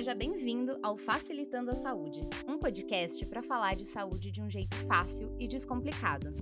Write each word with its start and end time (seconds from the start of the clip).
Seja 0.00 0.14
bem-vindo 0.14 0.78
ao 0.82 0.96
Facilitando 0.96 1.72
a 1.72 1.74
Saúde, 1.74 2.22
um 2.48 2.58
podcast 2.58 3.22
para 3.26 3.42
falar 3.42 3.76
de 3.76 3.84
saúde 3.84 4.32
de 4.32 4.40
um 4.40 4.48
jeito 4.48 4.74
fácil 4.86 5.36
e 5.38 5.46
descomplicado. 5.46 6.34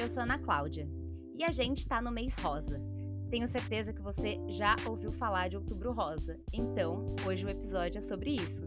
Eu 0.00 0.08
sou 0.08 0.22
Ana 0.22 0.38
Cláudia 0.38 0.88
e 1.34 1.42
a 1.42 1.50
gente 1.50 1.78
está 1.78 2.00
no 2.00 2.12
mês 2.12 2.32
rosa. 2.36 2.80
Tenho 3.28 3.48
certeza 3.48 3.92
que 3.92 4.00
você 4.00 4.38
já 4.46 4.76
ouviu 4.86 5.10
falar 5.10 5.48
de 5.48 5.56
Outubro 5.56 5.90
Rosa, 5.90 6.40
então 6.52 7.08
hoje 7.26 7.44
o 7.44 7.48
episódio 7.48 7.98
é 7.98 8.02
sobre 8.02 8.36
isso. 8.36 8.64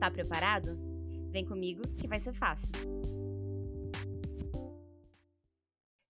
Tá 0.00 0.10
preparado? 0.10 0.76
Vem 1.30 1.46
comigo 1.46 1.82
que 1.96 2.08
vai 2.08 2.18
ser 2.18 2.32
fácil. 2.32 2.72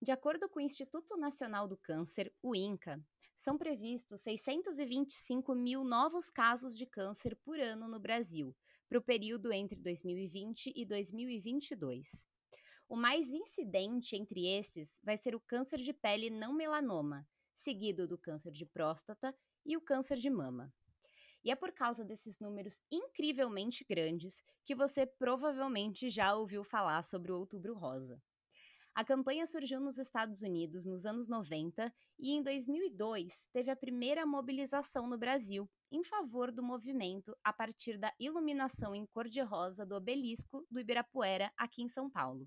De 0.00 0.10
acordo 0.10 0.48
com 0.48 0.58
o 0.58 0.62
Instituto 0.62 1.18
Nacional 1.18 1.68
do 1.68 1.76
Câncer, 1.76 2.32
o 2.42 2.56
INCA, 2.56 2.98
são 3.42 3.58
previstos 3.58 4.20
625 4.20 5.52
mil 5.52 5.82
novos 5.82 6.30
casos 6.30 6.78
de 6.78 6.86
câncer 6.86 7.34
por 7.44 7.58
ano 7.58 7.88
no 7.88 7.98
Brasil, 7.98 8.54
para 8.88 8.98
o 8.98 9.02
período 9.02 9.52
entre 9.52 9.80
2020 9.80 10.72
e 10.76 10.86
2022. 10.86 12.28
O 12.88 12.94
mais 12.94 13.32
incidente 13.32 14.14
entre 14.14 14.46
esses 14.46 15.00
vai 15.02 15.16
ser 15.16 15.34
o 15.34 15.40
câncer 15.40 15.80
de 15.80 15.92
pele 15.92 16.30
não 16.30 16.52
melanoma, 16.52 17.26
seguido 17.56 18.06
do 18.06 18.16
câncer 18.16 18.52
de 18.52 18.64
próstata 18.64 19.34
e 19.66 19.76
o 19.76 19.80
câncer 19.80 20.18
de 20.18 20.30
mama. 20.30 20.72
E 21.42 21.50
é 21.50 21.56
por 21.56 21.72
causa 21.72 22.04
desses 22.04 22.38
números 22.38 22.80
incrivelmente 22.92 23.84
grandes 23.84 24.40
que 24.64 24.76
você 24.76 25.04
provavelmente 25.04 26.10
já 26.10 26.32
ouviu 26.32 26.62
falar 26.62 27.02
sobre 27.02 27.32
o 27.32 27.38
Outubro 27.38 27.74
Rosa. 27.74 28.22
A 28.94 29.02
campanha 29.02 29.46
surgiu 29.46 29.80
nos 29.80 29.96
Estados 29.96 30.42
Unidos 30.42 30.84
nos 30.84 31.06
anos 31.06 31.26
90 31.26 31.90
e 32.18 32.32
em 32.32 32.42
2002 32.42 33.48
teve 33.50 33.70
a 33.70 33.76
primeira 33.76 34.26
mobilização 34.26 35.08
no 35.08 35.16
Brasil 35.16 35.66
em 35.90 36.04
favor 36.04 36.52
do 36.52 36.62
movimento 36.62 37.34
a 37.42 37.54
partir 37.54 37.96
da 37.96 38.12
iluminação 38.20 38.94
em 38.94 39.06
cor-de-rosa 39.06 39.86
do 39.86 39.94
obelisco 39.94 40.66
do 40.70 40.78
Ibirapuera 40.78 41.50
aqui 41.56 41.82
em 41.82 41.88
São 41.88 42.10
Paulo. 42.10 42.46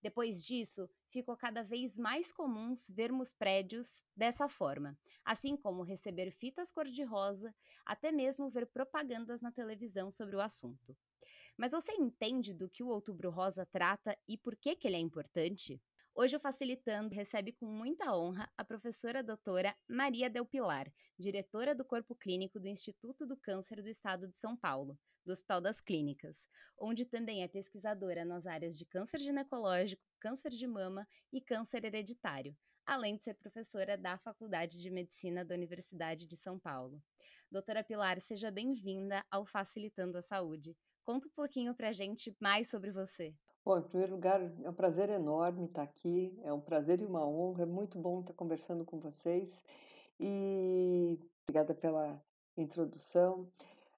Depois 0.00 0.44
disso, 0.44 0.88
ficou 1.10 1.36
cada 1.36 1.64
vez 1.64 1.98
mais 1.98 2.32
comuns 2.32 2.86
vermos 2.88 3.32
prédios 3.32 4.04
dessa 4.14 4.48
forma, 4.48 4.96
assim 5.24 5.56
como 5.56 5.82
receber 5.82 6.30
fitas 6.30 6.70
cor-de-rosa, 6.70 7.52
até 7.84 8.12
mesmo 8.12 8.48
ver 8.48 8.66
propagandas 8.66 9.40
na 9.40 9.50
televisão 9.50 10.12
sobre 10.12 10.36
o 10.36 10.40
assunto. 10.40 10.96
Mas 11.56 11.72
você 11.72 11.92
entende 11.92 12.52
do 12.52 12.68
que 12.68 12.82
o 12.82 12.88
Outubro 12.88 13.30
Rosa 13.30 13.64
trata 13.64 14.16
e 14.28 14.36
por 14.36 14.54
que, 14.56 14.76
que 14.76 14.86
ele 14.86 14.96
é 14.96 15.00
importante? 15.00 15.80
Hoje 16.14 16.36
o 16.36 16.40
Facilitando 16.40 17.14
recebe 17.14 17.52
com 17.52 17.66
muita 17.66 18.14
honra 18.14 18.50
a 18.58 18.64
professora 18.64 19.22
doutora 19.22 19.74
Maria 19.88 20.28
Del 20.28 20.44
Pilar, 20.44 20.92
diretora 21.18 21.74
do 21.74 21.84
Corpo 21.84 22.14
Clínico 22.14 22.60
do 22.60 22.68
Instituto 22.68 23.26
do 23.26 23.38
Câncer 23.38 23.82
do 23.82 23.88
Estado 23.88 24.28
de 24.28 24.36
São 24.36 24.54
Paulo, 24.54 24.98
do 25.24 25.32
Hospital 25.32 25.62
das 25.62 25.80
Clínicas, 25.80 26.46
onde 26.78 27.06
também 27.06 27.42
é 27.42 27.48
pesquisadora 27.48 28.22
nas 28.22 28.46
áreas 28.46 28.78
de 28.78 28.84
câncer 28.84 29.18
ginecológico, 29.18 30.02
câncer 30.20 30.50
de 30.50 30.66
mama 30.66 31.08
e 31.32 31.40
câncer 31.40 31.84
hereditário, 31.84 32.54
além 32.84 33.16
de 33.16 33.22
ser 33.22 33.34
professora 33.34 33.96
da 33.96 34.18
Faculdade 34.18 34.78
de 34.78 34.90
Medicina 34.90 35.42
da 35.42 35.54
Universidade 35.54 36.26
de 36.26 36.36
São 36.36 36.58
Paulo. 36.58 37.02
Doutora 37.50 37.82
Pilar, 37.82 38.20
seja 38.20 38.50
bem-vinda 38.50 39.24
ao 39.30 39.46
Facilitando 39.46 40.18
a 40.18 40.22
Saúde. 40.22 40.76
Conta 41.06 41.28
um 41.28 41.30
pouquinho 41.36 41.72
para 41.72 41.90
a 41.90 41.92
gente 41.92 42.36
mais 42.40 42.68
sobre 42.68 42.90
você. 42.90 43.32
Bom, 43.64 43.78
em 43.78 43.82
primeiro 43.82 44.14
lugar, 44.14 44.40
é 44.42 44.68
um 44.68 44.74
prazer 44.74 45.08
enorme 45.08 45.66
estar 45.66 45.84
aqui, 45.84 46.36
é 46.42 46.52
um 46.52 46.60
prazer 46.60 47.00
e 47.00 47.04
uma 47.04 47.24
honra, 47.24 47.62
é 47.62 47.66
muito 47.66 47.96
bom 47.96 48.22
estar 48.22 48.32
conversando 48.32 48.84
com 48.84 48.98
vocês 48.98 49.48
e 50.18 51.16
obrigada 51.44 51.72
pela 51.76 52.20
introdução. 52.56 53.42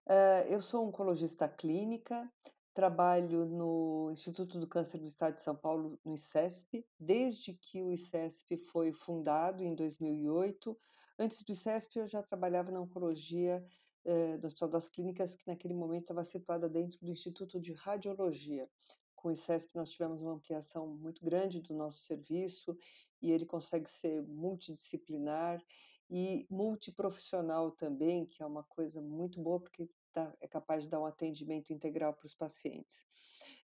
Uh, 0.07 0.45
eu 0.51 0.61
sou 0.61 0.87
oncologista 0.87 1.49
clínica, 1.49 2.31
trabalho 2.75 3.47
no 3.47 4.11
Instituto 4.13 4.61
do 4.61 4.67
Câncer 4.67 4.99
do 4.99 5.07
Estado 5.07 5.37
de 5.37 5.41
São 5.41 5.57
Paulo, 5.57 5.99
no 6.05 6.15
ICESP, 6.15 6.87
desde 7.01 7.55
que 7.55 7.83
o 7.83 7.91
ICESP 7.91 8.59
foi 8.71 8.93
fundado 8.93 9.65
em 9.65 9.75
2008. 9.75 10.79
Antes 11.19 11.43
do 11.43 11.53
ICESP, 11.53 12.01
eu 12.01 12.07
já 12.07 12.23
trabalhava 12.23 12.71
na 12.71 12.83
oncologia 12.83 13.65
eh, 14.09 14.39
do 14.39 14.47
Hospital 14.47 14.71
das 14.71 14.89
Clínicas, 14.89 15.37
que 15.37 15.47
naquele 15.47 15.75
momento 15.75 16.05
estava 16.05 16.25
situada 16.25 16.67
dentro 16.67 16.99
do 17.05 17.11
Instituto 17.11 17.61
de 17.61 17.75
Radiologia. 17.75 18.67
Com 19.15 19.29
o 19.29 19.33
ICESP, 19.33 19.77
nós 19.77 19.91
tivemos 19.91 20.23
uma 20.23 20.33
ampliação 20.33 20.87
muito 20.87 21.23
grande 21.23 21.61
do 21.61 21.75
nosso 21.75 21.99
serviço 22.05 22.75
e 23.21 23.31
ele 23.31 23.45
consegue 23.45 23.91
ser 23.91 24.23
multidisciplinar 24.23 25.63
e 26.09 26.47
multiprofissional 26.49 27.71
também, 27.73 28.25
que 28.25 28.43
é 28.43 28.47
uma 28.47 28.65
coisa 28.65 28.99
muito 29.03 29.43
boa, 29.43 29.61
porque 29.61 29.91
tá, 30.11 30.35
é 30.41 30.49
capaz 30.49 30.85
de 30.85 30.89
dar 30.89 31.01
um 31.01 31.05
atendimento 31.05 31.71
integral 31.71 32.15
para 32.15 32.25
os 32.25 32.35
pacientes. 32.35 33.05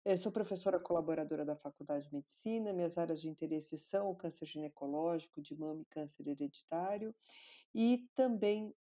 Eu 0.04 0.18
sou 0.18 0.30
professora 0.30 0.78
colaboradora 0.78 1.46
da 1.46 1.56
Faculdade 1.56 2.10
de 2.10 2.16
Medicina, 2.16 2.74
minhas 2.74 2.98
áreas 2.98 3.22
de 3.22 3.30
interesse 3.30 3.78
são 3.78 4.12
o 4.12 4.16
câncer 4.16 4.46
ginecológico, 4.46 5.42
de 5.42 5.58
mama 5.58 5.84
e 5.84 5.86
câncer 5.86 6.28
hereditário, 6.28 7.16
e 7.74 8.10
também 8.14 8.68
eh, 8.68 8.83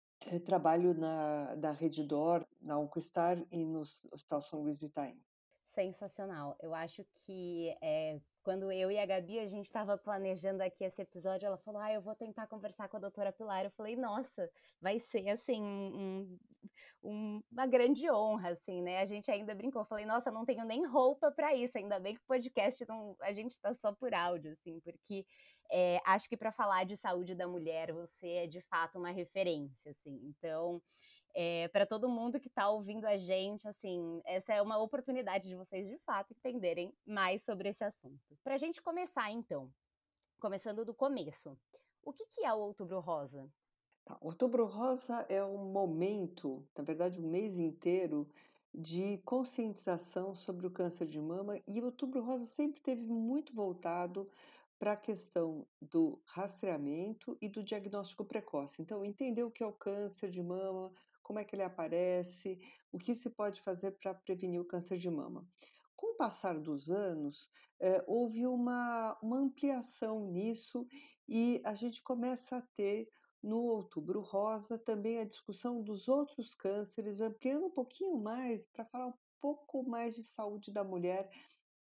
trabalho 0.45 0.93
na, 0.93 1.55
na 1.55 1.71
Redditor, 1.71 2.45
na 2.61 2.77
Oncoestar 2.77 3.37
e 3.51 3.63
no 3.63 3.81
Hospital 3.81 4.41
São 4.41 4.61
Luís 4.61 4.79
do 4.79 4.87
Itaim. 4.87 5.19
Sensacional. 5.73 6.55
Eu 6.61 6.73
acho 6.73 7.05
que 7.25 7.75
é, 7.81 8.19
quando 8.43 8.71
eu 8.71 8.89
e 8.89 8.97
a 8.97 9.05
Gabi, 9.05 9.39
a 9.39 9.45
gente 9.45 9.65
estava 9.65 9.97
planejando 9.97 10.63
aqui 10.63 10.83
esse 10.85 11.01
episódio, 11.01 11.45
ela 11.45 11.57
falou, 11.57 11.81
ah, 11.81 11.91
eu 11.91 12.01
vou 12.01 12.15
tentar 12.15 12.47
conversar 12.47 12.87
com 12.87 12.95
a 12.95 12.99
doutora 12.99 13.33
Pilar. 13.33 13.65
Eu 13.65 13.71
falei, 13.71 13.95
nossa, 13.95 14.49
vai 14.79 14.99
ser, 14.99 15.27
assim, 15.29 15.61
um, 15.61 16.37
um, 17.03 17.43
uma 17.51 17.67
grande 17.67 18.09
honra, 18.09 18.49
assim, 18.49 18.81
né? 18.81 18.99
A 19.01 19.05
gente 19.05 19.29
ainda 19.29 19.53
brincou, 19.53 19.81
eu 19.81 19.87
falei, 19.87 20.05
nossa, 20.05 20.31
não 20.31 20.45
tenho 20.45 20.63
nem 20.63 20.85
roupa 20.85 21.31
para 21.31 21.53
isso, 21.53 21.77
ainda 21.77 21.99
bem 21.99 22.15
que 22.15 22.21
o 22.21 22.27
podcast, 22.27 22.85
não, 22.87 23.15
a 23.19 23.33
gente 23.33 23.51
está 23.51 23.73
só 23.75 23.91
por 23.93 24.13
áudio, 24.13 24.53
assim, 24.53 24.79
porque 24.79 25.25
é, 25.71 25.99
acho 26.05 26.29
que 26.29 26.37
para 26.37 26.51
falar 26.51 26.85
de 26.85 26.95
saúde 26.95 27.35
da 27.35 27.47
mulher, 27.47 27.91
você 27.91 28.27
é 28.27 28.47
de 28.47 28.61
fato 28.61 28.97
uma 28.97 29.11
referência, 29.11 29.91
assim. 29.91 30.19
Então, 30.23 30.81
é, 31.33 31.67
para 31.67 31.85
todo 31.85 32.07
mundo 32.07 32.39
que 32.39 32.47
está 32.47 32.69
ouvindo 32.69 33.05
a 33.05 33.17
gente, 33.17 33.67
assim, 33.67 34.21
essa 34.25 34.53
é 34.53 34.61
uma 34.61 34.77
oportunidade 34.77 35.47
de 35.47 35.55
vocês 35.55 35.87
de 35.87 35.97
fato 35.99 36.33
entenderem 36.33 36.93
mais 37.05 37.43
sobre 37.43 37.69
esse 37.69 37.83
assunto. 37.83 38.37
Para 38.43 38.55
a 38.55 38.57
gente 38.57 38.81
começar, 38.81 39.29
então, 39.31 39.69
começando 40.39 40.85
do 40.85 40.93
começo, 40.93 41.57
o 42.01 42.13
que, 42.13 42.25
que 42.27 42.45
é 42.45 42.53
o 42.53 42.59
Outubro 42.59 42.99
Rosa? 42.99 43.49
Tá, 44.05 44.17
Outubro 44.21 44.65
Rosa 44.65 45.25
é 45.27 45.43
um 45.43 45.65
momento, 45.71 46.65
na 46.77 46.83
verdade, 46.83 47.19
um 47.19 47.27
mês 47.27 47.57
inteiro 47.57 48.29
de 48.73 49.19
conscientização 49.25 50.35
sobre 50.35 50.67
o 50.67 50.71
câncer 50.71 51.07
de 51.07 51.19
mama 51.19 51.59
e 51.67 51.81
Outubro 51.81 52.21
Rosa 52.21 52.45
sempre 52.45 52.81
teve 52.81 53.01
muito 53.01 53.53
voltado 53.53 54.29
para 54.77 54.93
a 54.93 54.97
questão 54.97 55.65
do 55.81 56.21
rastreamento 56.27 57.37
e 57.41 57.49
do 57.49 57.63
diagnóstico 57.63 58.25
precoce. 58.25 58.81
Então, 58.81 59.05
entender 59.05 59.43
o 59.43 59.51
que 59.51 59.63
é 59.63 59.67
o 59.67 59.73
câncer 59.73 60.29
de 60.29 60.41
mama, 60.41 60.91
como 61.23 61.39
é 61.39 61.43
que 61.43 61.55
ele 61.55 61.63
aparece, 61.63 62.59
o 62.91 62.97
que 62.97 63.15
se 63.15 63.29
pode 63.29 63.61
fazer 63.61 63.91
para 63.91 64.13
prevenir 64.13 64.61
o 64.61 64.65
câncer 64.65 64.97
de 64.97 65.09
mama. 65.09 65.47
Com 65.95 66.13
o 66.13 66.17
passar 66.17 66.59
dos 66.59 66.89
anos, 66.89 67.49
eh, 67.79 68.03
houve 68.05 68.45
uma, 68.45 69.17
uma 69.21 69.39
ampliação 69.39 70.29
nisso 70.29 70.85
e 71.27 71.61
a 71.63 71.73
gente 71.73 72.03
começa 72.03 72.57
a 72.57 72.61
ter 72.75 73.09
no 73.41 73.61
Outubro 73.63 74.21
Rosa 74.21 74.77
também 74.77 75.19
a 75.19 75.25
discussão 75.25 75.81
dos 75.81 76.07
outros 76.07 76.53
cânceres, 76.53 77.21
ampliando 77.21 77.67
um 77.67 77.71
pouquinho 77.71 78.17
mais 78.17 78.67
para 78.67 78.85
falar 78.85 79.07
um 79.07 79.13
pouco 79.39 79.83
mais 79.83 80.15
de 80.15 80.23
saúde 80.23 80.71
da 80.71 80.83
mulher, 80.83 81.29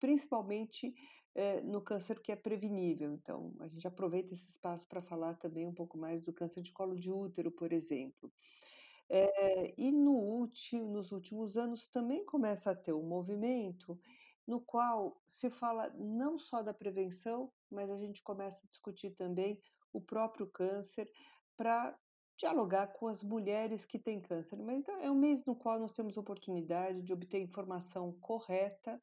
principalmente 0.03 0.93
é, 1.33 1.61
no 1.61 1.81
câncer 1.81 2.19
que 2.19 2.29
é 2.29 2.35
prevenível. 2.35 3.13
Então, 3.13 3.55
a 3.61 3.69
gente 3.69 3.87
aproveita 3.87 4.33
esse 4.33 4.49
espaço 4.49 4.85
para 4.85 5.01
falar 5.01 5.35
também 5.35 5.65
um 5.65 5.73
pouco 5.73 5.97
mais 5.97 6.21
do 6.21 6.33
câncer 6.33 6.61
de 6.61 6.73
colo 6.73 6.93
de 6.93 7.09
útero, 7.09 7.49
por 7.49 7.71
exemplo. 7.71 8.29
É, 9.09 9.73
e 9.77 9.93
no 9.93 10.11
último, 10.11 10.91
nos 10.91 11.13
últimos 11.13 11.55
anos 11.55 11.87
também 11.87 12.25
começa 12.25 12.71
a 12.71 12.75
ter 12.75 12.91
um 12.91 13.07
movimento 13.07 13.97
no 14.45 14.59
qual 14.59 15.21
se 15.29 15.49
fala 15.49 15.89
não 15.95 16.37
só 16.37 16.61
da 16.61 16.73
prevenção, 16.73 17.49
mas 17.71 17.89
a 17.89 17.97
gente 17.97 18.21
começa 18.21 18.59
a 18.61 18.67
discutir 18.67 19.11
também 19.11 19.57
o 19.93 20.01
próprio 20.01 20.47
câncer 20.47 21.09
para 21.55 21.97
dialogar 22.37 22.87
com 22.87 23.07
as 23.07 23.23
mulheres 23.23 23.85
que 23.85 23.97
têm 23.97 24.19
câncer. 24.19 24.57
Mas 24.57 24.79
então 24.79 24.99
é 24.99 25.09
um 25.09 25.15
mês 25.15 25.45
no 25.45 25.55
qual 25.55 25.79
nós 25.79 25.93
temos 25.93 26.17
oportunidade 26.17 27.01
de 27.01 27.13
obter 27.13 27.39
informação 27.39 28.11
correta 28.19 28.99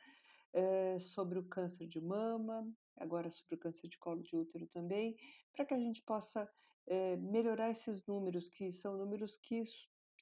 é, 0.53 0.99
sobre 0.99 1.39
o 1.39 1.45
câncer 1.45 1.87
de 1.87 2.01
mama, 2.01 2.69
agora 2.97 3.31
sobre 3.31 3.55
o 3.55 3.59
câncer 3.59 3.89
de 3.89 3.99
colo 3.99 4.23
de 4.23 4.37
útero 4.37 4.67
também, 4.69 5.17
para 5.53 5.65
que 5.65 5.75
a 5.75 5.79
gente 5.79 6.03
possa 6.03 6.49
é, 6.87 7.17
melhorar 7.17 7.71
esses 7.71 8.05
números, 8.07 8.49
que 8.49 8.73
são 8.73 8.97
números 8.97 9.37
que 9.37 9.63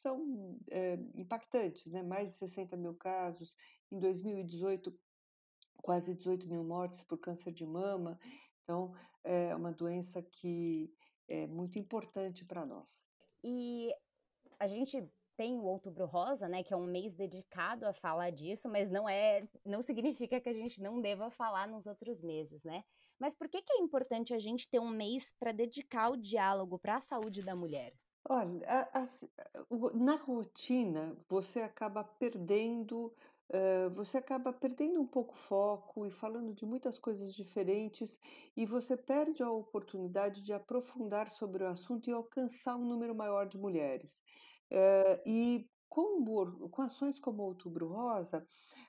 são 0.00 0.58
é, 0.70 0.98
impactantes, 1.14 1.86
né? 1.92 2.02
mais 2.02 2.28
de 2.28 2.34
60 2.34 2.76
mil 2.76 2.94
casos, 2.94 3.56
em 3.90 3.98
2018 3.98 4.96
quase 5.82 6.14
18 6.14 6.46
mil 6.48 6.64
mortes 6.64 7.02
por 7.02 7.18
câncer 7.18 7.52
de 7.52 7.64
mama, 7.64 8.18
então 8.62 8.92
é 9.24 9.54
uma 9.54 9.72
doença 9.72 10.20
que 10.20 10.92
é 11.28 11.46
muito 11.46 11.78
importante 11.78 12.44
para 12.44 12.66
nós. 12.66 13.06
E 13.42 13.92
a 14.58 14.66
gente 14.66 15.08
tem 15.38 15.58
o 15.58 15.64
Outubro 15.64 16.06
Rosa, 16.06 16.48
né, 16.48 16.64
que 16.64 16.74
é 16.74 16.76
um 16.76 16.86
mês 16.86 17.14
dedicado 17.14 17.86
a 17.86 17.94
falar 17.94 18.30
disso, 18.32 18.68
mas 18.68 18.90
não 18.90 19.08
é 19.08 19.48
não 19.64 19.82
significa 19.82 20.40
que 20.40 20.48
a 20.50 20.54
gente 20.54 20.82
não 20.82 21.00
deva 21.00 21.30
falar 21.30 21.68
nos 21.68 21.86
outros 21.86 22.20
meses, 22.22 22.62
né. 22.64 22.84
Mas 23.18 23.34
por 23.36 23.48
que 23.48 23.62
que 23.62 23.72
é 23.74 23.78
importante 23.80 24.34
a 24.34 24.38
gente 24.40 24.68
ter 24.70 24.80
um 24.80 24.90
mês 24.90 25.32
para 25.38 25.52
dedicar 25.52 26.10
o 26.10 26.16
diálogo 26.18 26.78
para 26.78 26.96
a 26.98 27.02
saúde 27.02 27.42
da 27.42 27.56
mulher? 27.56 27.94
Olha, 28.28 28.88
a 28.92 29.04
o 29.70 29.90
na 29.96 30.16
rotina, 30.16 31.16
você 31.28 31.60
acaba 31.60 32.04
perdendo, 32.04 33.14
hã, 33.52 33.88
você 33.94 34.18
acaba 34.18 34.52
perdendo 34.52 35.00
um 35.00 35.06
pouco 35.06 35.32
o 35.34 35.36
foco 35.36 36.06
e 36.06 36.10
falando 36.10 36.52
de 36.54 36.66
muitas 36.66 36.98
coisas 36.98 37.34
diferentes, 37.34 38.18
e 38.56 38.66
você 38.66 38.96
perde 38.96 39.42
a 39.42 39.50
oportunidade 39.50 40.42
de 40.42 40.52
aprofundar 40.52 41.30
sobre 41.30 41.64
o 41.64 41.68
assunto 41.68 42.08
e 42.10 42.12
alcançar 42.12 42.76
um 42.76 42.84
número 42.86 43.14
maior 43.14 43.46
de 43.48 43.56
mulheres. 43.58 44.20
Eh, 44.70 45.22
e 45.26 45.70
com 45.88 46.24
com 46.70 46.82
ações 46.82 47.18
como 47.18 47.42
o 47.42 47.46
Outubro 47.46 47.88
Rosa, 47.88 48.46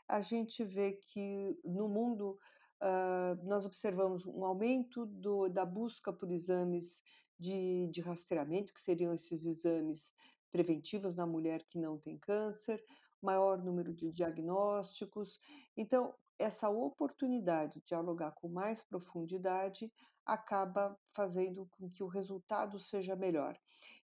a 0.08 0.22
gente 0.22 0.64
vê 0.64 0.94
que 0.94 1.60
no 1.64 1.88
mundo, 1.88 2.38
hã, 2.82 3.36
nós 3.44 3.66
observamos 3.66 4.26
um 4.26 4.44
aumento 4.46 5.06
do 5.06 5.48
da 5.50 5.66
busca 5.66 6.12
por 6.14 6.32
exames 6.32 7.02
de 7.40 7.88
de 7.92 8.02
rastreamento, 8.02 8.74
que 8.74 8.82
seriam 8.82 9.14
esses 9.14 9.46
exames 9.46 10.12
preventivos 10.52 11.16
na 11.16 11.26
mulher 11.28 11.64
que 11.70 11.80
não 11.80 11.98
tem 12.00 12.18
câncer, 12.20 12.84
maior 13.22 13.58
número 13.64 13.94
de 13.94 14.12
diagnósticos. 14.12 15.40
Então, 15.78 16.16
essa 16.40 16.70
oportunidade 16.70 17.80
de 17.80 17.86
dialogar 17.86 18.32
com 18.34 18.48
mais 18.50 18.84
profundidade 18.84 19.92
acaba 20.26 20.98
fazendo 21.16 21.68
com 21.72 21.90
que 21.92 22.04
o 22.04 22.08
resultado 22.08 22.80
seja 22.80 23.16
melhor. 23.16 23.58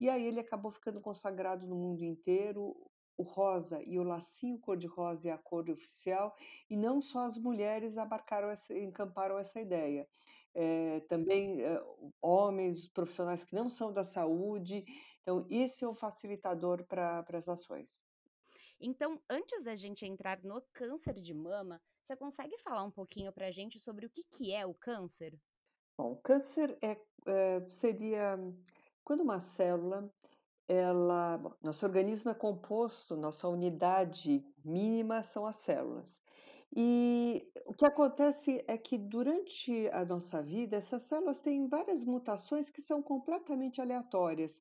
E 0.01 0.09
aí 0.09 0.25
ele 0.27 0.41
acabou 0.41 0.71
ficando 0.73 1.01
consagrado 1.01 1.67
no 1.67 1.77
mundo 1.77 2.03
inteiro, 2.05 2.91
o 3.17 3.23
rosa 3.23 3.83
e 3.85 3.99
o 3.99 4.03
lacinho 4.03 4.59
cor-de-rosa 4.59 5.29
é 5.29 5.33
a 5.33 5.39
cor 5.39 5.69
oficial, 5.71 6.35
e 6.71 6.77
não 6.77 7.03
só 7.03 7.27
as 7.27 7.37
mulheres 7.39 7.99
abarcaram 7.99 8.49
essa 8.51 8.75
encamparam 8.79 9.39
essa 9.39 9.61
ideia. 9.61 10.09
Eh, 10.55 11.01
também, 11.09 11.63
hã, 11.65 11.83
homens, 12.23 12.89
profissionais 12.89 13.45
que 13.45 13.55
não 13.55 13.69
são 13.71 13.93
da 13.93 14.03
saúde, 14.05 14.85
então 15.23 15.47
esse 15.51 15.85
é 15.85 15.89
o 15.89 15.95
facilitador 15.95 16.87
pra 16.87 17.23
para 17.23 17.39
as 17.39 17.49
ações. 17.49 18.03
Então, 18.81 19.23
antes 19.29 19.63
da 19.63 19.75
gente 19.75 20.07
entrar 20.07 20.43
no 20.43 20.63
câncer 20.73 21.15
de 21.21 21.35
mama, 21.35 21.81
você 22.03 22.17
consegue 22.17 22.57
falar 22.59 22.83
um 22.83 22.91
pouquinho 22.91 23.33
pra 23.33 23.51
gente 23.51 23.79
sobre 23.79 24.07
o 24.07 24.11
que 24.11 24.25
que 24.25 24.53
é 24.53 24.65
o 24.67 24.75
câncer? 24.75 25.41
Bom, 25.99 26.17
câncer 26.23 26.79
é 26.83 26.97
é 27.27 27.69
seria 27.71 28.37
quando 29.05 29.21
uma 29.23 29.41
célula, 29.41 30.13
ela 30.69 31.41
nosso 31.63 31.85
organismo 31.87 32.31
é 32.31 32.35
composto, 32.35 33.17
nossa 33.17 33.49
unidade 33.49 34.45
mínima 34.65 35.23
são 35.23 35.47
as 35.47 35.57
células. 35.57 36.23
E 36.75 37.51
o 37.67 37.75
que 37.75 37.85
acontece 37.87 38.65
é 38.69 38.79
que 38.79 38.97
durante 38.97 39.89
a 39.89 40.05
nossa 40.05 40.41
vida, 40.43 40.77
essas 40.77 41.03
células 41.03 41.41
têm 41.41 41.67
várias 41.69 42.05
mutações 42.05 42.71
que 42.71 42.81
são 42.81 43.03
completamente 43.03 43.81
aleatórias. 43.81 44.61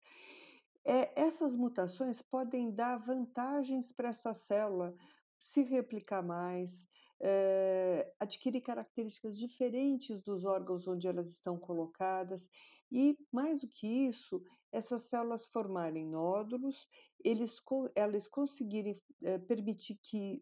Eh, 0.86 1.12
essas 1.16 1.56
mutações 1.56 2.22
podem 2.22 2.72
dar 2.72 2.98
vantagens 2.98 3.92
para 3.92 4.10
essa 4.10 4.34
célula 4.34 4.96
se 5.40 5.62
replicar 5.64 6.24
mais, 6.24 6.88
eh, 7.22 8.12
adquirir 8.20 8.62
características 8.62 9.38
diferentes 9.38 10.22
dos 10.22 10.46
órgãos 10.46 10.88
onde 10.88 11.08
elas 11.08 11.30
estão 11.30 11.58
colocadas, 11.60 12.50
e 12.92 13.18
mais 13.32 13.62
do 13.62 13.68
que 13.68 13.88
isso, 13.88 14.42
essas 14.72 15.04
células 15.04 15.46
formarem 15.46 16.06
nódulos, 16.08 16.88
eles 17.24 17.58
elas 17.96 18.28
conseguirem, 18.28 19.02
eh, 19.24 19.38
permitir 19.40 20.00
que 20.02 20.42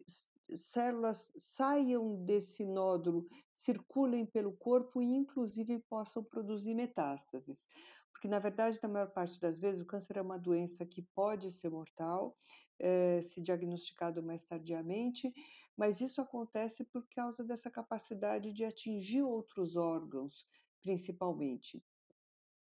células 0.55 1.31
saiam 1.37 2.23
desse 2.23 2.65
nódulo, 2.65 3.25
circulem 3.53 4.25
pelo 4.25 4.55
corpo 4.55 5.01
e 5.01 5.05
inclusive 5.05 5.79
possam 5.89 6.23
produzir 6.23 6.73
metástases. 6.73 7.67
Porque 8.11 8.27
na 8.27 8.39
verdade, 8.39 8.79
na 8.81 8.89
maior 8.89 9.11
parte 9.11 9.39
das 9.39 9.59
vezes, 9.59 9.81
o 9.81 9.85
câncer 9.85 10.17
é 10.17 10.21
uma 10.21 10.39
doença 10.39 10.85
que 10.85 11.01
pode 11.13 11.51
ser 11.51 11.69
mortal, 11.69 12.35
eh, 12.79 13.21
se 13.21 13.41
diagnosticado 13.41 14.23
mais 14.23 14.43
tardiamente, 14.43 15.31
mas 15.77 16.01
isso 16.01 16.19
acontece 16.21 16.83
por 16.85 17.07
causa 17.09 17.43
dessa 17.43 17.69
capacidade 17.69 18.51
de 18.53 18.63
atingir 18.65 19.21
outros 19.21 19.75
órgãos, 19.75 20.45
principalmente. 20.81 21.83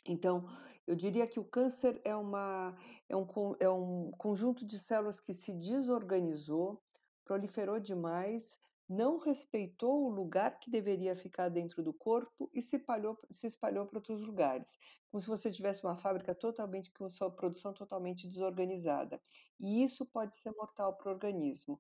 Então, 0.09 0.47
eu 0.87 0.95
diria 0.95 1.27
que 1.27 1.39
o 1.39 1.45
câncer 1.45 2.01
é 2.03 2.15
uma 2.15 2.75
é 3.07 3.15
um 3.15 3.27
é 3.59 3.69
um 3.69 4.11
conjunto 4.17 4.65
de 4.65 4.79
células 4.79 5.19
que 5.19 5.35
se 5.35 5.53
desorganizou, 5.53 6.81
proliferou 7.23 7.79
demais, 7.79 8.57
não 8.89 9.19
respeitou 9.19 10.05
o 10.05 10.09
lugar 10.09 10.59
que 10.59 10.71
deveria 10.71 11.15
ficar 11.15 11.47
dentro 11.49 11.83
do 11.83 11.93
corpo 11.93 12.49
e 12.51 12.59
se 12.63 12.77
espalhou 12.77 13.19
se 13.31 13.45
espalhou 13.45 13.85
para 13.85 13.99
outros 13.99 14.19
lugares, 14.21 14.77
como 15.11 15.21
se 15.21 15.27
você 15.27 15.51
tivesse 15.51 15.83
uma 15.85 15.95
fábrica 15.95 16.33
totalmente 16.33 16.91
com 16.91 17.07
sua 17.11 17.29
produção 17.29 17.71
totalmente 17.71 18.27
desorganizada. 18.27 19.21
E 19.59 19.83
isso 19.83 20.07
pode 20.07 20.37
ser 20.37 20.51
mortal 20.57 20.97
para 20.97 21.09
o 21.11 21.13
organismo. 21.13 21.79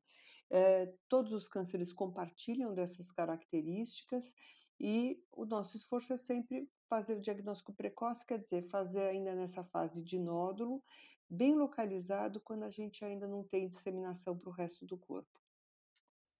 Eh, 0.51 0.93
todos 1.07 1.33
os 1.33 1.47
cânceres 1.47 1.91
compartilham 1.93 2.75
dessas 2.75 3.11
características, 3.11 4.33
e 4.79 5.23
o 5.31 5.45
nosso 5.45 5.75
esforço 5.77 6.13
é 6.13 6.17
sempre 6.17 6.69
fazer 6.89 7.15
o 7.15 7.21
diagnóstico 7.21 7.71
precoce, 7.73 8.25
quer 8.25 8.39
dizer, 8.39 8.63
fazer 8.63 9.01
ainda 9.01 9.35
nessa 9.35 9.63
fase 9.63 10.01
de 10.03 10.17
nódulo, 10.17 10.83
bem 11.29 11.55
localizado, 11.55 12.41
quando 12.41 12.63
a 12.63 12.69
gente 12.69 13.05
ainda 13.05 13.27
não 13.27 13.43
tem 13.43 13.67
disseminação 13.67 14.37
para 14.37 14.49
o 14.49 14.53
resto 14.53 14.85
do 14.85 14.97
corpo. 14.97 15.39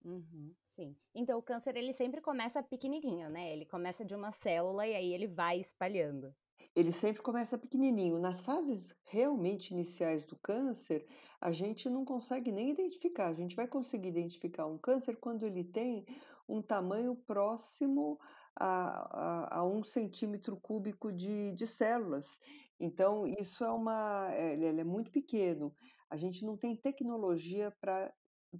Uhum, 0.03 0.55
sim. 0.69 0.95
Então 1.13 1.37
o 1.37 1.43
câncer 1.43 1.75
ele 1.75 1.93
sempre 1.93 2.21
começa 2.21 2.63
pequenininho, 2.63 3.29
né, 3.29 3.51
ele 3.53 3.65
começa 3.65 4.03
de 4.03 4.15
uma 4.15 4.31
célula 4.31 4.87
e 4.87 4.95
aí 4.95 5.13
ele 5.13 5.27
vai 5.27 5.59
espalhando. 5.59 6.33
Ele 6.75 6.91
sempre 6.91 7.21
começa 7.21 7.57
pequenininho. 7.57 8.19
Nas 8.19 8.41
fases 8.41 8.95
realmente 9.03 9.71
iniciais 9.71 10.23
do 10.23 10.37
câncer, 10.37 11.05
a 11.41 11.51
gente 11.51 11.89
não 11.89 12.05
consegue 12.05 12.51
nem 12.51 12.69
identificar. 12.69 13.27
A 13.27 13.33
gente 13.33 13.55
vai 13.55 13.67
conseguir 13.67 14.09
identificar 14.09 14.65
um 14.67 14.77
câncer 14.77 15.17
quando 15.17 15.45
ele 15.45 15.63
tem 15.63 16.05
um 16.47 16.61
tamanho 16.61 17.15
próximo 17.15 18.19
a 18.59 19.59
a 19.59 19.65
1 19.65 19.83
centímetro 19.83 20.57
cúbico 20.59 21.11
de 21.11 21.53
de 21.53 21.67
células. 21.67 22.37
Então 22.79 23.25
isso 23.27 23.63
é 23.63 23.71
uma 23.71 24.29
ele 24.35 24.65
ele 24.65 24.81
é 24.81 24.83
muito 24.83 25.11
pequeno. 25.11 25.73
A 26.09 26.17
gente 26.17 26.45
não 26.45 26.57
tem 26.57 26.75
tecnologia 26.75 27.71
pra 27.81 28.13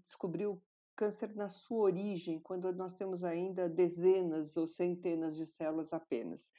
descobrir 0.05 0.47
o 0.47 0.61
câncer 0.95 1.33
na 1.35 1.49
sua 1.49 1.79
origem, 1.83 2.39
quando 2.41 2.71
nós 2.73 2.93
temos 2.93 3.23
ainda 3.23 3.69
dezenas 3.69 4.57
ou 4.57 4.67
centenas 4.67 5.37
de 5.37 5.45
células 5.45 5.93
apenas. 5.93 6.51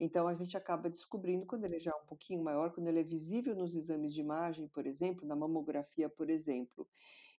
Então 0.00 0.28
a 0.28 0.34
gente 0.34 0.56
acaba 0.56 0.88
descobrindo 0.88 1.44
quando 1.46 1.64
ele 1.64 1.80
já 1.80 1.90
é 1.90 1.94
um 1.94 2.06
pouquinho 2.06 2.42
maior, 2.42 2.72
quando 2.72 2.86
ele 2.88 3.00
é 3.00 3.04
visível 3.04 3.54
nos 3.56 3.74
exames 3.74 4.14
de 4.14 4.20
imagem, 4.20 4.68
por 4.68 4.86
exemplo, 4.86 5.26
na 5.26 5.34
mamografia, 5.36 6.08
por 6.08 6.30
exemplo. 6.30 6.88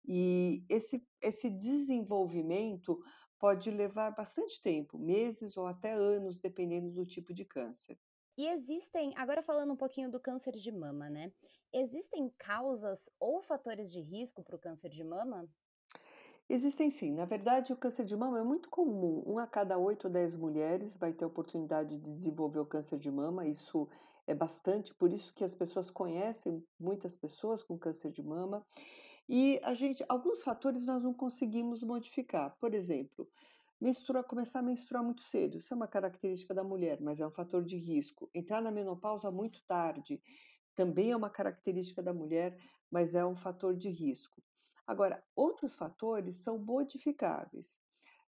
E 0.05 0.63
esse 0.69 1.05
esse 1.21 1.49
desenvolvimento 1.49 2.99
pode 3.39 3.71
levar 3.71 4.11
bastante 4.11 4.61
tempo, 4.61 4.97
meses 4.97 5.57
ou 5.57 5.65
até 5.65 5.93
anos, 5.93 6.37
dependendo 6.37 6.91
do 6.91 7.05
tipo 7.05 7.33
de 7.33 7.45
câncer. 7.45 7.97
E 8.37 8.47
existem 8.47 9.13
agora 9.17 9.41
falando 9.43 9.73
um 9.73 9.77
pouquinho 9.77 10.09
do 10.09 10.19
câncer 10.19 10.53
de 10.53 10.71
mama, 10.71 11.09
né, 11.09 11.31
existem 11.73 12.29
causas 12.37 13.09
ou 13.19 13.41
fatores 13.41 13.91
de 13.91 13.99
risco 14.01 14.43
para 14.43 14.55
o 14.55 14.59
câncer 14.59 14.89
de 14.89 15.03
mama? 15.03 15.49
Existem 16.49 16.89
sim. 16.89 17.11
Na 17.13 17.25
verdade, 17.25 17.71
o 17.71 17.77
câncer 17.77 18.05
de 18.05 18.15
mama 18.15 18.39
é 18.39 18.43
muito 18.43 18.69
comum, 18.69 19.21
1 19.25 19.37
a 19.37 19.45
cada 19.45 19.77
8 19.77 20.05
ou 20.05 20.11
10 20.11 20.35
mulheres 20.35 20.97
vai 20.97 21.13
ter 21.13 21.23
a 21.23 21.27
oportunidade 21.27 21.99
de 21.99 22.11
desenvolver 22.11 22.59
o 22.59 22.65
câncer 22.65 22.97
de 22.97 23.11
mama, 23.11 23.45
isso 23.45 23.87
é 24.25 24.33
bastante, 24.33 24.93
por 24.95 25.11
isso 25.11 25.33
que 25.33 25.43
as 25.43 25.53
pessoas 25.53 25.91
conhecem 25.91 26.63
muitas 26.79 27.15
pessoas 27.15 27.61
com 27.61 27.77
câncer 27.77 28.11
de 28.11 28.23
mama. 28.23 28.65
E 29.29 29.59
a 29.63 29.75
gente 29.75 30.03
alguns 30.09 30.41
fatores 30.41 30.85
nós 30.87 31.03
não 31.03 31.13
conseguimos 31.13 31.83
modificar, 31.83 32.57
por 32.59 32.73
exemplo, 32.73 33.29
menstrua 33.79 34.23
começar 34.23 34.59
a 34.59 34.63
menstruar 34.63 35.03
muito 35.03 35.21
cedo, 35.21 35.57
isso 35.59 35.71
é 35.71 35.77
uma 35.77 35.87
característica 35.87 36.51
da 36.51 36.63
mulher, 36.63 36.99
mas 36.99 37.19
é 37.21 37.27
um 37.27 37.31
fator 37.31 37.63
de 37.63 37.77
risco. 37.77 38.27
Entrar 38.33 38.59
na 38.59 38.71
menopausa 38.71 39.29
muito 39.29 39.61
tarde, 39.67 40.19
também 40.75 41.11
é 41.11 41.15
uma 41.15 41.29
característica 41.29 42.01
da 42.01 42.11
mulher, 42.11 42.57
mas 42.89 43.13
é 43.13 43.23
um 43.23 43.35
fator 43.35 43.75
de 43.75 43.89
risco. 43.89 44.41
Agora, 44.87 45.23
outros 45.35 45.75
fatores 45.75 46.37
são 46.37 46.57
modificáveis. 46.57 47.79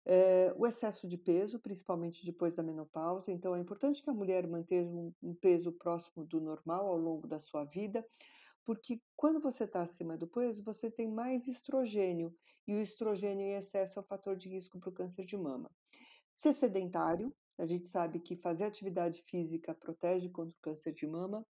Eh, 0.05 0.53
o 0.57 0.67
excesso 0.67 1.09
de 1.09 1.17
peso, 1.17 1.59
principalmente 1.61 2.25
depois 2.25 2.55
da 2.55 2.63
menopausa, 2.63 3.33
então 3.33 3.55
é 3.55 3.61
importante 3.61 4.03
que 4.03 4.11
a 4.11 4.15
mulher 4.15 4.47
manter 4.47 4.85
um 4.85 5.13
um 5.23 5.35
peso 5.35 5.73
próximo 5.73 6.27
do 6.27 6.41
normal 6.41 6.89
ao 6.89 6.99
longo 6.99 7.27
da 7.27 7.39
sua 7.39 7.65
vida, 7.65 8.05
porque 8.65 9.01
quando 9.17 9.41
você 9.41 9.67
tá 9.67 9.83
acima 9.83 10.17
do 10.17 10.29
peso, 10.29 10.65
você 10.65 10.91
tem 10.91 11.09
mais 11.09 11.49
estrogênio, 11.49 12.35
e 12.67 12.75
o 12.75 12.81
estrogênio 12.81 13.47
em 13.47 13.55
excesso 13.55 13.99
é 13.99 14.03
um 14.03 14.07
fator 14.07 14.37
de 14.37 14.49
risco 14.49 14.79
para 14.81 14.91
o 14.91 14.93
câncer 14.93 15.25
de 15.25 15.37
mama. 15.37 15.71
Ser 16.35 16.53
sedentário, 16.55 17.35
a 17.59 17.67
gente 17.67 17.89
sabe 17.89 18.21
que 18.21 18.37
fazer 18.37 18.65
atividade 18.65 19.23
física 19.29 19.75
protege 19.75 20.31
contra 20.31 20.57
o 20.59 20.63
câncer 20.63 20.93
de 20.93 21.07
mama. 21.07 21.47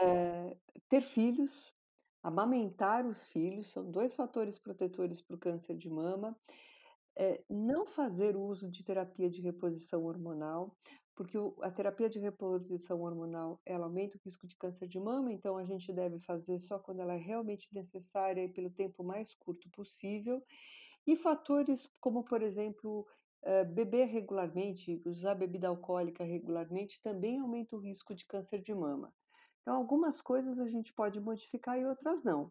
Eh, 0.00 0.56
ter 0.88 1.02
filhos 1.02 1.74
Amamentar 2.22 3.06
os 3.06 3.28
filhos, 3.28 3.72
são 3.72 3.90
2 3.90 4.14
fatores 4.14 4.58
protetores 4.58 5.22
para 5.22 5.36
o 5.36 5.38
câncer 5.38 5.74
de 5.74 5.88
mama. 5.88 6.36
Eh, 7.18 7.44
não 7.50 7.86
fazer 7.86 8.36
uso 8.36 8.70
de 8.70 8.84
terapia 8.84 9.30
de 9.30 9.40
reposição 9.42 10.04
hormonal, 10.04 10.76
porque 11.20 11.36
a 11.60 11.70
terapia 11.70 12.08
de 12.08 12.18
reposição 12.18 13.02
hormonal, 13.02 13.60
ela 13.66 13.84
aumenta 13.84 14.16
o 14.16 14.20
risco 14.24 14.46
de 14.46 14.56
câncer 14.56 14.88
de 14.88 14.98
mama, 14.98 15.30
então 15.30 15.58
a 15.58 15.64
gente 15.66 15.92
deve 15.92 16.18
fazer 16.18 16.58
só 16.58 16.78
quando 16.78 17.00
ela 17.00 17.12
é 17.12 17.18
realmente 17.18 17.68
necessária 17.74 18.42
e 18.42 18.48
pelo 18.48 18.70
tempo 18.70 19.04
mais 19.04 19.34
curto 19.34 19.68
possível. 19.68 20.42
E 21.06 21.14
fatores 21.14 21.86
como, 22.00 22.24
por 22.24 22.40
exemplo, 22.40 23.06
hã, 23.44 23.66
beber 23.66 24.06
regularmente, 24.06 25.02
usar 25.04 25.34
bebida 25.34 25.68
alcoólica 25.68 26.24
regularmente, 26.24 27.02
também 27.02 27.38
aumenta 27.38 27.76
o 27.76 27.80
risco 27.80 28.14
de 28.14 28.24
câncer 28.24 28.62
de 28.62 28.74
mama. 28.74 29.12
Então 29.60 29.74
algumas 29.76 30.22
coisas 30.22 30.58
a 30.58 30.70
gente 30.70 30.94
pode 30.94 31.20
modificar 31.20 31.78
e 31.78 31.84
outras 31.84 32.24
não. 32.24 32.50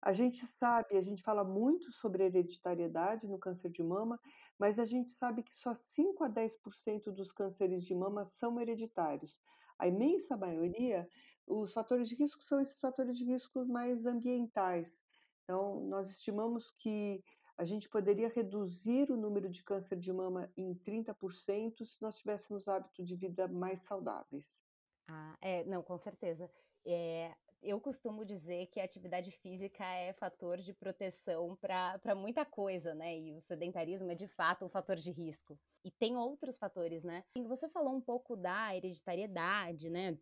A 0.00 0.12
gente 0.12 0.46
sabe, 0.46 0.96
a 0.96 1.00
gente 1.00 1.22
fala 1.22 1.42
muito 1.42 1.90
sobre 1.92 2.24
hereditariedade 2.24 3.26
no 3.26 3.38
câncer 3.38 3.68
de 3.68 3.82
mama, 3.82 4.18
mas 4.58 4.78
a 4.78 4.84
gente 4.84 5.10
sabe 5.10 5.42
que 5.42 5.54
só 5.54 5.74
5 5.74 6.24
a 6.24 6.28
10% 6.28 7.12
dos 7.12 7.32
cânceres 7.32 7.84
de 7.84 7.94
mama 7.94 8.24
são 8.24 8.60
hereditários. 8.60 9.40
A 9.78 9.88
imensa 9.88 10.36
maioria, 10.36 11.08
os 11.46 11.72
fatores 11.72 12.08
de 12.08 12.14
risco 12.14 12.42
são 12.42 12.60
esses 12.60 12.78
fatores 12.78 13.16
de 13.16 13.24
risco 13.24 13.64
mais 13.66 14.06
ambientais. 14.06 15.04
Então, 15.44 15.80
nós 15.86 16.10
estimamos 16.10 16.70
que 16.70 17.22
a 17.56 17.64
gente 17.64 17.88
poderia 17.88 18.28
reduzir 18.28 19.10
o 19.10 19.16
número 19.16 19.48
de 19.48 19.64
câncer 19.64 19.98
de 19.98 20.12
mama 20.12 20.50
em 20.56 20.74
30% 20.74 21.84
se 21.84 22.00
nós 22.00 22.18
tivéssemos 22.18 22.68
hábito 22.68 23.02
de 23.02 23.16
vida 23.16 23.48
mais 23.48 23.80
saudáveis. 23.80 24.62
Ah, 25.08 25.36
é, 25.40 25.64
não, 25.64 25.82
com 25.82 25.98
certeza. 25.98 26.48
Eh, 26.86 27.34
eu 27.62 27.80
costumo 27.80 28.24
dizer 28.24 28.66
que 28.68 28.80
a 28.80 28.84
atividade 28.84 29.30
física 29.32 29.84
é 29.84 30.12
fator 30.12 30.58
de 30.58 30.72
proteção 30.72 31.56
pra 31.56 32.14
muita 32.16 32.44
coisa, 32.44 32.94
né, 32.94 33.18
e 33.18 33.34
o 33.34 33.40
sedentarismo 33.40 34.10
é 34.10 34.14
de 34.14 34.26
fato 34.28 34.64
um 34.64 34.68
fator 34.68 34.96
de 34.96 35.10
risco. 35.10 35.58
E 35.84 35.90
tem 35.90 36.16
outros 36.16 36.58
fatores, 36.58 37.02
né. 37.04 37.24
Você 37.48 37.68
falou 37.68 37.94
um 37.94 38.00
pouco 38.00 38.36
da 38.36 38.74
hereditariedade, 38.76 39.90
né, 39.90 40.18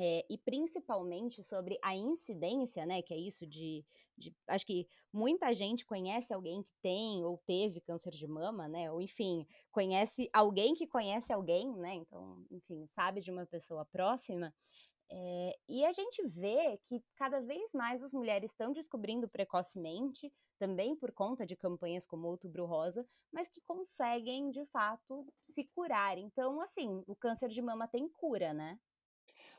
eh, 0.00 0.26
e 0.30 0.38
principalmente 0.38 1.42
sobre 1.44 1.78
a 1.84 1.94
incidência, 1.96 2.86
né, 2.86 3.02
que 3.02 3.14
é 3.14 3.18
isso 3.18 3.46
de 3.46 3.84
de 4.18 4.34
acho 4.48 4.66
que 4.66 4.86
muita 5.12 5.54
gente 5.54 5.86
conhece 5.86 6.32
alguém 6.34 6.62
que 6.62 6.72
tem 6.82 7.24
ou 7.24 7.38
teve 7.46 7.80
câncer 7.80 8.12
de 8.12 8.26
mama, 8.28 8.68
né, 8.68 8.90
ou 8.92 9.00
enfim, 9.02 9.46
conhece 9.72 10.28
alguém 10.32 10.74
que 10.74 10.86
conhece 10.86 11.32
alguém, 11.32 11.72
né, 11.76 11.94
então, 11.94 12.44
enfim, 12.50 12.86
sabe 12.88 13.20
de 13.22 13.30
uma 13.30 13.46
pessoa 13.46 13.86
próxima. 13.86 14.54
Eh, 15.12 15.56
e 15.68 15.84
a 15.84 15.92
gente 15.92 16.26
vê 16.28 16.78
que 16.86 17.02
cada 17.16 17.40
vez 17.40 17.72
mais 17.74 18.02
as 18.02 18.12
mulheres 18.12 18.50
estão 18.52 18.72
descobrindo 18.72 19.28
precocemente, 19.28 20.32
também 20.58 20.96
por 20.96 21.12
conta 21.12 21.44
de 21.46 21.56
campanhas 21.56 22.06
como 22.06 22.28
Outubro 22.28 22.64
Rosa, 22.66 23.06
mas 23.32 23.48
que 23.48 23.60
conseguem 23.62 24.50
de 24.50 24.64
fato 24.66 25.26
se 25.48 25.64
curar. 25.64 26.16
Então, 26.18 26.60
assim, 26.60 27.02
o 27.06 27.16
câncer 27.16 27.48
de 27.48 27.60
mama 27.62 27.88
tem 27.88 28.08
cura, 28.08 28.52
né? 28.54 28.78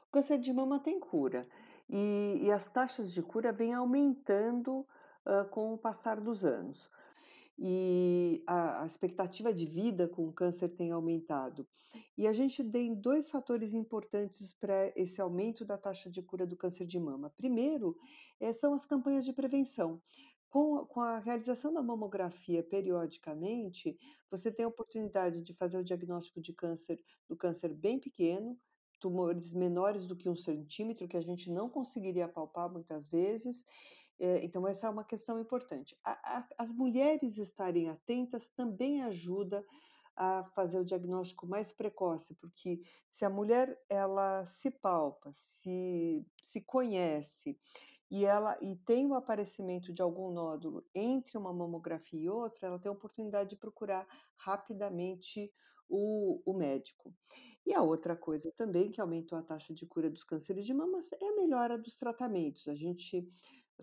O 0.08 0.12
câncer 0.12 0.38
de 0.40 0.52
mama 0.54 0.80
tem 0.80 1.00
cura, 1.00 1.48
e 1.90 2.40
e 2.44 2.52
as 2.52 2.68
taxas 2.68 3.12
de 3.12 3.22
cura 3.22 3.52
vêm 3.52 3.74
aumentando, 3.74 4.86
hã, 5.26 5.46
com 5.46 5.74
o 5.74 5.78
passar 5.78 6.20
dos 6.20 6.44
anos. 6.46 6.90
E 7.64 8.44
a 8.48 8.82
a 8.84 8.86
expectativa 8.88 9.54
de 9.54 9.66
vida 9.68 10.08
com 10.08 10.28
o 10.28 10.34
câncer 10.34 10.70
tem 10.70 10.92
aumentado. 10.92 11.68
E 12.18 12.28
a 12.28 12.34
gente 12.34 12.64
tem 12.72 12.96
2 12.96 13.30
fatores 13.30 13.74
importantes 13.74 14.52
pra 14.54 14.92
esse 14.96 15.22
aumento 15.22 15.64
da 15.64 15.78
taxa 15.78 16.10
de 16.10 16.24
cura 16.24 16.48
do 16.48 16.58
câncer 16.58 16.88
de 16.88 17.00
mama. 17.00 17.30
Primeiro, 17.38 17.96
eh, 18.40 18.52
são 18.54 18.74
as 18.74 18.86
campanhas 18.86 19.24
de 19.26 19.34
prevenção. 19.34 20.02
Com 20.50 20.86
com 20.88 21.02
a 21.02 21.20
realização 21.20 21.72
da 21.74 21.84
mamografia 21.84 22.64
periodicamente, 22.64 23.96
você 24.32 24.52
tem 24.52 24.66
a 24.66 24.70
oportunidade 24.70 25.44
de 25.44 25.54
fazer 25.54 25.78
o 25.80 25.84
diagnóstico 25.84 26.42
de 26.42 26.54
câncer 26.54 27.00
do 27.30 27.38
câncer 27.38 27.74
bem 27.76 28.00
pequeno, 28.00 28.60
tumores 29.00 29.54
menores 29.54 30.08
do 30.08 30.16
que 30.18 30.30
1 30.30 30.36
centímetro, 30.36 31.08
que 31.08 31.18
a 31.18 31.22
gente 31.22 31.52
não 31.52 31.70
conseguiria 31.70 32.28
palpar 32.28 32.72
muitas 32.72 33.10
vezes, 33.10 33.66
então 34.44 34.68
essa 34.68 34.88
é 34.88 34.90
uma 34.90 35.04
questão 35.04 35.40
importante. 35.40 35.98
A 36.04 36.40
a 36.40 36.48
as 36.58 36.72
mulheres 36.72 37.38
estarem 37.38 37.90
atentas 37.90 38.50
também 38.50 39.02
ajuda 39.04 39.66
a 40.16 40.44
fazer 40.56 40.80
o 40.80 40.86
diagnóstico 40.86 41.48
mais 41.48 41.72
precoce, 41.72 42.36
porque 42.36 42.82
se 43.10 43.26
a 43.26 43.30
mulher 43.30 43.80
ela 43.90 44.46
se 44.46 44.70
palpa, 44.70 45.32
se 45.34 46.26
se 46.42 46.62
conhece, 46.62 47.58
e 48.10 48.26
ela 48.26 48.58
e 48.62 48.76
tem 48.76 49.08
o 49.08 49.16
aparecimento 49.16 49.94
de 49.94 50.02
algum 50.02 50.32
nódulo 50.32 50.86
entre 50.94 51.38
uma 51.38 51.54
mamografia 51.54 52.20
e 52.22 52.30
outra, 52.30 52.68
ela 52.68 52.80
tem 52.80 52.90
a 52.90 52.94
oportunidade 52.94 53.52
de 53.52 53.56
procurar 53.56 54.06
rapidamente 54.36 55.52
o 55.90 56.42
o 56.46 56.54
médico. 56.54 57.14
E 57.66 57.74
a 57.74 57.82
outra 57.82 58.16
coisa 58.16 58.52
também 58.58 58.92
que 58.92 59.00
aumentou 59.00 59.38
a 59.38 59.44
taxa 59.44 59.74
de 59.74 59.86
cura 59.86 60.10
dos 60.10 60.24
cânceres 60.24 60.66
de 60.66 60.74
mamas 60.74 61.12
é 61.14 61.28
a 61.28 61.36
melhora 61.36 61.78
dos 61.78 61.96
tratamentos. 61.96 62.68
A 62.68 62.76
gente 62.76 63.28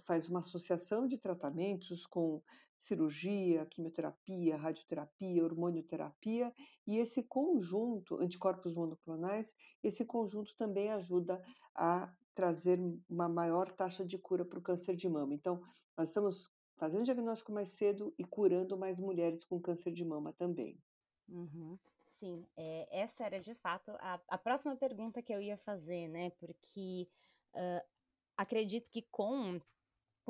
faz 0.07 0.29
uma 0.29 0.41
associação 0.41 1.07
de 1.07 1.19
tratamentos 1.19 2.07
com 2.07 2.43
cirurgia, 2.79 3.67
quimioterapia, 3.67 4.57
radioterapia, 4.57 5.45
hormonioterapia, 5.45 6.53
e 6.87 6.97
esse 6.99 7.23
conjunto 7.23 8.17
anticorpos 8.21 8.75
monoclonais, 8.75 9.55
esse 9.83 10.05
conjunto 10.05 10.55
também 10.57 10.91
ajuda 10.91 11.43
a 11.75 12.15
trazer 12.35 12.79
uma 13.09 13.29
maior 13.29 13.73
taxa 13.73 14.05
de 14.07 14.17
cura 14.19 14.45
para 14.45 14.59
o 14.59 14.63
câncer 14.63 14.95
de 14.97 15.09
mama. 15.09 15.35
Então, 15.35 15.61
nós 15.97 16.09
estamos 16.09 16.49
fazendo 16.79 17.03
diagnóstico 17.05 17.53
mais 17.53 17.71
cedo 17.73 18.15
e 18.17 18.25
curando 18.25 18.79
mais 18.79 19.01
mulheres 19.01 19.45
com 19.45 19.61
câncer 19.61 19.93
de 19.93 20.05
mama 20.05 20.33
também. 20.33 20.81
Uhum. 21.29 21.79
Sim, 22.07 22.49
eh, 22.57 22.89
essa 22.91 23.25
era 23.25 23.39
de 23.41 23.55
fato 23.55 23.91
a 24.01 24.21
a 24.29 24.39
próxima 24.39 24.77
pergunta 24.77 25.23
que 25.23 25.33
eu 25.33 25.41
ia 25.43 25.59
fazer, 25.59 26.09
né, 26.09 26.31
porque, 26.31 27.09
hã, 27.55 27.83
acredito 28.37 28.91
que 28.91 29.03
com 29.03 29.61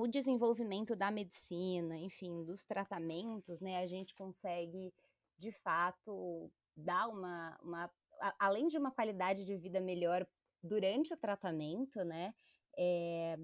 o 0.02 0.08
desenvolvimento 0.08 0.94
da 0.96 1.10
medicina, 1.10 1.96
enfim, 1.98 2.44
dos 2.44 2.64
tratamentos, 2.64 3.60
né, 3.60 3.78
a 3.78 3.86
gente 3.86 4.14
consegue 4.14 4.92
de 5.38 5.52
fato 5.52 6.50
dar 6.76 7.08
uma 7.08 7.58
uma 7.62 7.90
a 8.20 8.46
além 8.46 8.68
de 8.68 8.76
uma 8.78 8.90
qualidade 8.90 9.44
de 9.44 9.56
vida 9.56 9.80
melhor 9.80 10.26
durante 10.62 11.12
o 11.14 11.16
tratamento, 11.16 12.02
né, 12.04 12.34
eh, 12.76 13.36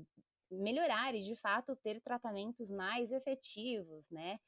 melhorar 0.51 1.15
e 1.15 1.23
de 1.25 1.37
fato 1.37 1.77
ter 1.77 2.01
tratamentos 2.01 2.71
mais 2.71 3.11
efetivos, 3.13 4.09
né. 4.11 4.39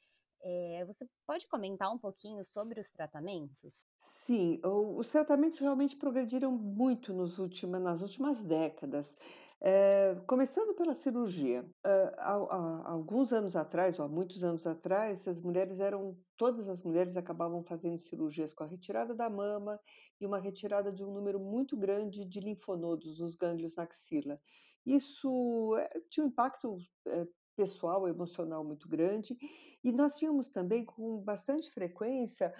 Eh, 0.42 0.84
você 0.86 1.08
pode 1.26 1.46
comentar 1.48 1.92
um 1.92 1.98
pouquinho 1.98 2.44
sobre 2.44 2.80
os 2.80 2.90
tratamentos? 2.90 3.74
Sim, 3.98 4.60
os 4.62 5.10
tratamentos 5.10 5.58
realmente 5.58 5.96
progrediram 5.96 6.52
muito 6.52 7.12
nos 7.14 7.38
última 7.38 7.78
nas 7.78 8.02
últimas 8.02 8.44
décadas, 8.44 9.16
eh, 9.68 10.14
começando 10.28 10.74
pela 10.76 10.94
cirurgia. 10.94 11.68
Hã, 11.84 12.12
há 12.18 12.34
há 12.34 12.90
alguns 12.92 13.32
anos 13.32 13.56
atrás, 13.56 13.98
ou 13.98 14.04
há 14.04 14.08
muitos 14.08 14.44
anos 14.44 14.64
atrás, 14.64 15.26
as 15.26 15.42
mulheres 15.42 15.80
eram 15.80 16.16
todas 16.36 16.68
as 16.68 16.84
mulheres 16.84 17.16
acabavam 17.16 17.64
fazendo 17.64 17.98
cirurgias 17.98 18.54
com 18.54 18.62
a 18.62 18.66
retirada 18.68 19.12
da 19.12 19.28
mama 19.28 19.80
e 20.20 20.26
uma 20.26 20.38
retirada 20.38 20.92
de 20.92 21.02
um 21.02 21.12
número 21.12 21.40
muito 21.40 21.76
grande 21.76 22.24
de 22.24 22.38
linfonodos 22.38 23.18
nos 23.18 23.34
gânglios 23.34 23.74
na 23.74 23.82
axila. 23.82 24.38
Isso, 24.86 25.76
eh, 25.78 26.00
tinha 26.10 26.24
um 26.24 26.28
impacto, 26.28 26.76
pessoal, 27.56 28.06
emocional 28.06 28.62
muito 28.64 28.88
grande, 28.88 29.36
e 29.82 29.90
nós 29.90 30.16
tínhamos 30.16 30.48
também 30.48 30.84
com 30.84 31.18
bastante 31.22 31.72
frequência 31.72 32.54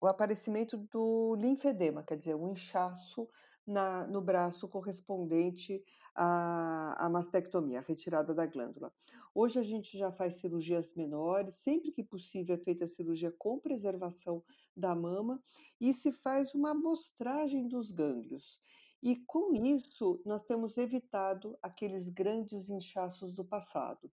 o 0.00 0.06
aparecimento 0.06 0.76
do 0.76 1.34
linfedema, 1.36 2.02
quer 2.02 2.18
dizer, 2.18 2.34
um 2.34 2.50
inchaço 2.52 3.28
na 3.66 4.06
no 4.06 4.20
braço 4.20 4.68
correspondente 4.68 5.82
à 6.14 7.06
à 7.06 7.08
mastectomia, 7.08 7.80
à 7.80 7.82
retirada 7.82 8.34
da 8.34 8.46
glândula. 8.46 8.92
Hoje 9.34 9.58
a 9.58 9.62
gente 9.62 9.98
já 9.98 10.12
faz 10.12 10.36
cirurgias 10.36 10.94
menores, 10.94 11.56
sempre 11.56 11.90
que 11.90 12.02
possível 12.02 12.54
é 12.54 12.58
feita 12.58 12.84
a 12.84 12.88
cirurgia 12.88 13.32
com 13.32 13.58
preservação 13.58 14.44
da 14.76 14.94
mama, 14.94 15.42
e 15.80 15.92
se 15.92 16.12
faz 16.12 16.54
uma 16.54 16.70
amostragem 16.70 17.68
dos 17.68 17.90
gânglios. 17.90 18.60
E 19.02 19.16
com 19.16 19.54
isso, 19.54 20.22
nós 20.24 20.42
temos 20.44 20.78
evitado 20.78 21.58
aqueles 21.62 22.08
grandes 22.08 22.70
inchaços 22.70 23.34
do 23.34 23.44
passado. 23.44 24.10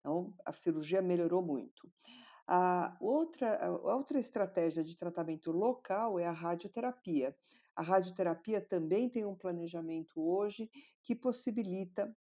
Então, 0.00 0.34
a 0.44 0.52
cirurgia 0.52 1.00
melhorou 1.00 1.42
muito. 1.42 1.90
A 2.46 2.94
outra 3.00 3.56
a 3.64 3.94
outra 3.96 4.18
estratégia 4.18 4.84
de 4.84 4.94
tratamento 4.96 5.50
local 5.50 6.18
é 6.18 6.26
a 6.26 6.32
radioterapia. 6.32 7.34
A 7.76 7.82
radioterapia 7.82 8.60
também 8.60 9.08
tem 9.08 9.24
um 9.24 9.34
planejamento 9.34 10.20
hoje 10.20 10.70
que 11.02 11.14
possibilita 11.14 12.14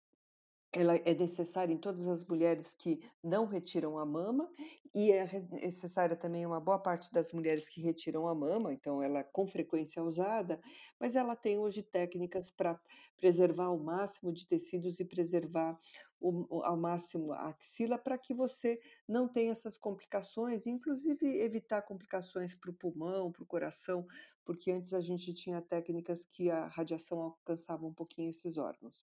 ela 0.74 0.96
é 0.96 1.14
necessária 1.14 1.72
em 1.72 1.78
todas 1.78 2.08
as 2.08 2.26
mulheres 2.26 2.74
que 2.74 3.00
não 3.24 3.46
retiram 3.46 4.00
a 4.00 4.06
mama, 4.06 4.52
e 4.94 5.12
é 5.12 5.28
necessária 5.52 6.16
também 6.16 6.46
uma 6.46 6.60
boa 6.60 6.80
parte 6.80 7.12
das 7.14 7.32
mulheres 7.32 7.70
que 7.70 7.82
retiram 7.82 8.28
a 8.28 8.36
mama, 8.36 8.74
então 8.74 9.02
ela 9.02 9.24
com 9.24 9.48
frequência 9.48 10.00
é 10.00 10.04
usada, 10.04 10.60
mas 11.00 11.16
ela 11.16 11.36
tem 11.36 11.58
hoje 11.58 11.82
técnicas 11.82 12.52
para 12.52 12.80
preservar 13.18 13.70
o 13.70 13.84
máximo 13.84 14.32
de 14.34 14.46
tecidos 14.46 15.00
e 15.00 15.06
preservar 15.06 15.80
o 16.20 16.64
ao 16.64 16.78
máximo 16.78 17.34
a 17.34 17.50
axila, 17.50 17.98
para 17.98 18.18
que 18.18 18.34
você 18.34 18.80
não 19.08 19.28
tenha 19.28 19.52
essas 19.52 19.78
complicações, 19.78 20.66
inclusive 20.66 21.26
evitar 21.42 21.82
complicações 21.82 22.56
para 22.56 22.72
o 22.72 22.74
pulmão, 22.74 23.32
para 23.32 23.44
o 23.44 23.48
coração, 23.48 24.08
porque 24.46 24.72
antes 24.72 24.94
a 24.94 25.02
gente 25.02 25.34
tinha 25.34 25.62
técnicas 25.62 26.26
que 26.26 26.50
a 26.50 26.68
radiação 26.68 27.20
alcançava 27.20 27.86
um 27.86 27.94
pouquinho 27.94 28.30
esses 28.30 28.58
órgãos. 28.58 29.04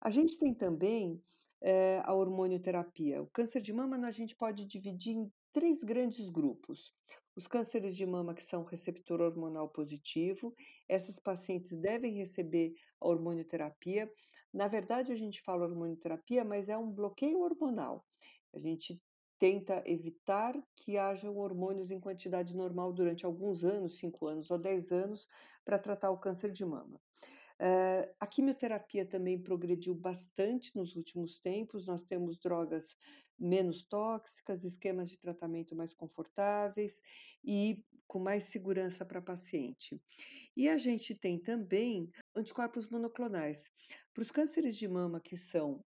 A 0.00 0.10
gente 0.10 0.38
tem 0.38 0.54
também, 0.54 1.20
eh, 1.62 2.00
a 2.04 2.14
hormonioterapia. 2.14 3.22
O 3.22 3.26
câncer 3.26 3.60
de 3.60 3.72
mama, 3.72 3.96
a 4.06 4.12
gente 4.12 4.36
pode 4.36 4.66
dividir 4.66 5.14
em 5.16 5.32
3 5.52 5.82
grandes 5.82 6.28
grupos. 6.28 6.92
Os 7.34 7.46
cânceres 7.46 7.96
de 7.96 8.06
mama 8.06 8.34
que 8.34 8.42
são 8.42 8.64
receptor 8.64 9.20
hormonal 9.20 9.68
positivo, 9.68 10.54
essas 10.88 11.18
pacientes 11.18 11.74
devem 11.78 12.14
receber 12.14 12.74
a 13.00 13.08
hormonioterapia. 13.08 14.10
Na 14.52 14.68
verdade, 14.68 15.12
a 15.12 15.16
gente 15.16 15.42
fala 15.42 15.66
hormonioterapia, 15.66 16.44
mas 16.44 16.68
é 16.68 16.76
um 16.76 16.90
bloqueio 16.90 17.40
hormonal. 17.40 18.04
A 18.54 18.58
gente 18.58 19.00
tenta 19.38 19.82
evitar 19.86 20.54
que 20.76 20.96
hajam 20.96 21.36
hormônios 21.36 21.90
em 21.90 22.00
quantidade 22.00 22.56
normal 22.56 22.92
durante 22.92 23.26
alguns 23.26 23.64
anos, 23.64 23.98
5 23.98 24.26
anos 24.26 24.50
ou 24.50 24.58
10 24.58 24.90
anos, 24.92 25.28
para 25.64 25.78
tratar 25.78 26.10
o 26.10 26.18
câncer 26.18 26.52
de 26.52 26.64
mama. 26.64 27.00
Eh, 27.58 28.14
a 28.20 28.26
quimioterapia 28.26 29.06
também 29.06 29.40
progrediu 29.40 29.94
bastante 29.94 30.74
nos 30.74 30.94
últimos 30.94 31.38
tempos, 31.38 31.86
nós 31.86 32.02
temos 32.02 32.38
drogas 32.38 32.94
menos 33.38 33.84
tóxicas, 33.84 34.64
esquemas 34.64 35.10
de 35.10 35.18
tratamento 35.18 35.74
mais 35.74 35.92
confortáveis 35.94 37.00
e 37.44 37.82
com 38.06 38.18
mais 38.18 38.44
segurança 38.44 39.04
para 39.04 39.20
paciente. 39.20 40.00
E 40.56 40.68
a 40.68 40.78
gente 40.78 41.14
tem 41.14 41.38
também 41.38 42.10
anticorpos 42.34 42.88
monoclonais. 42.88 43.70
Para 44.14 44.22
os 44.22 44.30
cânceres 44.30 44.76
de 44.76 44.88
mama 44.88 45.20
que 45.20 45.36
são 45.36 45.84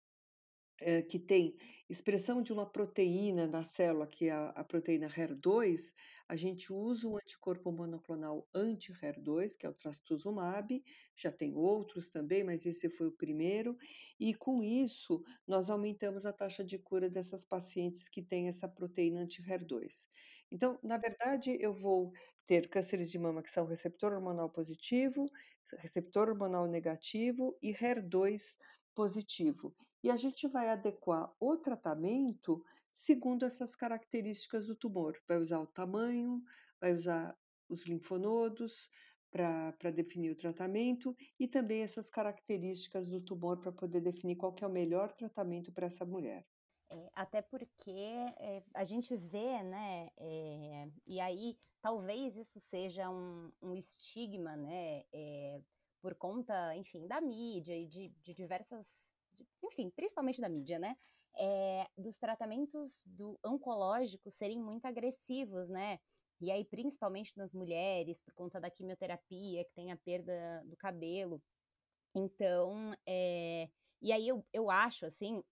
eh, 0.84 1.02
que 1.04 1.20
tem 1.20 1.56
expressão 1.90 2.42
de 2.42 2.54
uma 2.54 2.66
proteína 2.66 3.48
na 3.48 3.64
célula, 3.64 4.08
que 4.08 4.26
é 4.28 4.32
a 4.32 4.50
a 4.50 4.64
proteína 4.64 5.08
HER2, 5.08 5.94
a 6.28 6.36
gente 6.36 6.72
usa 6.74 7.08
um 7.08 7.18
anticorpo 7.18 7.72
monoclonal 7.72 8.48
anti-HER2, 8.54 9.56
que 9.58 9.66
é 9.66 9.70
o 9.70 9.74
trastuzumab, 9.74 10.84
já 11.18 11.32
tem 11.32 11.56
outros 11.56 12.10
também, 12.10 12.44
mas 12.44 12.66
esse 12.66 12.90
foi 12.90 13.08
o 13.08 13.12
primeiro, 13.12 13.78
e 14.20 14.34
com 14.34 14.64
isso 14.64 15.24
nós 15.48 15.70
aumentamos 15.70 16.26
a 16.26 16.34
taxa 16.34 16.64
de 16.64 16.78
cura 16.80 17.10
dessas 17.10 17.44
pacientes 17.44 18.10
que 18.10 18.22
têm 18.22 18.48
essa 18.48 18.68
proteína 18.68 19.22
anti-HER2. 19.22 20.08
Então, 20.52 20.80
na 20.84 20.98
verdade, 20.98 21.58
eu 21.60 21.74
vou 21.74 22.12
ter 22.48 22.70
cânceres 22.70 23.10
de 23.12 23.18
mama 23.20 23.42
que 23.44 23.50
são 23.52 23.66
receptor 23.66 24.14
hormonal 24.14 24.50
positivo, 24.50 25.26
receptor 25.78 26.30
hormonal 26.30 26.68
negativo 26.68 27.58
e 27.62 27.72
HER2 27.74 28.58
positivo. 28.96 29.76
E 30.04 30.12
a 30.12 30.18
gente 30.18 30.48
vai 30.48 30.70
adequar 30.70 31.34
o 31.40 31.56
tratamento 31.56 32.64
segundo 32.92 33.46
essas 33.46 33.76
características 33.76 34.68
do 34.68 34.76
tumor. 34.76 35.18
Vai 35.28 35.38
usar 35.38 35.60
o 35.60 35.68
tamanho, 35.68 36.44
vai 36.80 36.94
usar 36.94 37.36
os 37.70 37.86
linfonodos 37.86 38.90
para 39.32 39.90
definir 39.90 40.30
o 40.30 40.36
tratamento 40.36 41.16
e 41.40 41.48
também 41.48 41.82
essas 41.82 42.08
características 42.10 43.10
do 43.10 43.20
tumor 43.20 43.60
para 43.60 43.72
poder 43.72 44.02
definir 44.02 44.36
qual 44.36 44.54
que 44.54 44.64
é 44.64 44.68
o 44.68 44.72
melhor 44.72 45.12
tratamento 45.12 45.72
para 45.72 45.88
essa 45.88 46.06
mulher. 46.06 46.46
É, 46.92 47.10
até 47.16 47.42
porque 47.42 47.90
é, 47.90 48.62
a 48.76 48.84
gente 48.84 49.16
vê, 49.16 49.64
né? 49.64 50.12
é, 50.18 50.88
e 51.08 51.20
aí 51.20 51.58
talvez 51.82 52.38
isso 52.38 52.60
seja 52.60 53.10
um, 53.10 53.52
um 53.60 53.74
estigma, 53.74 54.56
né? 54.56 55.04
é, 55.12 55.60
por 56.00 56.14
conta, 56.16 56.76
enfim, 56.76 57.08
da 57.08 57.22
mídia 57.22 57.76
e 57.76 57.88
de, 57.88 58.10
de 58.22 58.34
diversas, 58.34 58.88
enfim, 59.64 59.90
principalmente 59.90 60.42
da 60.42 60.50
mídia, 60.50 60.80
né? 60.80 60.96
é, 61.38 61.88
dos 61.98 62.18
tratamentos 62.18 63.02
do 63.06 63.40
oncológicos 63.44 64.36
serem 64.36 64.60
muito 64.60 64.86
agressivos, 64.86 65.70
né? 65.70 66.00
E 66.40 66.52
aí, 66.52 66.66
principalmente 66.66 67.38
nas 67.38 67.54
mulheres, 67.54 68.20
por 68.22 68.34
conta 68.34 68.60
da 68.60 68.70
quimioterapia, 68.70 69.64
que 69.64 69.74
tem 69.74 69.92
a 69.92 69.98
perda 69.98 70.62
do 70.66 70.76
cabelo. 70.76 71.42
Então, 72.14 72.94
é, 73.06 73.70
e 74.02 74.12
aí 74.12 74.28
eu, 74.28 74.46
eu 74.52 74.70
acho, 74.70 75.06
assim, 75.06 75.44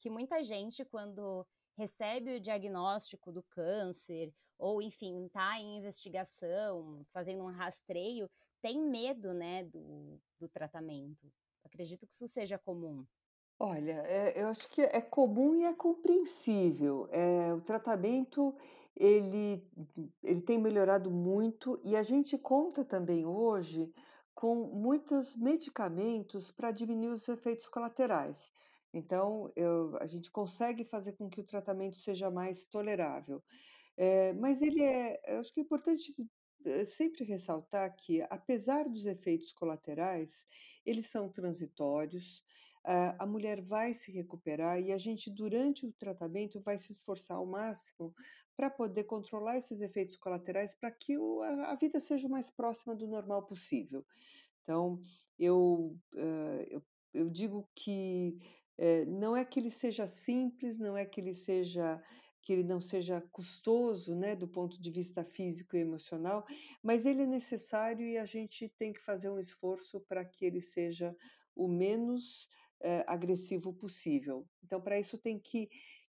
que 0.00 0.08
muita 0.08 0.42
gente, 0.44 0.84
quando 0.84 1.46
recebe 1.76 2.36
o 2.36 2.40
diagnóstico 2.40 3.32
do 3.32 3.42
câncer, 3.42 4.32
ou 4.58 4.80
enfim, 4.80 5.28
tá 5.28 5.58
em 5.60 5.78
investigação, 5.78 7.04
fazendo 7.12 7.42
um 7.42 7.50
rastreio, 7.50 8.30
tem 8.62 8.80
medo, 8.80 9.34
né, 9.34 9.64
do, 9.64 10.18
do 10.40 10.48
tratamento. 10.48 11.30
Acredito 11.64 12.06
que 12.06 12.14
isso 12.14 12.28
seja 12.28 12.58
comum. 12.58 13.04
Olha, 13.58 14.02
eh, 14.06 14.34
eu 14.42 14.48
acho 14.48 14.68
que 14.68 14.82
é 14.82 15.00
comum 15.00 15.54
e 15.54 15.64
é 15.64 15.72
compreensível. 15.74 17.08
Eh, 17.10 17.54
o 17.54 17.60
tratamento 17.62 18.54
ele 18.94 19.62
ele 20.22 20.40
tem 20.42 20.58
melhorado 20.58 21.10
muito 21.10 21.80
e 21.82 21.96
a 21.96 22.02
gente 22.02 22.36
conta 22.38 22.84
também 22.84 23.24
hoje 23.26 23.92
com 24.34 24.54
muitos 24.56 25.34
medicamentos 25.36 26.50
para 26.50 26.70
diminuir 26.70 27.08
os 27.14 27.26
efeitos 27.28 27.66
colaterais. 27.68 28.50
Então, 28.92 29.50
eu 29.56 29.96
a 30.00 30.06
gente 30.06 30.30
consegue 30.30 30.84
fazer 30.84 31.12
com 31.14 31.28
que 31.30 31.40
o 31.40 31.44
tratamento 31.46 31.96
seja 31.96 32.30
mais 32.30 32.66
tolerável. 32.66 33.42
Eh, 33.96 34.34
mas 34.34 34.62
ele 34.62 34.82
é 34.82 35.20
eu 35.26 35.40
acho 35.40 35.52
que 35.54 35.60
é 35.60 35.64
importante, 35.64 36.14
sempre 36.86 37.24
ressaltar 37.24 37.94
que, 37.96 38.22
apesar 38.30 38.88
dos 38.88 39.06
efeitos 39.06 39.52
colaterais, 39.52 40.46
eles 40.84 41.06
são 41.06 41.28
transitórios, 41.30 42.42
a 42.86 43.24
a 43.24 43.26
mulher 43.26 43.60
vai 43.62 43.92
se 43.94 44.12
recuperar 44.12 44.80
e 44.80 44.92
a 44.92 44.98
gente, 44.98 45.30
durante 45.30 45.86
o 45.86 45.92
tratamento, 45.92 46.60
vai 46.60 46.78
se 46.78 46.92
esforçar 46.92 47.36
ao 47.38 47.46
máximo 47.46 48.14
para 48.56 48.70
poder 48.70 49.04
controlar 49.04 49.58
esses 49.58 49.80
efeitos 49.80 50.16
colaterais, 50.16 50.74
para 50.74 50.90
que 50.90 51.14
a 51.66 51.74
vida 51.74 52.00
seja 52.00 52.26
o 52.26 52.30
mais 52.30 52.50
próxima 52.50 52.94
do 52.96 53.06
normal 53.06 53.42
possível. 53.46 54.04
Então, 54.62 55.00
eu, 55.38 55.96
hã, 56.14 56.62
eu 56.70 56.82
eu 57.14 57.30
digo 57.30 57.66
que, 57.74 58.36
eh, 58.76 59.06
não 59.06 59.34
é 59.34 59.42
que 59.42 59.58
ele 59.58 59.70
seja 59.70 60.06
simples, 60.06 60.78
não 60.78 60.96
é 60.98 61.06
que 61.06 61.18
ele 61.20 61.34
seja 61.34 62.02
que 62.42 62.52
ele 62.52 62.62
não 62.62 62.80
seja 62.80 63.20
custoso, 63.32 64.14
né, 64.14 64.36
do 64.36 64.46
ponto 64.46 64.80
de 64.80 64.90
vista 64.90 65.24
físico 65.24 65.76
e 65.76 65.80
emocional, 65.80 66.44
mas 66.82 67.04
ele 67.04 67.22
é 67.22 67.26
necessário 67.26 68.06
e 68.06 68.16
a 68.18 68.24
gente 68.24 68.68
tem 68.78 68.92
que 68.92 69.00
fazer 69.00 69.28
um 69.30 69.38
esforço 69.40 70.00
para 70.08 70.24
que 70.24 70.44
ele 70.44 70.60
seja 70.60 71.16
o 71.56 71.66
menos, 71.66 72.48
eh, 72.80 73.04
agressivo 73.06 73.72
possível. 73.74 74.48
Então, 74.64 74.80
para 74.80 74.98
isso 74.98 75.18
tem 75.18 75.38
que 75.38 75.68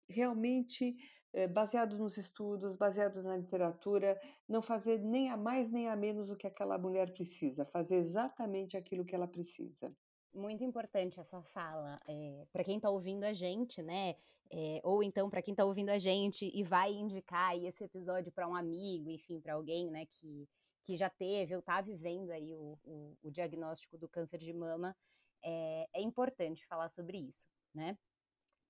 realmente, 0.08 0.94
eh, 1.32 1.48
baseado 1.48 1.96
nos 1.98 2.16
estudos, 2.16 2.74
baseado 2.74 3.22
na 3.22 3.36
literatura, 3.36 4.20
não 4.48 4.62
fazer 4.62 4.98
nem 4.98 5.30
a 5.30 5.36
mais 5.36 5.70
nem 5.70 5.88
a 5.88 5.96
menos 5.96 6.30
o 6.30 6.36
que 6.36 6.46
aquela 6.46 6.78
mulher 6.78 7.12
precisa, 7.12 7.64
fazer 7.66 7.96
exatamente 7.96 8.76
aquilo 8.76 9.04
que 9.04 9.14
ela 9.14 9.28
precisa. 9.28 9.94
Muito 10.34 10.64
importante 10.64 11.20
essa 11.20 11.42
fala, 11.42 12.00
para 12.52 12.64
quem 12.64 12.76
está 12.76 12.88
ouvindo 12.88 13.24
a 13.24 13.34
gente, 13.34 13.82
né, 13.82 14.16
eh, 14.50 14.80
ou 14.82 15.02
então 15.02 15.28
para 15.28 15.42
quem 15.42 15.52
está 15.52 15.62
ouvindo 15.64 15.90
a 15.90 15.98
gente 15.98 16.50
e 16.54 16.62
vai 16.62 16.90
indicar 16.92 17.54
esse 17.62 17.84
episódio 17.84 18.32
para 18.32 18.48
um 18.48 18.54
amigo, 18.56 19.10
enfim, 19.10 19.40
para 19.40 19.54
alguém, 19.54 19.90
né, 19.90 20.06
que 20.06 20.48
que 20.84 20.96
já 20.96 21.08
teve 21.08 21.54
ou 21.54 21.60
está 21.60 21.80
vivendo 21.80 22.30
aí 22.30 22.54
o 22.54 22.78
o 22.82 23.16
o 23.22 23.30
diagnóstico 23.30 23.98
do 23.98 24.08
câncer 24.08 24.38
de 24.38 24.52
mama, 24.54 24.96
é 25.44 25.86
é 25.94 26.00
importante 26.02 26.66
falar 26.66 26.88
sobre 26.90 27.18
isso, 27.18 27.44
né. 27.74 27.98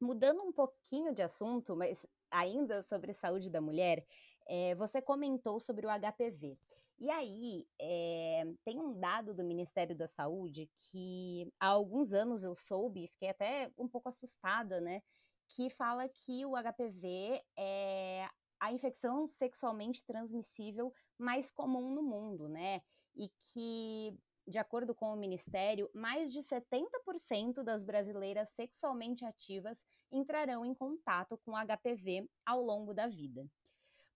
Mudando 0.00 0.42
um 0.42 0.52
pouquinho 0.52 1.14
de 1.14 1.22
assunto, 1.22 1.76
mas 1.76 2.04
ainda 2.30 2.82
sobre 2.82 3.14
saúde 3.14 3.50
da 3.50 3.60
mulher, 3.60 4.04
eh, 4.48 4.74
você 4.76 5.00
comentou 5.02 5.60
sobre 5.60 5.86
o 5.86 5.90
HPV. 5.90 6.58
E 6.98 7.10
aí, 7.10 7.66
eh, 7.80 8.44
tem 8.64 8.80
um 8.80 8.98
dado 8.98 9.34
do 9.34 9.44
Ministério 9.44 9.96
da 9.96 10.08
Saúde 10.08 10.70
que 10.90 11.52
há 11.60 11.68
alguns 11.68 12.12
anos 12.12 12.42
eu 12.44 12.54
soube, 12.56 13.08
fiquei 13.08 13.30
até 13.30 13.70
um 13.78 13.88
pouco 13.88 14.08
assustada, 14.08 14.80
né, 14.80 15.02
que 15.48 15.70
fala 15.70 16.08
que 16.08 16.44
o 16.46 16.56
HPV 16.56 17.42
é 17.58 18.28
a 18.60 18.72
infecção 18.72 19.26
sexualmente 19.28 20.04
transmissível 20.04 20.92
mais 21.18 21.50
comum 21.50 21.92
no 21.94 22.02
mundo, 22.02 22.48
né, 22.48 22.82
e 23.16 23.28
que, 23.52 24.16
de 24.46 24.58
acordo 24.58 24.94
com 24.94 25.12
o 25.12 25.16
ministério, 25.16 25.90
mais 25.94 26.32
de 26.32 26.40
70% 26.40 27.62
das 27.62 27.84
brasileiras 27.84 28.50
sexualmente 28.50 29.24
ativas 29.24 29.78
entrarão 30.10 30.64
em 30.64 30.74
contato 30.74 31.38
com 31.38 31.52
HPV 31.52 32.28
ao 32.44 32.62
longo 32.62 32.92
da 32.92 33.06
vida. 33.06 33.46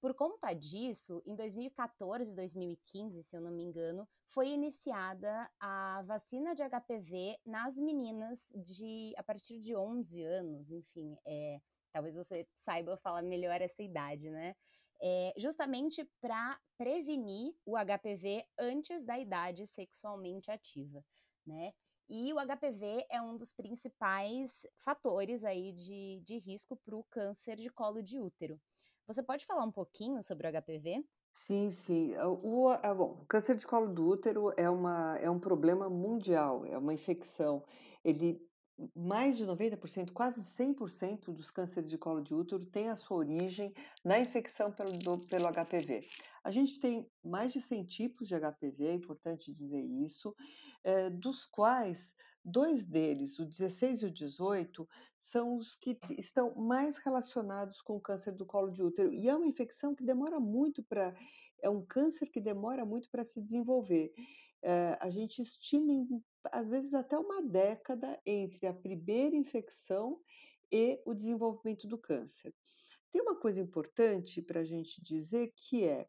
Por 0.00 0.14
conta 0.14 0.52
disso, 0.52 1.22
em 1.26 1.34
2014 1.34 2.30
e 2.30 2.34
2015, 2.34 3.22
se 3.22 3.36
eu 3.36 3.40
não 3.40 3.50
me 3.50 3.62
engano, 3.62 4.06
foi 4.30 4.48
iniciada 4.50 5.50
a 5.58 6.02
vacina 6.06 6.54
de 6.54 6.62
HPV 6.62 7.38
nas 7.44 7.76
meninas 7.76 8.38
de 8.54 9.14
a 9.16 9.22
partir 9.22 9.58
de 9.58 9.74
11 9.74 10.22
anos, 10.22 10.70
enfim, 10.70 11.16
é, 11.24 11.60
talvez 11.92 12.14
você 12.14 12.46
saiba 12.58 12.98
falar 12.98 13.22
melhor 13.22 13.60
essa 13.62 13.82
idade, 13.82 14.30
né? 14.30 14.54
É, 15.00 15.34
justamente 15.36 16.04
para 16.20 16.58
prevenir 16.78 17.54
o 17.66 17.76
HPV 17.76 18.44
antes 18.58 19.04
da 19.04 19.18
idade 19.18 19.66
sexualmente 19.66 20.50
ativa, 20.50 21.04
né? 21.46 21.72
E 22.08 22.32
o 22.32 22.38
HPV 22.38 23.06
é 23.10 23.20
um 23.20 23.36
dos 23.36 23.52
principais 23.52 24.64
fatores 24.84 25.44
aí 25.44 25.72
de, 25.72 26.20
de 26.24 26.38
risco 26.38 26.76
para 26.76 26.96
o 26.96 27.04
câncer 27.04 27.56
de 27.56 27.68
colo 27.68 28.02
de 28.02 28.18
útero. 28.18 28.60
Você 29.06 29.22
pode 29.22 29.44
falar 29.46 29.64
um 29.64 29.72
pouquinho 29.72 30.22
sobre 30.22 30.46
o 30.46 30.50
HPV? 30.50 31.04
Sim, 31.32 31.70
sim. 31.70 32.14
Ah, 32.14 32.28
o, 32.28 32.68
ah, 32.70 32.94
bom, 32.94 33.20
o 33.22 33.26
câncer 33.26 33.56
de 33.56 33.66
colo 33.66 33.92
do 33.92 34.06
útero 34.08 34.52
é, 34.56 34.68
uma, 34.70 35.18
é 35.18 35.30
um 35.30 35.38
problema 35.38 35.88
mundial, 35.88 36.64
é 36.64 36.76
uma 36.78 36.94
infecção. 36.94 37.62
Ele, 38.02 38.40
mais 38.94 39.36
de 39.36 39.46
90%, 39.46 40.12
quase 40.12 40.40
100% 40.42 41.32
dos 41.32 41.50
cânceres 41.50 41.88
de 41.88 41.96
colo 41.96 42.20
de 42.22 42.34
útero 42.34 42.64
têm 42.66 42.88
a 42.88 42.96
sua 42.96 43.16
origem 43.16 43.72
na 44.04 44.18
infecção 44.18 44.70
pelo, 44.70 44.92
do, 44.98 45.18
pelo 45.28 45.48
HPV. 45.48 46.02
A 46.44 46.50
gente 46.50 46.78
tem 46.78 47.08
mais 47.24 47.52
de 47.52 47.62
100 47.62 47.84
tipos 47.84 48.28
de 48.28 48.34
HPV, 48.34 48.86
é 48.86 48.94
importante 48.94 49.52
dizer 49.52 49.82
isso, 49.82 50.34
é, 50.84 51.08
dos 51.10 51.46
quais 51.46 52.14
dois 52.46 52.86
deles, 52.86 53.38
o 53.40 53.44
16 53.44 54.02
e 54.02 54.06
o 54.06 54.10
18, 54.10 54.88
são 55.18 55.56
os 55.56 55.74
que 55.74 55.98
estão 56.16 56.54
mais 56.54 56.96
relacionados 56.98 57.82
com 57.82 57.96
o 57.96 58.00
câncer 58.00 58.32
do 58.32 58.46
colo 58.46 58.70
de 58.70 58.82
útero. 58.82 59.12
E 59.12 59.28
é 59.28 59.34
uma 59.34 59.48
infecção 59.48 59.94
que 59.94 60.04
demora 60.04 60.38
muito 60.38 60.82
para. 60.84 61.12
É 61.60 61.68
um 61.68 61.84
câncer 61.84 62.30
que 62.30 62.40
demora 62.40 62.84
muito 62.84 63.10
para 63.10 63.24
se 63.24 63.40
desenvolver. 63.40 64.12
É, 64.62 64.96
a 65.00 65.10
gente 65.10 65.42
estima, 65.42 65.92
em, 65.92 66.22
às 66.52 66.68
vezes, 66.68 66.94
até 66.94 67.18
uma 67.18 67.42
década 67.42 68.20
entre 68.24 68.66
a 68.66 68.74
primeira 68.74 69.36
infecção 69.36 70.20
e 70.70 71.00
o 71.04 71.14
desenvolvimento 71.14 71.86
do 71.86 71.98
câncer. 71.98 72.54
Tem 73.12 73.22
uma 73.22 73.36
coisa 73.36 73.60
importante 73.60 74.42
para 74.42 74.60
a 74.60 74.64
gente 74.64 75.02
dizer 75.02 75.52
que 75.56 75.84
é 75.84 76.06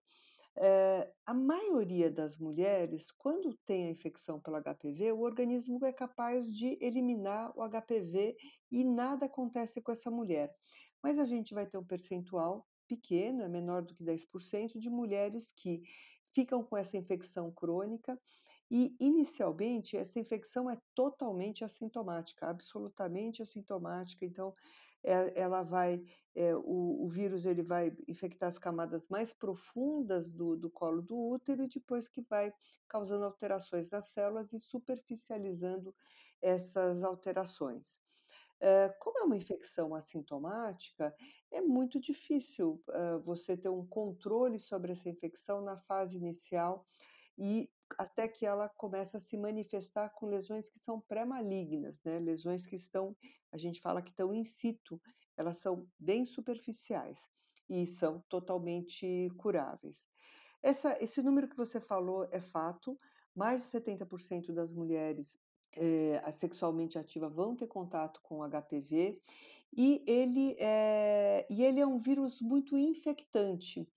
eh, 0.59 1.13
a 1.25 1.33
maioria 1.33 2.09
das 2.09 2.37
mulheres, 2.37 3.11
quando 3.11 3.55
tem 3.65 3.87
a 3.87 3.91
infecção 3.91 4.39
pelo 4.39 4.57
HPV, 4.57 5.11
o 5.11 5.21
organismo 5.21 5.85
é 5.85 5.93
capaz 5.93 6.51
de 6.51 6.77
eliminar 6.81 7.51
o 7.55 7.61
HPV 7.61 8.35
e 8.71 8.83
nada 8.83 9.27
acontece 9.27 9.81
com 9.81 9.91
essa 9.91 10.09
mulher. 10.09 10.51
Mas 11.03 11.19
a 11.19 11.25
gente 11.25 11.53
vai 11.53 11.67
ter 11.67 11.77
um 11.77 11.85
percentual 11.85 12.65
pequeno, 12.87 13.43
é 13.43 13.47
menor 13.47 13.83
do 13.83 13.93
que 13.93 14.03
10%, 14.03 14.79
de 14.79 14.89
mulheres 14.89 15.51
que 15.55 15.83
ficam 16.33 16.63
com 16.63 16.75
essa 16.75 16.97
infecção 16.97 17.51
crônica 17.51 18.19
e, 18.69 18.95
inicialmente, 18.99 19.95
essa 19.95 20.19
infecção 20.19 20.69
é 20.69 20.77
totalmente 20.93 21.63
assintomática, 21.63 22.47
absolutamente 22.47 23.41
assintomática. 23.41 24.25
Então, 24.25 24.53
é, 25.03 25.39
ela 25.39 25.63
vai, 25.63 26.03
é, 26.35 26.55
o, 26.55 27.05
o, 27.05 27.07
vírus 27.07 27.45
ele 27.45 27.63
vai 27.63 27.95
infectar 28.07 28.49
as 28.49 28.57
camadas 28.57 29.07
mais 29.07 29.31
profundas 29.31 30.31
do, 30.31 30.57
do 30.57 30.69
colo 30.69 31.01
do 31.01 31.15
útero 31.15 31.63
e 31.63 31.67
depois 31.67 32.07
que 32.07 32.21
vai 32.21 32.51
causando 32.87 33.23
alterações 33.23 33.91
nas 33.91 34.09
células 34.09 34.51
e 34.51 34.59
superficializando 34.59 35.95
essas 36.41 37.03
alterações. 37.03 37.99
É, 38.59 38.89
como 38.99 39.19
é 39.19 39.23
uma 39.23 39.37
infecção 39.37 39.93
assintomática, 39.93 41.15
é 41.51 41.61
muito 41.61 41.99
difícil 41.99 42.81
uh, 42.89 43.19
você 43.21 43.55
ter 43.55 43.69
um 43.69 43.85
controle 43.85 44.59
sobre 44.59 44.91
essa 44.91 45.07
infecção 45.07 45.61
na 45.61 45.77
fase 45.77 46.17
inicial 46.17 46.85
e 47.37 47.69
até 47.97 48.27
que 48.27 48.45
ela 48.45 48.67
começa 48.69 49.17
a 49.17 49.19
se 49.19 49.37
manifestar 49.37 50.09
com 50.09 50.25
lesões 50.25 50.67
que 50.69 50.79
são 50.79 50.99
pré-malignas, 50.99 52.03
né? 52.03 52.19
lesões 52.19 52.65
que 52.65 52.75
estão, 52.75 53.15
a 53.51 53.57
gente 53.57 53.79
fala 53.79 54.01
que 54.01 54.09
estão 54.09 54.33
in 54.33 54.43
situ, 54.43 55.01
elas 55.37 55.59
são 55.59 55.87
bem 55.97 56.25
superficiais 56.25 57.29
e 57.69 57.85
são 57.85 58.23
totalmente 58.27 59.29
curáveis. 59.37 60.07
Essa, 60.61 61.01
esse 61.01 61.21
número 61.21 61.47
que 61.47 61.55
você 61.55 61.79
falou 61.79 62.27
é 62.31 62.39
fato, 62.39 62.99
mais 63.35 63.61
de 63.63 63.69
70% 63.69 64.51
das 64.51 64.73
mulheres 64.73 65.39
é, 65.75 66.31
sexualmente 66.31 66.97
ativas 66.97 67.33
vão 67.33 67.55
ter 67.55 67.67
contato 67.67 68.19
com 68.21 68.41
HPV 68.43 69.21
e 69.75 70.03
ele 70.07 70.55
é, 70.59 71.45
e 71.49 71.63
ele 71.63 71.79
é 71.79 71.85
um 71.85 71.99
vírus 71.99 72.41
muito 72.41 72.77
infectante. 72.77 73.87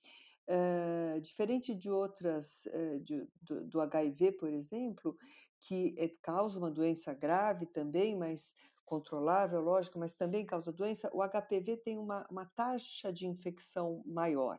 Eh, 0.52 1.20
diferente 1.20 1.72
de 1.72 1.88
outras, 1.88 2.66
eh, 2.66 2.98
de, 3.04 3.24
do, 3.40 3.64
do, 3.68 3.80
HIV, 3.82 4.32
por 4.32 4.48
exemplo, 4.48 5.16
que 5.60 5.94
é, 5.96 6.08
causa 6.20 6.58
uma 6.58 6.72
doença 6.72 7.14
grave 7.14 7.66
também, 7.66 8.16
mas 8.16 8.52
controlável, 8.84 9.60
lógico, 9.60 9.96
mas 9.96 10.12
também 10.12 10.44
causa 10.44 10.72
doença, 10.72 11.08
o 11.14 11.22
HPV 11.22 11.76
tem 11.76 11.96
uma, 11.96 12.26
uma 12.28 12.46
taxa 12.46 13.12
de 13.12 13.28
infecção 13.28 14.02
maior. 14.04 14.58